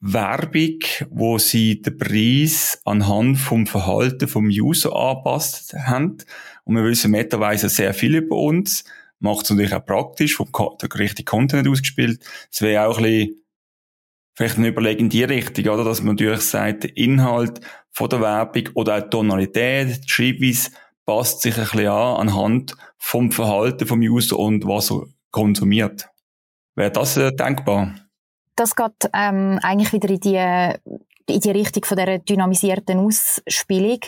Werbung, 0.00 0.78
wo 1.10 1.38
sie 1.38 1.82
den 1.82 1.98
Preis 1.98 2.80
anhand 2.84 3.38
vom 3.38 3.66
Verhalten 3.66 4.28
vom 4.28 4.46
User 4.46 4.94
angepasst 4.94 5.74
haben. 5.74 6.18
Und 6.64 6.76
wir 6.76 6.84
wissen, 6.84 7.10
Meta 7.10 7.56
sehr 7.56 7.94
viel 7.94 8.16
über 8.16 8.36
uns, 8.36 8.84
macht 9.18 9.44
es 9.44 9.50
natürlich 9.50 9.74
auch 9.74 9.84
praktisch, 9.84 10.36
vom 10.36 10.50
der 10.80 10.98
richtige 10.98 11.24
Content 11.24 11.68
ausgespielt. 11.68 12.20
Es 12.50 12.62
wäre 12.62 12.86
auch 12.86 12.98
ein 12.98 13.04
bisschen 13.04 13.42
vielleicht 14.36 14.58
ein 14.58 14.64
Überlegen 14.66 15.04
in 15.04 15.08
die 15.08 15.24
Richtung, 15.24 15.66
oder? 15.66 15.84
Dass 15.84 16.02
man 16.02 16.14
natürlich 16.14 16.42
sagt, 16.42 16.84
der 16.84 16.96
Inhalt 16.96 17.60
von 17.90 18.10
der 18.10 18.20
Werbung 18.20 18.68
oder 18.74 18.96
auch 18.96 19.02
die 19.02 19.10
Tonalität, 19.10 20.04
die 20.04 20.08
Schreibweise 20.08 20.70
passt 21.06 21.40
sich 21.40 21.56
ein 21.56 21.62
bisschen 21.62 21.88
an 21.88 22.28
anhand 22.28 22.76
vom 22.98 23.30
Verhalten 23.32 23.86
vom 23.86 24.00
User 24.00 24.38
und 24.38 24.66
was 24.66 24.90
er 24.90 25.04
konsumiert. 25.30 26.08
Wäre 26.74 26.90
das 26.90 27.16
äh, 27.16 27.32
denkbar? 27.32 27.94
Das 28.56 28.74
geht 28.74 29.10
ähm, 29.12 29.58
eigentlich 29.62 29.92
wieder 29.92 30.08
in 30.08 30.20
die, 30.20 31.32
in 31.32 31.40
die 31.40 31.50
Richtung 31.50 31.84
von 31.84 31.96
der 31.96 32.18
dynamisierten 32.18 32.98
Ausspielung 32.98 34.00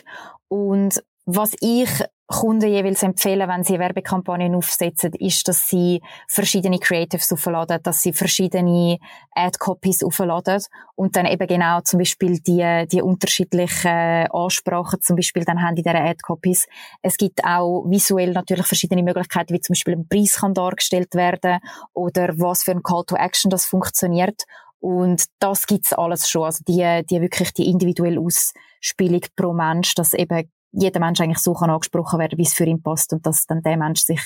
und 0.49 1.03
was 1.31 1.53
ich 1.61 1.91
Kunden 2.27 2.71
jeweils 2.71 3.03
empfehlen, 3.03 3.49
wenn 3.49 3.65
sie 3.65 3.79
Werbekampagnen 3.79 4.55
aufsetzen, 4.55 5.13
ist, 5.15 5.47
dass 5.47 5.69
sie 5.69 6.01
verschiedene 6.27 6.79
Creatives 6.79 7.31
aufladen, 7.33 7.81
dass 7.83 8.01
sie 8.01 8.15
verschiedene 8.15 8.99
Ad-Copies 9.35 10.03
aufladen 10.03 10.63
und 10.95 11.17
dann 11.17 11.27
eben 11.27 11.47
genau 11.47 11.81
zum 11.83 11.99
Beispiel 11.99 12.39
die, 12.41 12.87
die 12.91 13.03
unterschiedlichen 13.03 14.27
Ansprachen 14.31 15.03
zum 15.03 15.17
Beispiel 15.17 15.45
dann 15.45 15.63
haben 15.63 15.77
in 15.77 15.83
dieser 15.83 16.03
Ad-Copies. 16.03 16.67
Es 17.03 17.19
gibt 17.19 17.45
auch 17.45 17.85
visuell 17.87 18.33
natürlich 18.33 18.67
verschiedene 18.67 19.03
Möglichkeiten, 19.03 19.53
wie 19.53 19.61
zum 19.61 19.75
Beispiel 19.75 19.97
ein 19.97 20.09
Preis 20.09 20.37
kann 20.37 20.55
dargestellt 20.55 21.15
werden 21.15 21.61
oder 21.93 22.39
was 22.39 22.63
für 22.63 22.73
ein 22.73 22.83
Call 22.83 23.05
to 23.07 23.17
Action 23.17 23.51
das 23.51 23.67
funktioniert. 23.67 24.45
Und 24.81 25.25
das 25.41 25.67
gibt's 25.67 25.93
alles 25.93 26.29
schon. 26.29 26.45
Also 26.45 26.63
die, 26.67 27.03
die 27.09 27.21
wirklich 27.21 27.53
die 27.53 27.69
individuelle 27.71 28.21
Ausspielung 28.21 29.23
pro 29.35 29.53
Mensch, 29.53 29.95
dass 29.95 30.15
eben 30.15 30.51
jeder 30.73 31.01
Mensch 31.01 31.21
eigentlich 31.21 31.39
so 31.39 31.55
kann 31.55 31.71
angesprochen 31.71 32.19
werden, 32.19 32.39
wie 32.39 32.43
es 32.43 32.55
für 32.55 32.65
ihn 32.65 32.83
passt 32.83 33.13
und 33.13 33.25
dass 33.27 33.47
dann 33.47 33.63
der 33.63 33.77
Mensch 33.77 34.01
sich 34.01 34.21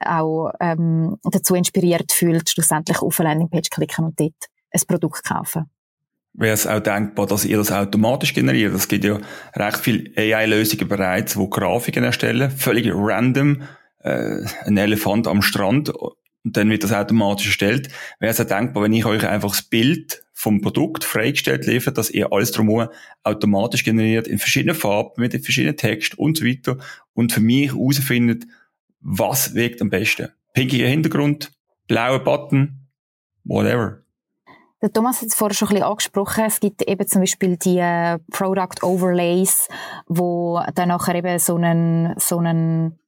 auch 0.00 0.50
ähm, 0.60 1.16
dazu 1.22 1.54
inspiriert 1.54 2.12
fühlt, 2.12 2.50
schlussendlich 2.50 3.00
auf 3.00 3.18
eine 3.20 3.30
Landingpage 3.30 3.70
klicken 3.70 4.06
und 4.06 4.20
dort 4.20 4.34
ein 4.72 4.80
Produkt 4.86 5.24
kaufen. 5.24 5.70
Wäre 6.34 6.52
es 6.52 6.66
auch 6.66 6.80
denkbar, 6.80 7.26
dass 7.26 7.46
ihr 7.46 7.56
das 7.56 7.72
automatisch 7.72 8.34
generiert? 8.34 8.74
Es 8.74 8.88
gibt 8.88 9.04
ja 9.04 9.18
recht 9.54 9.78
viele 9.78 10.10
AI-Lösungen 10.16 10.86
bereits, 10.86 11.36
wo 11.36 11.48
Grafiken 11.48 12.04
erstellen, 12.04 12.50
völlig 12.50 12.90
random, 12.92 13.62
äh, 14.00 14.44
ein 14.66 14.76
Elefant 14.76 15.28
am 15.28 15.40
Strand 15.40 15.88
und 15.88 16.14
dann 16.44 16.68
wird 16.68 16.84
das 16.84 16.92
automatisch 16.92 17.46
erstellt. 17.46 17.88
Wäre 18.20 18.32
es 18.32 18.40
auch 18.40 18.44
denkbar, 18.44 18.82
wenn 18.82 18.92
ich 18.92 19.06
euch 19.06 19.26
einfach 19.26 19.48
das 19.48 19.62
Bild 19.62 20.25
vom 20.38 20.60
Produkt 20.60 21.02
freigestellt 21.02 21.66
liefert, 21.66 21.96
dass 21.96 22.10
ihr 22.10 22.30
alles 22.30 22.52
drumherum 22.52 22.90
automatisch 23.24 23.84
generiert 23.84 24.28
in 24.28 24.38
verschiedenen 24.38 24.74
Farben, 24.76 25.12
mit 25.16 25.32
verschiedenen 25.32 25.78
Texten 25.78 26.18
und 26.18 26.36
so 26.36 26.44
weiter 26.44 26.76
und 27.14 27.32
für 27.32 27.40
mich 27.40 27.72
herausfindet, 27.72 28.44
was 29.00 29.54
wirkt 29.54 29.80
am 29.80 29.88
besten. 29.88 30.28
Pinkiger 30.52 30.88
Hintergrund, 30.88 31.52
blauer 31.88 32.18
Button, 32.18 32.86
whatever. 33.44 34.02
Der 34.82 34.92
Thomas 34.92 35.22
hat 35.22 35.28
es 35.28 35.34
vorher 35.34 35.54
schon 35.54 35.68
ein 35.68 35.74
bisschen 35.76 35.88
angesprochen. 35.88 36.44
Es 36.44 36.60
gibt 36.60 36.82
eben 36.82 37.06
zum 37.08 37.22
Beispiel 37.22 37.56
die 37.56 37.78
äh, 37.78 38.18
Product 38.30 38.82
Overlays, 38.82 39.68
wo 40.06 40.60
dann 40.74 40.88
nachher 40.88 41.14
eben 41.14 41.38
so 41.38 41.56
einen, 41.56 42.14
so 42.18 42.36
einen 42.36 42.98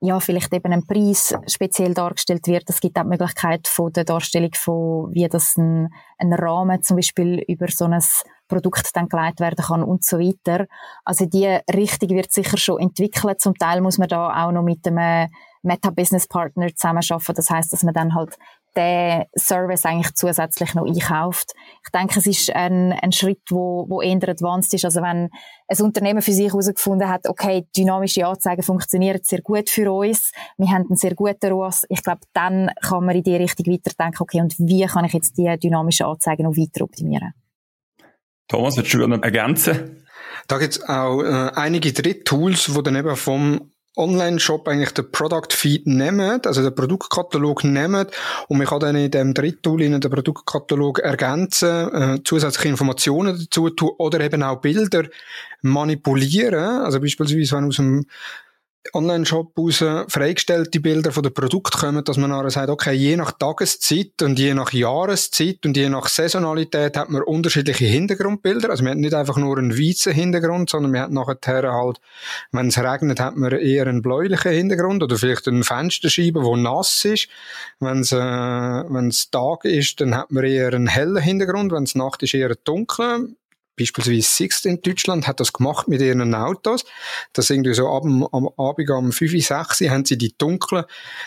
ja, 0.00 0.18
vielleicht 0.18 0.52
eben 0.54 0.72
ein 0.72 0.86
Preis 0.86 1.34
speziell 1.46 1.92
dargestellt 1.92 2.46
wird. 2.46 2.68
Es 2.68 2.80
gibt 2.80 2.98
auch 2.98 3.02
die 3.02 3.08
Möglichkeit 3.08 3.68
von 3.68 3.92
der 3.92 4.04
Darstellung 4.04 4.52
von, 4.54 5.12
wie 5.12 5.28
das 5.28 5.56
ein, 5.58 5.92
ein 6.18 6.32
Rahmen 6.32 6.82
zum 6.82 6.96
Beispiel 6.96 7.44
über 7.46 7.68
so 7.68 7.84
ein 7.84 8.02
Produkt 8.48 8.90
dann 8.94 9.08
geleitet 9.08 9.40
werden 9.40 9.64
kann 9.64 9.82
und 9.82 10.02
so 10.02 10.18
weiter. 10.18 10.66
Also 11.04 11.26
die 11.26 11.46
Richtung 11.72 12.10
wird 12.10 12.32
sicher 12.32 12.56
schon 12.56 12.80
entwickelt. 12.80 13.40
Zum 13.40 13.54
Teil 13.54 13.82
muss 13.82 13.98
man 13.98 14.08
da 14.08 14.46
auch 14.46 14.52
noch 14.52 14.62
mit 14.62 14.86
einem 14.86 15.28
Meta-Business-Partner 15.62 16.74
zusammenarbeiten. 16.74 17.34
Das 17.34 17.50
heißt, 17.50 17.72
dass 17.72 17.82
man 17.82 17.92
dann 17.92 18.14
halt 18.14 18.36
den 18.76 19.24
Service 19.36 19.84
eigentlich 19.84 20.14
zusätzlich 20.14 20.74
noch 20.74 20.86
einkauft. 20.86 21.52
Ich 21.84 21.90
denke, 21.90 22.18
es 22.18 22.26
ist 22.26 22.54
ein, 22.54 22.92
ein 22.92 23.12
Schritt, 23.12 23.42
wo, 23.50 23.86
wo 23.88 24.00
eher 24.00 24.28
advanced 24.28 24.74
ist. 24.74 24.84
Also 24.84 25.02
wenn 25.02 25.30
ein 25.68 25.80
Unternehmen 25.80 26.22
für 26.22 26.32
sich 26.32 26.48
herausgefunden 26.48 27.08
hat, 27.08 27.28
okay, 27.28 27.66
dynamische 27.76 28.26
Anzeigen 28.26 28.62
funktionieren 28.62 29.20
sehr 29.22 29.40
gut 29.42 29.70
für 29.70 29.90
uns, 29.92 30.32
wir 30.58 30.68
haben 30.68 30.86
einen 30.88 30.96
sehr 30.96 31.14
guten 31.14 31.50
ROAS, 31.50 31.84
ich 31.88 32.02
glaube, 32.02 32.20
dann 32.32 32.70
kann 32.80 33.04
man 33.04 33.16
in 33.16 33.22
die 33.22 33.36
Richtung 33.36 33.66
weiterdenken, 33.72 34.22
okay, 34.22 34.40
und 34.40 34.58
wie 34.58 34.86
kann 34.86 35.04
ich 35.04 35.12
jetzt 35.12 35.36
die 35.36 35.56
dynamischen 35.58 36.06
Anzeigen 36.06 36.44
noch 36.44 36.56
weiter 36.56 36.84
optimieren? 36.84 37.32
Thomas, 38.48 38.76
willst 38.76 38.92
du 38.94 39.06
noch 39.06 39.22
ergänzen? 39.22 40.04
Da 40.48 40.58
gibt 40.58 40.72
es 40.72 40.88
auch 40.88 41.22
äh, 41.22 41.52
einige 41.54 41.92
Dritttools, 41.92 42.64
die 42.74 42.82
dann 42.82 42.96
eben 42.96 43.14
vom 43.14 43.69
Online-Shop 43.96 44.68
eigentlich 44.68 44.92
den 44.92 45.10
Product 45.10 45.48
Feed 45.50 45.86
nehmen, 45.86 46.40
also 46.44 46.62
den 46.62 46.74
Produktkatalog 46.74 47.64
nehmen 47.64 48.06
und 48.48 48.58
man 48.58 48.66
kann 48.66 48.80
dann 48.80 48.96
in 48.96 49.10
dem 49.10 49.34
Drittool 49.34 49.82
in 49.82 50.00
den 50.00 50.10
Produktkatalog 50.10 51.00
ergänzen, 51.00 51.92
äh, 51.92 52.18
zusätzliche 52.24 52.68
Informationen 52.68 53.38
dazu 53.38 53.70
tun 53.70 53.90
oder 53.98 54.20
eben 54.20 54.42
auch 54.42 54.60
Bilder 54.60 55.04
manipulieren, 55.62 56.82
also 56.82 57.00
beispielsweise 57.00 57.56
wenn 57.56 57.64
aus 57.66 57.76
dem 57.76 58.06
Online-Shop 58.94 59.56
raus 59.58 59.84
freigestellte 60.08 60.80
Bilder 60.80 61.12
von 61.12 61.22
den 61.22 61.34
Produkten 61.34 61.78
kommen, 61.78 62.04
dass 62.04 62.16
man 62.16 62.30
nachher 62.30 62.50
sagt, 62.50 62.70
okay, 62.70 62.92
je 62.92 63.16
nach 63.16 63.32
Tageszeit 63.32 64.22
und 64.22 64.38
je 64.38 64.54
nach 64.54 64.72
Jahreszeit 64.72 65.66
und 65.66 65.76
je 65.76 65.88
nach 65.88 66.08
Saisonalität 66.08 66.96
hat 66.96 67.10
man 67.10 67.22
unterschiedliche 67.22 67.84
Hintergrundbilder. 67.84 68.70
Also 68.70 68.82
man 68.82 68.92
hat 68.92 68.98
nicht 68.98 69.14
einfach 69.14 69.36
nur 69.36 69.58
einen 69.58 69.76
weißen 69.78 70.12
Hintergrund, 70.12 70.70
sondern 70.70 70.92
man 70.92 71.02
hat 71.02 71.10
nachher 71.10 71.72
halt, 71.72 72.00
wenn 72.52 72.68
es 72.68 72.78
regnet, 72.78 73.20
hat 73.20 73.36
man 73.36 73.52
eher 73.52 73.86
einen 73.86 74.02
bläulichen 74.02 74.52
Hintergrund 74.52 75.02
oder 75.02 75.16
vielleicht 75.16 75.46
eine 75.46 75.62
Fensterscheibe, 75.62 76.42
wo 76.42 76.56
nass 76.56 77.04
ist. 77.04 77.28
Wenn 77.80 78.00
es, 78.00 78.12
äh, 78.12 78.16
wenn 78.16 79.08
es 79.08 79.30
Tag 79.30 79.66
ist, 79.66 80.00
dann 80.00 80.16
hat 80.16 80.30
man 80.30 80.44
eher 80.44 80.72
einen 80.72 80.86
hellen 80.86 81.22
Hintergrund. 81.22 81.70
Wenn 81.70 81.84
es 81.84 81.94
Nacht 81.94 82.22
ist, 82.22 82.34
eher 82.34 82.54
dunklen 82.64 83.36
beispielsweise 83.78 84.22
Sixt 84.22 84.66
in 84.66 84.80
Deutschland 84.82 85.26
hat 85.26 85.40
das 85.40 85.52
gemacht 85.52 85.88
mit 85.88 86.00
ihren 86.00 86.34
Autos. 86.34 86.84
Das 87.32 87.50
irgendwie 87.50 87.74
so 87.74 87.88
ab 87.88 88.04
am, 88.04 88.48
Abend 88.56 88.90
um 88.90 89.12
5, 89.12 89.46
6 89.46 89.80
haben 89.90 90.04
sie 90.04 90.18
die 90.18 90.34
dunklen 90.36 90.84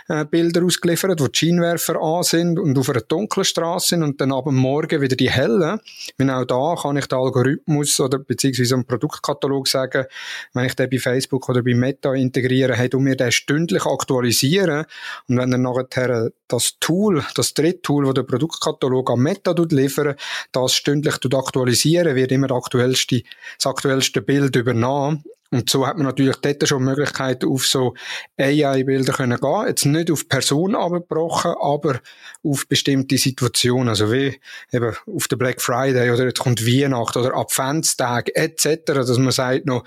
äh, 0.07 0.25
Bilder 0.25 0.63
ausgeliefert, 0.63 1.19
wo 1.19 1.27
die 1.27 1.37
Scheinwerfer 1.37 1.99
an 2.01 2.23
sind 2.23 2.59
und 2.59 2.77
auf 2.77 2.89
einer 2.89 3.01
dunklen 3.01 3.45
Straße 3.45 3.89
sind 3.89 4.03
und 4.03 4.19
dann 4.21 4.31
ab 4.31 4.45
Morgen 4.45 5.01
wieder 5.01 5.15
die 5.15 5.29
hellen. 5.29 5.79
Wenn 6.17 6.29
auch 6.29 6.45
da 6.45 6.75
kann 6.81 6.97
ich 6.97 7.07
den 7.07 7.19
Algorithmus 7.19 7.99
oder 7.99 8.19
beziehungsweise 8.19 8.75
einen 8.75 8.85
Produktkatalog 8.85 9.67
sagen, 9.67 10.05
wenn 10.53 10.65
ich 10.65 10.75
den 10.75 10.89
bei 10.89 10.99
Facebook 10.99 11.49
oder 11.49 11.63
bei 11.63 11.73
Meta 11.73 12.13
integriere, 12.13 12.75
hey, 12.75 12.89
du 12.89 12.99
mir 12.99 13.15
den 13.15 13.31
stündlich 13.31 13.85
aktualisieren 13.85 14.85
und 15.27 15.37
wenn 15.37 15.51
dann 15.51 15.61
nachher 15.61 16.31
das 16.47 16.77
Tool, 16.79 17.23
das 17.35 17.53
Dritttool, 17.53 18.05
das 18.05 18.13
der 18.13 18.23
Produktkatalog 18.23 19.09
am 19.09 19.23
Meta 19.23 19.55
liefert, 19.69 20.19
das 20.51 20.73
stündlich 20.75 21.15
aktualisieren, 21.15 22.15
wird 22.15 22.31
aktuellste, 22.51 23.23
das 23.57 23.67
aktuellste 23.67 24.21
Bild 24.21 24.55
übernommen. 24.55 25.23
Und 25.53 25.69
so 25.69 25.85
hat 25.85 25.97
man 25.97 26.07
natürlich 26.07 26.37
dort 26.37 26.67
schon 26.67 26.83
Möglichkeiten 26.83 27.47
auf 27.47 27.67
so 27.67 27.93
AI-Bilder 28.39 29.13
können 29.13 29.39
gehen. 29.39 29.67
Jetzt 29.67 29.85
nicht 29.85 30.09
auf 30.09 30.27
Personen 30.27 30.75
abgebrochen, 30.75 31.53
aber 31.61 31.99
auf 32.43 32.67
bestimmte 32.67 33.19
Situationen. 33.19 33.89
Also 33.89 34.11
wie 34.11 34.39
eben 34.71 34.95
auf 35.05 35.27
der 35.27 35.35
Black 35.35 35.61
Friday 35.61 36.09
oder 36.09 36.25
jetzt 36.25 36.39
kommt 36.39 36.65
Weihnachten 36.65 37.19
oder 37.19 37.37
Adventstag 37.37 38.31
etc. 38.33 38.79
Dass 38.85 39.19
man 39.19 39.31
sagt, 39.31 39.67
noch, 39.67 39.83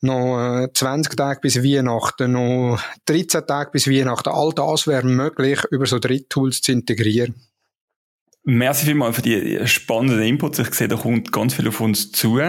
noch 0.00 0.68
20 0.72 1.12
äh, 1.12 1.16
Tage 1.16 1.40
bis 1.40 1.62
Weihnachten, 1.62 2.32
noch 2.32 2.80
13 3.04 3.46
Tage 3.46 3.72
bis 3.72 3.88
Weihnachten. 3.88 4.30
All 4.30 4.52
das 4.54 4.86
wäre 4.86 5.04
möglich, 5.04 5.60
über 5.70 5.84
so 5.84 5.98
Dritttools 5.98 6.62
zu 6.62 6.72
integrieren. 6.72 7.34
Merci 8.44 8.86
vielmals 8.86 9.16
für 9.16 9.22
die 9.22 9.66
spannenden 9.66 10.22
Inputs. 10.22 10.58
Ich 10.58 10.72
sehe, 10.72 10.88
da 10.88 10.96
kommt 10.96 11.30
ganz 11.30 11.52
viel 11.52 11.68
auf 11.68 11.78
uns 11.82 12.10
zu. 12.10 12.40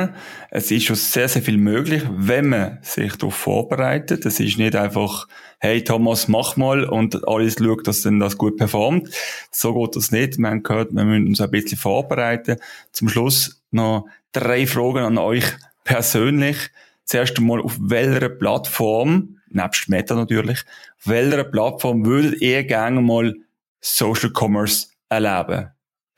Es 0.50 0.72
ist 0.72 0.86
schon 0.86 0.96
sehr, 0.96 1.28
sehr 1.28 1.42
viel 1.42 1.58
möglich, 1.58 2.04
wenn 2.10 2.48
man 2.48 2.80
sich 2.82 3.18
darauf 3.18 3.36
vorbereitet. 3.36 4.26
Es 4.26 4.40
ist 4.40 4.58
nicht 4.58 4.74
einfach, 4.78 5.28
hey 5.60 5.84
Thomas, 5.84 6.30
mach 6.30 6.56
mal 6.56 6.86
und 6.86 7.28
alles 7.28 7.58
schaut, 7.60 7.86
dass 7.88 8.04
dann 8.04 8.22
das 8.22 8.38
gut 8.38 8.56
performt. 8.56 9.10
So 9.52 9.74
geht 9.74 9.98
das 9.98 10.14
nicht. 10.14 10.38
Wir 10.38 10.48
haben 10.48 10.64
gehört, 10.64 10.94
wir 10.94 11.04
müssen 11.04 11.28
uns 11.28 11.42
ein 11.42 11.52
bisschen 11.52 11.78
vorbereiten. 11.78 12.56
Zum 12.94 13.10
Schluss 13.10 13.62
noch 13.72 14.06
drei 14.32 14.66
Fragen 14.68 15.00
an 15.00 15.18
euch 15.18 15.44
persönlich. 15.84 16.70
Zuerst 17.04 17.38
einmal, 17.38 17.60
auf 17.60 17.78
welcher 17.82 18.30
Plattform, 18.30 19.40
nebst 19.50 19.90
Meta 19.90 20.16
natürlich, 20.16 20.62
auf 21.00 21.08
welcher 21.08 21.44
Plattform 21.44 22.06
würdet 22.06 22.40
ihr 22.42 22.64
gerne 22.64 23.02
mal 23.02 23.36
Social 23.82 24.32
Commerce 24.34 24.88
erleben? 25.10 25.72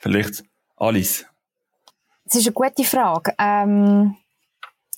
Vielleicht 0.03 0.43
alles? 0.75 1.25
Das 2.25 2.35
ist 2.35 2.47
eine 2.47 2.53
gute 2.53 2.83
Frage. 2.83 3.33
Ähm, 3.39 4.17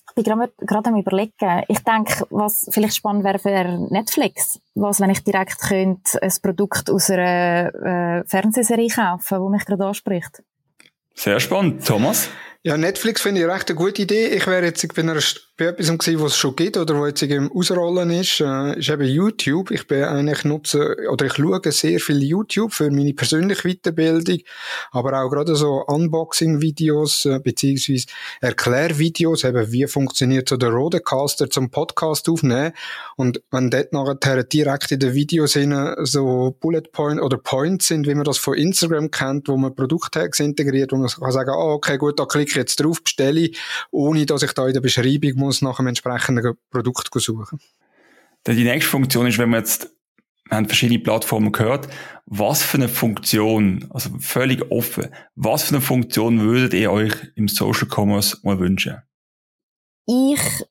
ich 0.08 0.14
bin 0.16 0.24
gerade, 0.24 0.52
gerade 0.58 0.88
am 0.88 0.96
überlegen. 0.96 1.62
Ich 1.68 1.78
denke, 1.84 2.26
was 2.30 2.66
vielleicht 2.72 2.96
spannend 2.96 3.22
wäre 3.22 3.38
für 3.38 3.86
Netflix. 3.88 4.58
Was, 4.74 4.98
wenn 4.98 5.10
ich 5.10 5.22
direkt 5.22 5.60
könnte 5.60 6.20
ein 6.20 6.32
Produkt 6.42 6.90
aus 6.90 7.08
einer 7.08 8.22
äh, 8.22 8.24
Fernsehserie 8.26 8.88
kaufen, 8.88 9.40
wo 9.40 9.48
mich 9.48 9.64
gerade 9.64 9.86
anspricht. 9.86 10.42
Sehr 11.14 11.38
spannend. 11.38 11.86
Thomas? 11.86 12.28
Ja, 12.66 12.76
Netflix 12.76 13.20
finde 13.20 13.42
ich 13.42 13.46
recht 13.46 13.70
eine 13.70 13.76
gute 13.76 14.02
Idee. 14.02 14.26
Ich 14.26 14.44
wäre 14.48 14.64
jetzt 14.64 14.92
bei, 14.92 15.02
einer, 15.02 15.20
bei 15.56 15.66
etwas 15.66 15.86
gewesen, 15.86 16.20
was 16.20 16.32
es 16.32 16.36
schon 16.36 16.56
gibt 16.56 16.76
oder 16.76 16.98
wo 16.98 17.06
jetzt 17.06 17.22
im 17.22 17.52
Ausrollen 17.52 18.10
ist, 18.10 18.40
äh, 18.40 18.76
ist 18.76 18.88
eben 18.88 19.06
YouTube. 19.06 19.70
Ich 19.70 19.86
bin 19.86 20.02
eigentlich 20.02 20.42
nutze, 20.42 20.96
oder 21.08 21.26
ich 21.26 21.34
schaue 21.34 21.60
sehr 21.70 22.00
viel 22.00 22.20
YouTube 22.24 22.72
für 22.72 22.90
meine 22.90 23.14
persönliche 23.14 23.68
Weiterbildung, 23.68 24.40
aber 24.90 25.22
auch 25.22 25.30
gerade 25.30 25.54
so 25.54 25.84
Unboxing-Videos, 25.86 27.26
äh, 27.26 27.38
beziehungsweise 27.38 28.06
Erklärvideos, 28.40 29.44
eben 29.44 29.70
wie 29.70 29.86
funktioniert 29.86 30.48
so 30.48 30.56
der 30.56 30.70
Rodecaster 30.70 31.48
zum 31.48 31.70
Podcast 31.70 32.28
aufnehmen. 32.28 32.72
Und 33.14 33.42
wenn 33.52 33.70
dort 33.70 33.92
nachher 33.92 34.42
direkt 34.42 34.90
in 34.90 34.98
den 34.98 35.14
Videos 35.14 35.56
so 36.02 36.56
Bullet 36.58 36.90
Point 36.90 37.22
oder 37.22 37.38
Points 37.38 37.86
sind, 37.86 38.08
wie 38.08 38.14
man 38.16 38.24
das 38.24 38.38
von 38.38 38.54
Instagram 38.54 39.12
kennt, 39.12 39.46
wo 39.46 39.56
man 39.56 39.72
Produkttags 39.72 40.40
integriert, 40.40 40.90
wo 40.90 40.96
man 40.96 41.06
kann 41.08 41.30
sagen, 41.30 41.52
oh, 41.56 41.74
okay, 41.74 41.96
gut, 41.96 42.18
da 42.18 42.26
klicke 42.26 42.55
jetzt 42.56 42.80
drauf, 42.80 43.02
bestelle, 43.02 43.50
ohne 43.90 44.26
dass 44.26 44.42
ich 44.42 44.52
da 44.52 44.66
in 44.66 44.74
der 44.74 44.80
Beschreibung 44.80 45.34
muss 45.36 45.62
nach 45.62 45.78
einem 45.78 45.88
entsprechenden 45.88 46.56
Produkt 46.70 47.08
suchen. 47.14 47.60
Die 48.46 48.64
nächste 48.64 48.90
Funktion 48.90 49.26
ist, 49.26 49.38
wenn 49.38 49.50
man 49.50 49.60
jetzt 49.60 49.90
wir 50.48 50.58
haben 50.58 50.66
verschiedene 50.66 51.00
Plattformen 51.00 51.50
gehört. 51.50 51.88
Was 52.26 52.62
für 52.62 52.76
eine 52.76 52.88
Funktion, 52.88 53.86
also 53.90 54.10
völlig 54.20 54.70
offen, 54.70 55.08
was 55.34 55.64
für 55.64 55.74
eine 55.74 55.80
Funktion 55.80 56.40
würdet 56.40 56.72
ihr 56.74 56.92
euch 56.92 57.14
im 57.34 57.48
Social 57.48 57.88
Commerce 57.92 58.38
mal 58.42 58.58
wünschen? 58.60 59.02
Ich 60.06 60.64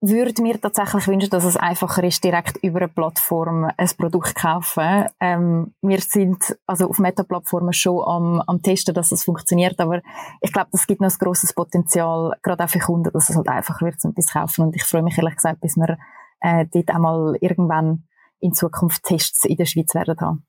würde 0.00 0.42
mir 0.42 0.60
tatsächlich 0.60 1.08
wünschen, 1.08 1.30
dass 1.30 1.44
es 1.44 1.56
einfacher 1.56 2.04
ist, 2.04 2.22
direkt 2.22 2.58
über 2.62 2.80
eine 2.80 2.88
Plattform 2.88 3.70
ein 3.76 3.90
Produkt 3.96 4.28
zu 4.28 4.34
kaufen. 4.34 5.06
Ähm, 5.20 5.74
wir 5.80 6.00
sind 6.00 6.56
also 6.66 6.88
auf 6.88 6.98
Meta-Plattformen 6.98 7.72
schon 7.72 8.04
am, 8.06 8.42
am 8.46 8.62
testen, 8.62 8.94
dass 8.94 9.12
es 9.12 9.24
funktioniert, 9.24 9.80
aber 9.80 10.02
ich 10.42 10.52
glaube, 10.52 10.68
das 10.72 10.86
gibt 10.86 11.00
noch 11.00 11.10
ein 11.10 11.18
grosses 11.18 11.54
Potenzial, 11.54 12.36
gerade 12.42 12.64
auch 12.64 12.68
für 12.68 12.78
Kunden, 12.78 13.10
dass 13.12 13.30
es 13.30 13.36
halt 13.36 13.48
einfacher 13.48 13.86
wird, 13.86 13.96
um 14.04 14.10
etwas 14.10 14.26
zu 14.26 14.32
kaufen. 14.38 14.64
Und 14.66 14.76
ich 14.76 14.84
freue 14.84 15.02
mich 15.02 15.16
ehrlich 15.16 15.36
gesagt, 15.36 15.60
bis 15.60 15.76
wir 15.76 15.98
äh, 16.40 16.66
dort 16.72 16.90
einmal 16.90 17.36
irgendwann 17.40 18.04
in 18.40 18.52
Zukunft 18.52 19.02
Tests 19.02 19.44
in 19.44 19.56
der 19.56 19.66
Schweiz 19.66 19.94
werden 19.94 20.20
haben. 20.20 20.46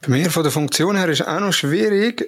Bei 0.00 0.08
mir 0.08 0.30
von 0.30 0.42
der 0.42 0.52
Funktion 0.52 0.96
her 0.96 1.08
ist 1.08 1.26
auch 1.26 1.40
noch 1.40 1.52
schwierig. 1.52 2.26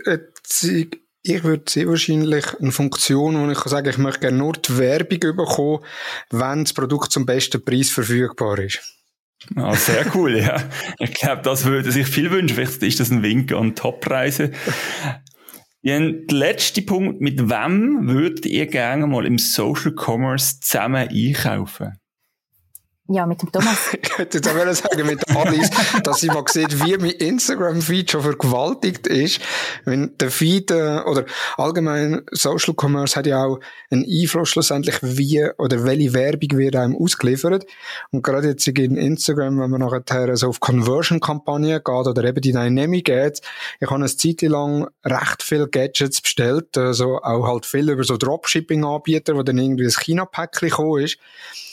Ich 1.22 1.44
würde 1.44 1.64
sehr 1.68 1.86
wahrscheinlich 1.86 2.58
eine 2.58 2.72
Funktion, 2.72 3.38
wo 3.38 3.50
ich 3.50 3.58
kann 3.58 3.68
sagen, 3.68 3.90
ich 3.90 3.98
möchte 3.98 4.20
gerne 4.20 4.38
nur 4.38 4.54
die 4.54 4.78
Werbung 4.78 5.36
bekommen, 5.36 5.84
wenn 6.30 6.64
das 6.64 6.72
Produkt 6.72 7.12
zum 7.12 7.26
besten 7.26 7.62
Preis 7.62 7.90
verfügbar 7.90 8.58
ist. 8.58 8.80
Ah, 9.56 9.74
sehr 9.74 10.04
cool, 10.14 10.38
ja. 10.38 10.62
Ich 10.98 11.12
glaube, 11.14 11.42
das 11.42 11.64
würde 11.64 11.92
sich 11.92 12.06
viel 12.06 12.30
wünschen. 12.30 12.54
Vielleicht 12.54 12.82
ist 12.82 13.00
das 13.00 13.10
ein 13.10 13.22
Wink 13.22 13.52
an 13.52 13.74
Toppreise. 13.74 14.52
Ja, 15.82 15.98
der 15.98 16.36
letzte 16.36 16.82
Punkt, 16.82 17.22
mit 17.22 17.48
wem 17.48 18.06
würdet 18.06 18.44
ihr 18.44 18.66
gerne 18.66 19.06
mal 19.06 19.24
im 19.24 19.38
Social 19.38 19.94
Commerce 19.94 20.60
zusammen 20.60 21.08
einkaufen? 21.08 21.99
Ja, 23.12 23.26
mit 23.26 23.42
dem 23.42 23.50
Thomas. 23.50 23.92
ich 24.00 24.18
hätte 24.18 24.38
jetzt 24.38 24.48
auch 24.48 24.72
sagen, 24.72 25.04
mit 25.04 25.28
Alice, 25.36 25.68
dass 26.04 26.20
sie 26.20 26.28
mal 26.28 26.44
sieht, 26.46 26.84
wie 26.84 26.96
mein 26.96 27.10
Instagram-Feed 27.10 28.08
schon 28.08 28.22
vergewaltigt 28.22 29.08
ist. 29.08 29.40
Wenn 29.84 30.16
der 30.18 30.30
Feed, 30.30 30.70
äh, 30.70 31.00
oder 31.00 31.24
allgemein 31.56 32.22
Social 32.30 32.72
Commerce 32.80 33.16
hat 33.16 33.26
ja 33.26 33.44
auch 33.44 33.58
einen 33.90 34.04
Einfluss 34.04 34.50
schlussendlich, 34.50 34.98
wie 35.02 35.44
oder 35.58 35.82
welche 35.82 36.14
Werbung 36.14 36.56
wird 36.56 36.76
einem 36.76 36.96
ausgeliefert. 36.96 37.66
Und 38.12 38.22
gerade 38.22 38.46
jetzt 38.46 38.68
in 38.68 38.96
Instagram, 38.96 39.58
wenn 39.58 39.70
man 39.70 39.80
nachher 39.80 40.36
so 40.36 40.46
auf 40.46 40.60
Conversion-Kampagnen 40.60 41.82
geht 41.84 41.88
oder 41.88 42.22
eben 42.22 42.40
die 42.40 42.52
Dynamic 42.52 43.06
geht, 43.06 43.40
ich 43.80 43.90
habe 43.90 43.96
eine 43.96 44.06
Zeit 44.06 44.42
lang 44.42 44.86
recht 45.04 45.42
viele 45.42 45.66
Gadgets 45.66 46.20
bestellt, 46.20 46.78
also 46.78 47.18
auch 47.18 47.48
halt 47.48 47.66
viel 47.66 47.90
über 47.90 48.04
so 48.04 48.16
Dropshipping-Anbieter, 48.16 49.34
wo 49.34 49.42
dann 49.42 49.58
irgendwie 49.58 49.86
ein 49.86 49.90
China-Päckchen 49.90 50.68
gekommen 50.68 51.02
ist. 51.02 51.18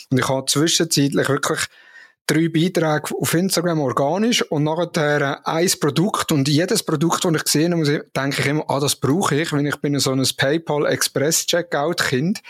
Und 0.09 0.19
ich 0.19 0.29
habe 0.29 0.45
zwischenzeitlich 0.45 1.29
wirklich 1.29 1.67
drei 2.27 2.49
Beiträge 2.49 3.15
auf 3.19 3.33
Instagram 3.33 3.79
organisch 3.79 4.43
und 4.51 4.65
nachher 4.65 5.47
ein 5.47 5.71
Produkt 5.79 6.33
und 6.33 6.49
jedes 6.49 6.83
Produkt, 6.83 7.23
das 7.23 7.33
ich 7.33 7.47
sehe, 7.47 7.73
muss 7.73 7.87
denke 7.87 8.41
ich 8.41 8.45
immer, 8.45 8.65
ah, 8.67 8.81
das 8.81 8.97
brauche 8.97 9.35
ich, 9.35 9.53
wenn 9.53 9.65
ich 9.65 9.77
bin 9.77 9.97
so 9.99 10.11
ein 10.11 10.27
PayPal 10.35 10.85
Express 10.85 11.45
Checkout 11.45 12.03
Kind, 12.03 12.41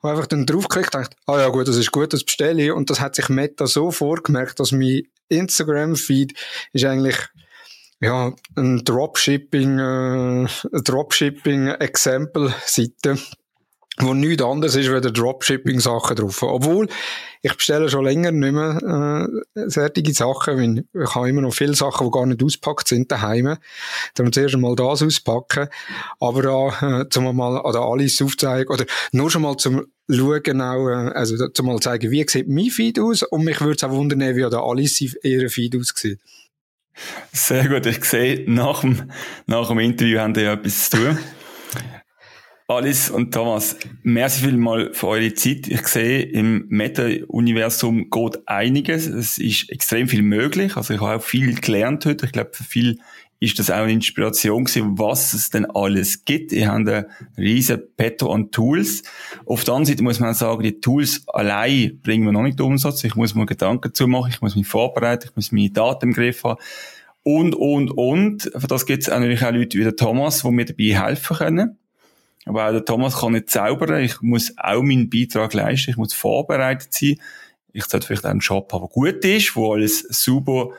wo 0.00 0.08
einfach 0.08 0.26
dann 0.26 0.46
draufklickt, 0.46 0.94
denkt, 0.94 1.14
ah 1.26 1.38
ja 1.38 1.48
gut, 1.50 1.68
das 1.68 1.76
ist 1.76 1.92
gut, 1.92 2.14
das 2.14 2.24
bestelle 2.24 2.62
ich. 2.62 2.72
Und 2.72 2.88
das 2.88 3.00
hat 3.00 3.14
sich 3.14 3.28
Meta 3.28 3.66
so 3.66 3.90
vorgemerkt, 3.90 4.60
dass 4.60 4.72
mein 4.72 5.02
Instagram 5.28 5.96
Feed 5.96 6.32
ist 6.72 6.86
eigentlich 6.86 7.18
ja, 8.00 8.32
ein 8.56 8.84
Dropshipping, 8.84 9.78
äh, 9.78 10.46
Dropshipping 10.72 11.68
Example 11.68 12.54
Seite 12.64 13.18
wo 14.00 14.14
nichts 14.14 14.42
anderes 14.42 14.76
ist, 14.76 14.90
wie 14.90 15.00
Dropshipping-Sachen 15.00 16.16
drauf. 16.16 16.42
Obwohl, 16.42 16.88
ich 17.42 17.54
bestelle 17.54 17.88
schon 17.88 18.04
länger 18.04 18.32
nicht 18.32 18.52
mehr 18.52 19.28
äh, 19.54 19.68
solche 19.68 20.14
Sachen, 20.14 20.56
weil 20.56 20.84
ich 21.02 21.14
habe 21.14 21.28
immer 21.28 21.40
noch 21.40 21.54
viele 21.54 21.74
Sachen, 21.74 22.06
die 22.06 22.10
gar 22.10 22.26
nicht 22.26 22.42
auspackt 22.42 22.88
sind 22.88 23.10
daheim. 23.10 23.56
Dann 24.14 24.32
zuerst 24.32 24.54
einmal 24.54 24.76
das 24.76 25.02
auspacken. 25.02 25.68
Aber 26.20 26.42
da, 26.42 27.00
äh, 27.00 27.08
zum 27.08 27.36
mal 27.36 27.58
an 27.58 27.72
der 27.72 27.82
Alice 27.82 28.22
aufzeigen, 28.22 28.72
oder 28.72 28.84
nur 29.12 29.30
schon 29.30 29.42
mal 29.42 29.56
zum 29.56 29.86
schauen 30.10 30.60
auch, 30.60 30.88
äh, 30.88 31.10
also 31.14 31.48
zum 31.48 31.66
mal 31.66 31.80
zeigen, 31.80 32.10
wie 32.10 32.26
sieht 32.28 32.48
mein 32.48 32.70
Feed 32.70 32.98
aus 32.98 33.22
und 33.22 33.44
mich 33.44 33.60
würde 33.60 33.76
es 33.76 33.84
auch 33.84 33.90
wundern, 33.90 34.20
wie 34.36 34.44
an 34.44 34.50
der 34.50 34.60
Alice 34.60 35.00
ihre 35.22 35.48
Feed 35.48 35.76
aussieht. 35.76 36.18
Sehr 37.32 37.68
gut, 37.68 37.86
ich 37.86 38.04
sehe, 38.04 38.44
nach 38.50 38.80
dem, 38.80 39.10
nach 39.46 39.68
dem 39.68 39.78
Interview 39.78 40.18
haben 40.18 40.34
die 40.34 40.40
ja 40.40 40.54
etwas 40.54 40.90
zu 40.90 40.96
tun. 40.96 41.18
Alice 42.70 43.08
und 43.08 43.32
Thomas, 43.32 43.76
merci 44.02 44.44
vielmal 44.44 44.92
für 44.92 45.08
eure 45.08 45.32
Zeit. 45.32 45.68
Ich 45.68 45.88
sehe, 45.88 46.20
im 46.20 46.66
Meta-Universum 46.68 48.10
geht 48.10 48.46
einiges. 48.46 49.06
Es 49.06 49.38
ist 49.38 49.70
extrem 49.70 50.06
viel 50.06 50.20
möglich. 50.20 50.76
Also 50.76 50.92
ich 50.92 51.00
habe 51.00 51.16
auch 51.16 51.22
viel 51.22 51.54
gelernt 51.54 52.04
heute. 52.04 52.26
Ich 52.26 52.32
glaube, 52.32 52.50
für 52.52 52.64
viel 52.64 52.98
ist 53.40 53.58
das 53.58 53.70
auch 53.70 53.76
eine 53.76 53.92
Inspiration 53.92 54.64
gewesen, 54.64 54.98
was 54.98 55.32
es 55.32 55.48
denn 55.48 55.64
alles 55.64 56.26
gibt. 56.26 56.52
Ich 56.52 56.66
habe 56.66 56.76
einen 56.76 57.06
riesen 57.38 57.80
Petto 57.96 58.30
an 58.30 58.50
Tools. 58.50 59.02
Auf 59.46 59.64
der 59.64 59.72
anderen 59.72 59.86
Seite 59.86 60.02
muss 60.02 60.20
man 60.20 60.34
sagen, 60.34 60.62
die 60.62 60.78
Tools 60.78 61.22
allein 61.28 61.98
bringen 62.02 62.26
wir 62.26 62.32
noch 62.32 62.42
nicht 62.42 62.60
Umsatz. 62.60 63.02
Ich 63.02 63.14
muss 63.14 63.34
mir 63.34 63.46
Gedanken 63.46 63.88
dazu 63.88 64.06
machen, 64.06 64.30
ich 64.30 64.42
muss 64.42 64.56
mich 64.56 64.66
vorbereiten, 64.66 65.28
ich 65.30 65.36
muss 65.36 65.52
meine 65.52 65.70
Daten 65.70 66.08
im 66.08 66.12
Griff 66.12 66.44
haben. 66.44 66.60
Und, 67.22 67.54
und, 67.54 67.90
und. 67.92 68.50
Für 68.54 68.66
das 68.66 68.84
gibt 68.84 69.04
es 69.04 69.08
natürlich 69.08 69.42
auch 69.42 69.52
Leute 69.52 69.78
wie 69.78 69.84
der 69.84 69.96
Thomas, 69.96 70.42
die 70.42 70.50
mir 70.50 70.66
dabei 70.66 71.06
helfen 71.06 71.36
können. 71.38 71.77
Aber 72.48 72.66
auch 72.66 72.72
der 72.72 72.84
Thomas 72.84 73.20
kann 73.20 73.32
nicht 73.32 73.50
zaubern. 73.50 74.02
Ich 74.02 74.20
muss 74.20 74.54
auch 74.56 74.82
meinen 74.82 75.10
Beitrag 75.10 75.54
leisten. 75.54 75.90
Ich 75.90 75.96
muss 75.96 76.14
vorbereitet 76.14 76.92
sein. 76.92 77.20
Ich 77.72 77.84
sollte 77.84 78.06
vielleicht 78.06 78.24
auch 78.24 78.30
einen 78.30 78.40
Job 78.40 78.72
haben, 78.72 78.80
der 78.80 78.88
gut 78.88 79.24
ist, 79.24 79.54
wo 79.54 79.72
alles 79.74 80.00
super 80.00 80.70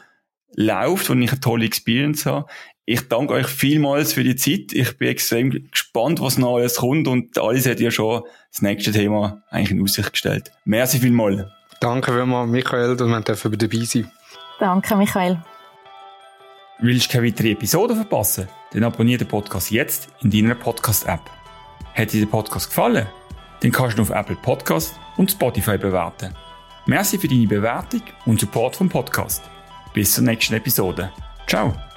läuft, 0.55 1.09
wo 1.09 1.13
ich 1.13 1.32
eine 1.32 1.39
tolle 1.39 1.65
Experience 1.65 2.26
habe. 2.26 2.47
Ich 2.86 3.07
danke 3.07 3.36
euch 3.36 3.47
vielmals 3.47 4.13
für 4.13 4.24
die 4.24 4.36
Zeit. 4.36 4.74
Ich 4.74 4.97
bin 4.97 5.09
extrem 5.09 5.70
gespannt, 5.70 6.20
was 6.22 6.39
noch 6.39 6.55
alles 6.55 6.78
kommt 6.78 7.07
und 7.07 7.38
alles 7.38 7.67
hat 7.67 7.80
ja 7.80 7.91
schon 7.91 8.24
das 8.51 8.63
nächste 8.63 8.91
Thema 8.91 9.43
eigentlich 9.51 9.72
in 9.72 9.84
Aussicht 9.84 10.11
gestellt. 10.11 10.51
Merci 10.65 10.99
vielmals. 10.99 11.43
Danke 11.80 12.11
vielmals, 12.11 12.49
Michael, 12.49 12.97
dass 12.97 13.07
wir 13.07 13.22
dürfen 13.22 13.57
dabei 13.57 13.86
sein 13.86 14.11
Danke, 14.59 14.95
Michael. 14.95 15.41
Willst 16.80 17.07
du 17.07 17.11
keine 17.13 17.28
weitere 17.28 17.51
Episode 17.51 17.95
verpassen? 17.95 18.47
Dann 18.74 18.84
abonniere 18.84 19.20
den 19.20 19.28
Podcast 19.28 19.72
jetzt 19.72 20.09
in 20.22 20.32
deiner 20.32 20.55
Podcast-App. 20.55 21.39
Hat 21.95 22.13
dir 22.13 22.21
der 22.21 22.32
Podcast 22.32 22.69
gefallen? 22.69 23.07
Dann 23.61 23.71
kannst 23.71 23.97
du 23.97 24.01
ihn 24.01 24.09
auf 24.09 24.15
Apple 24.15 24.38
Podcast 24.38 24.95
und 25.17 25.32
Spotify 25.32 25.77
bewerten. 25.77 26.34
Merci 26.86 27.17
für 27.17 27.27
deine 27.27 27.47
Bewertung 27.47 28.01
und 28.25 28.39
Support 28.39 28.75
vom 28.75 28.89
Podcast. 28.89 29.43
Bis 29.93 30.13
zur 30.13 30.23
nächsten 30.23 30.55
Episode. 30.55 31.11
Ciao! 31.47 31.89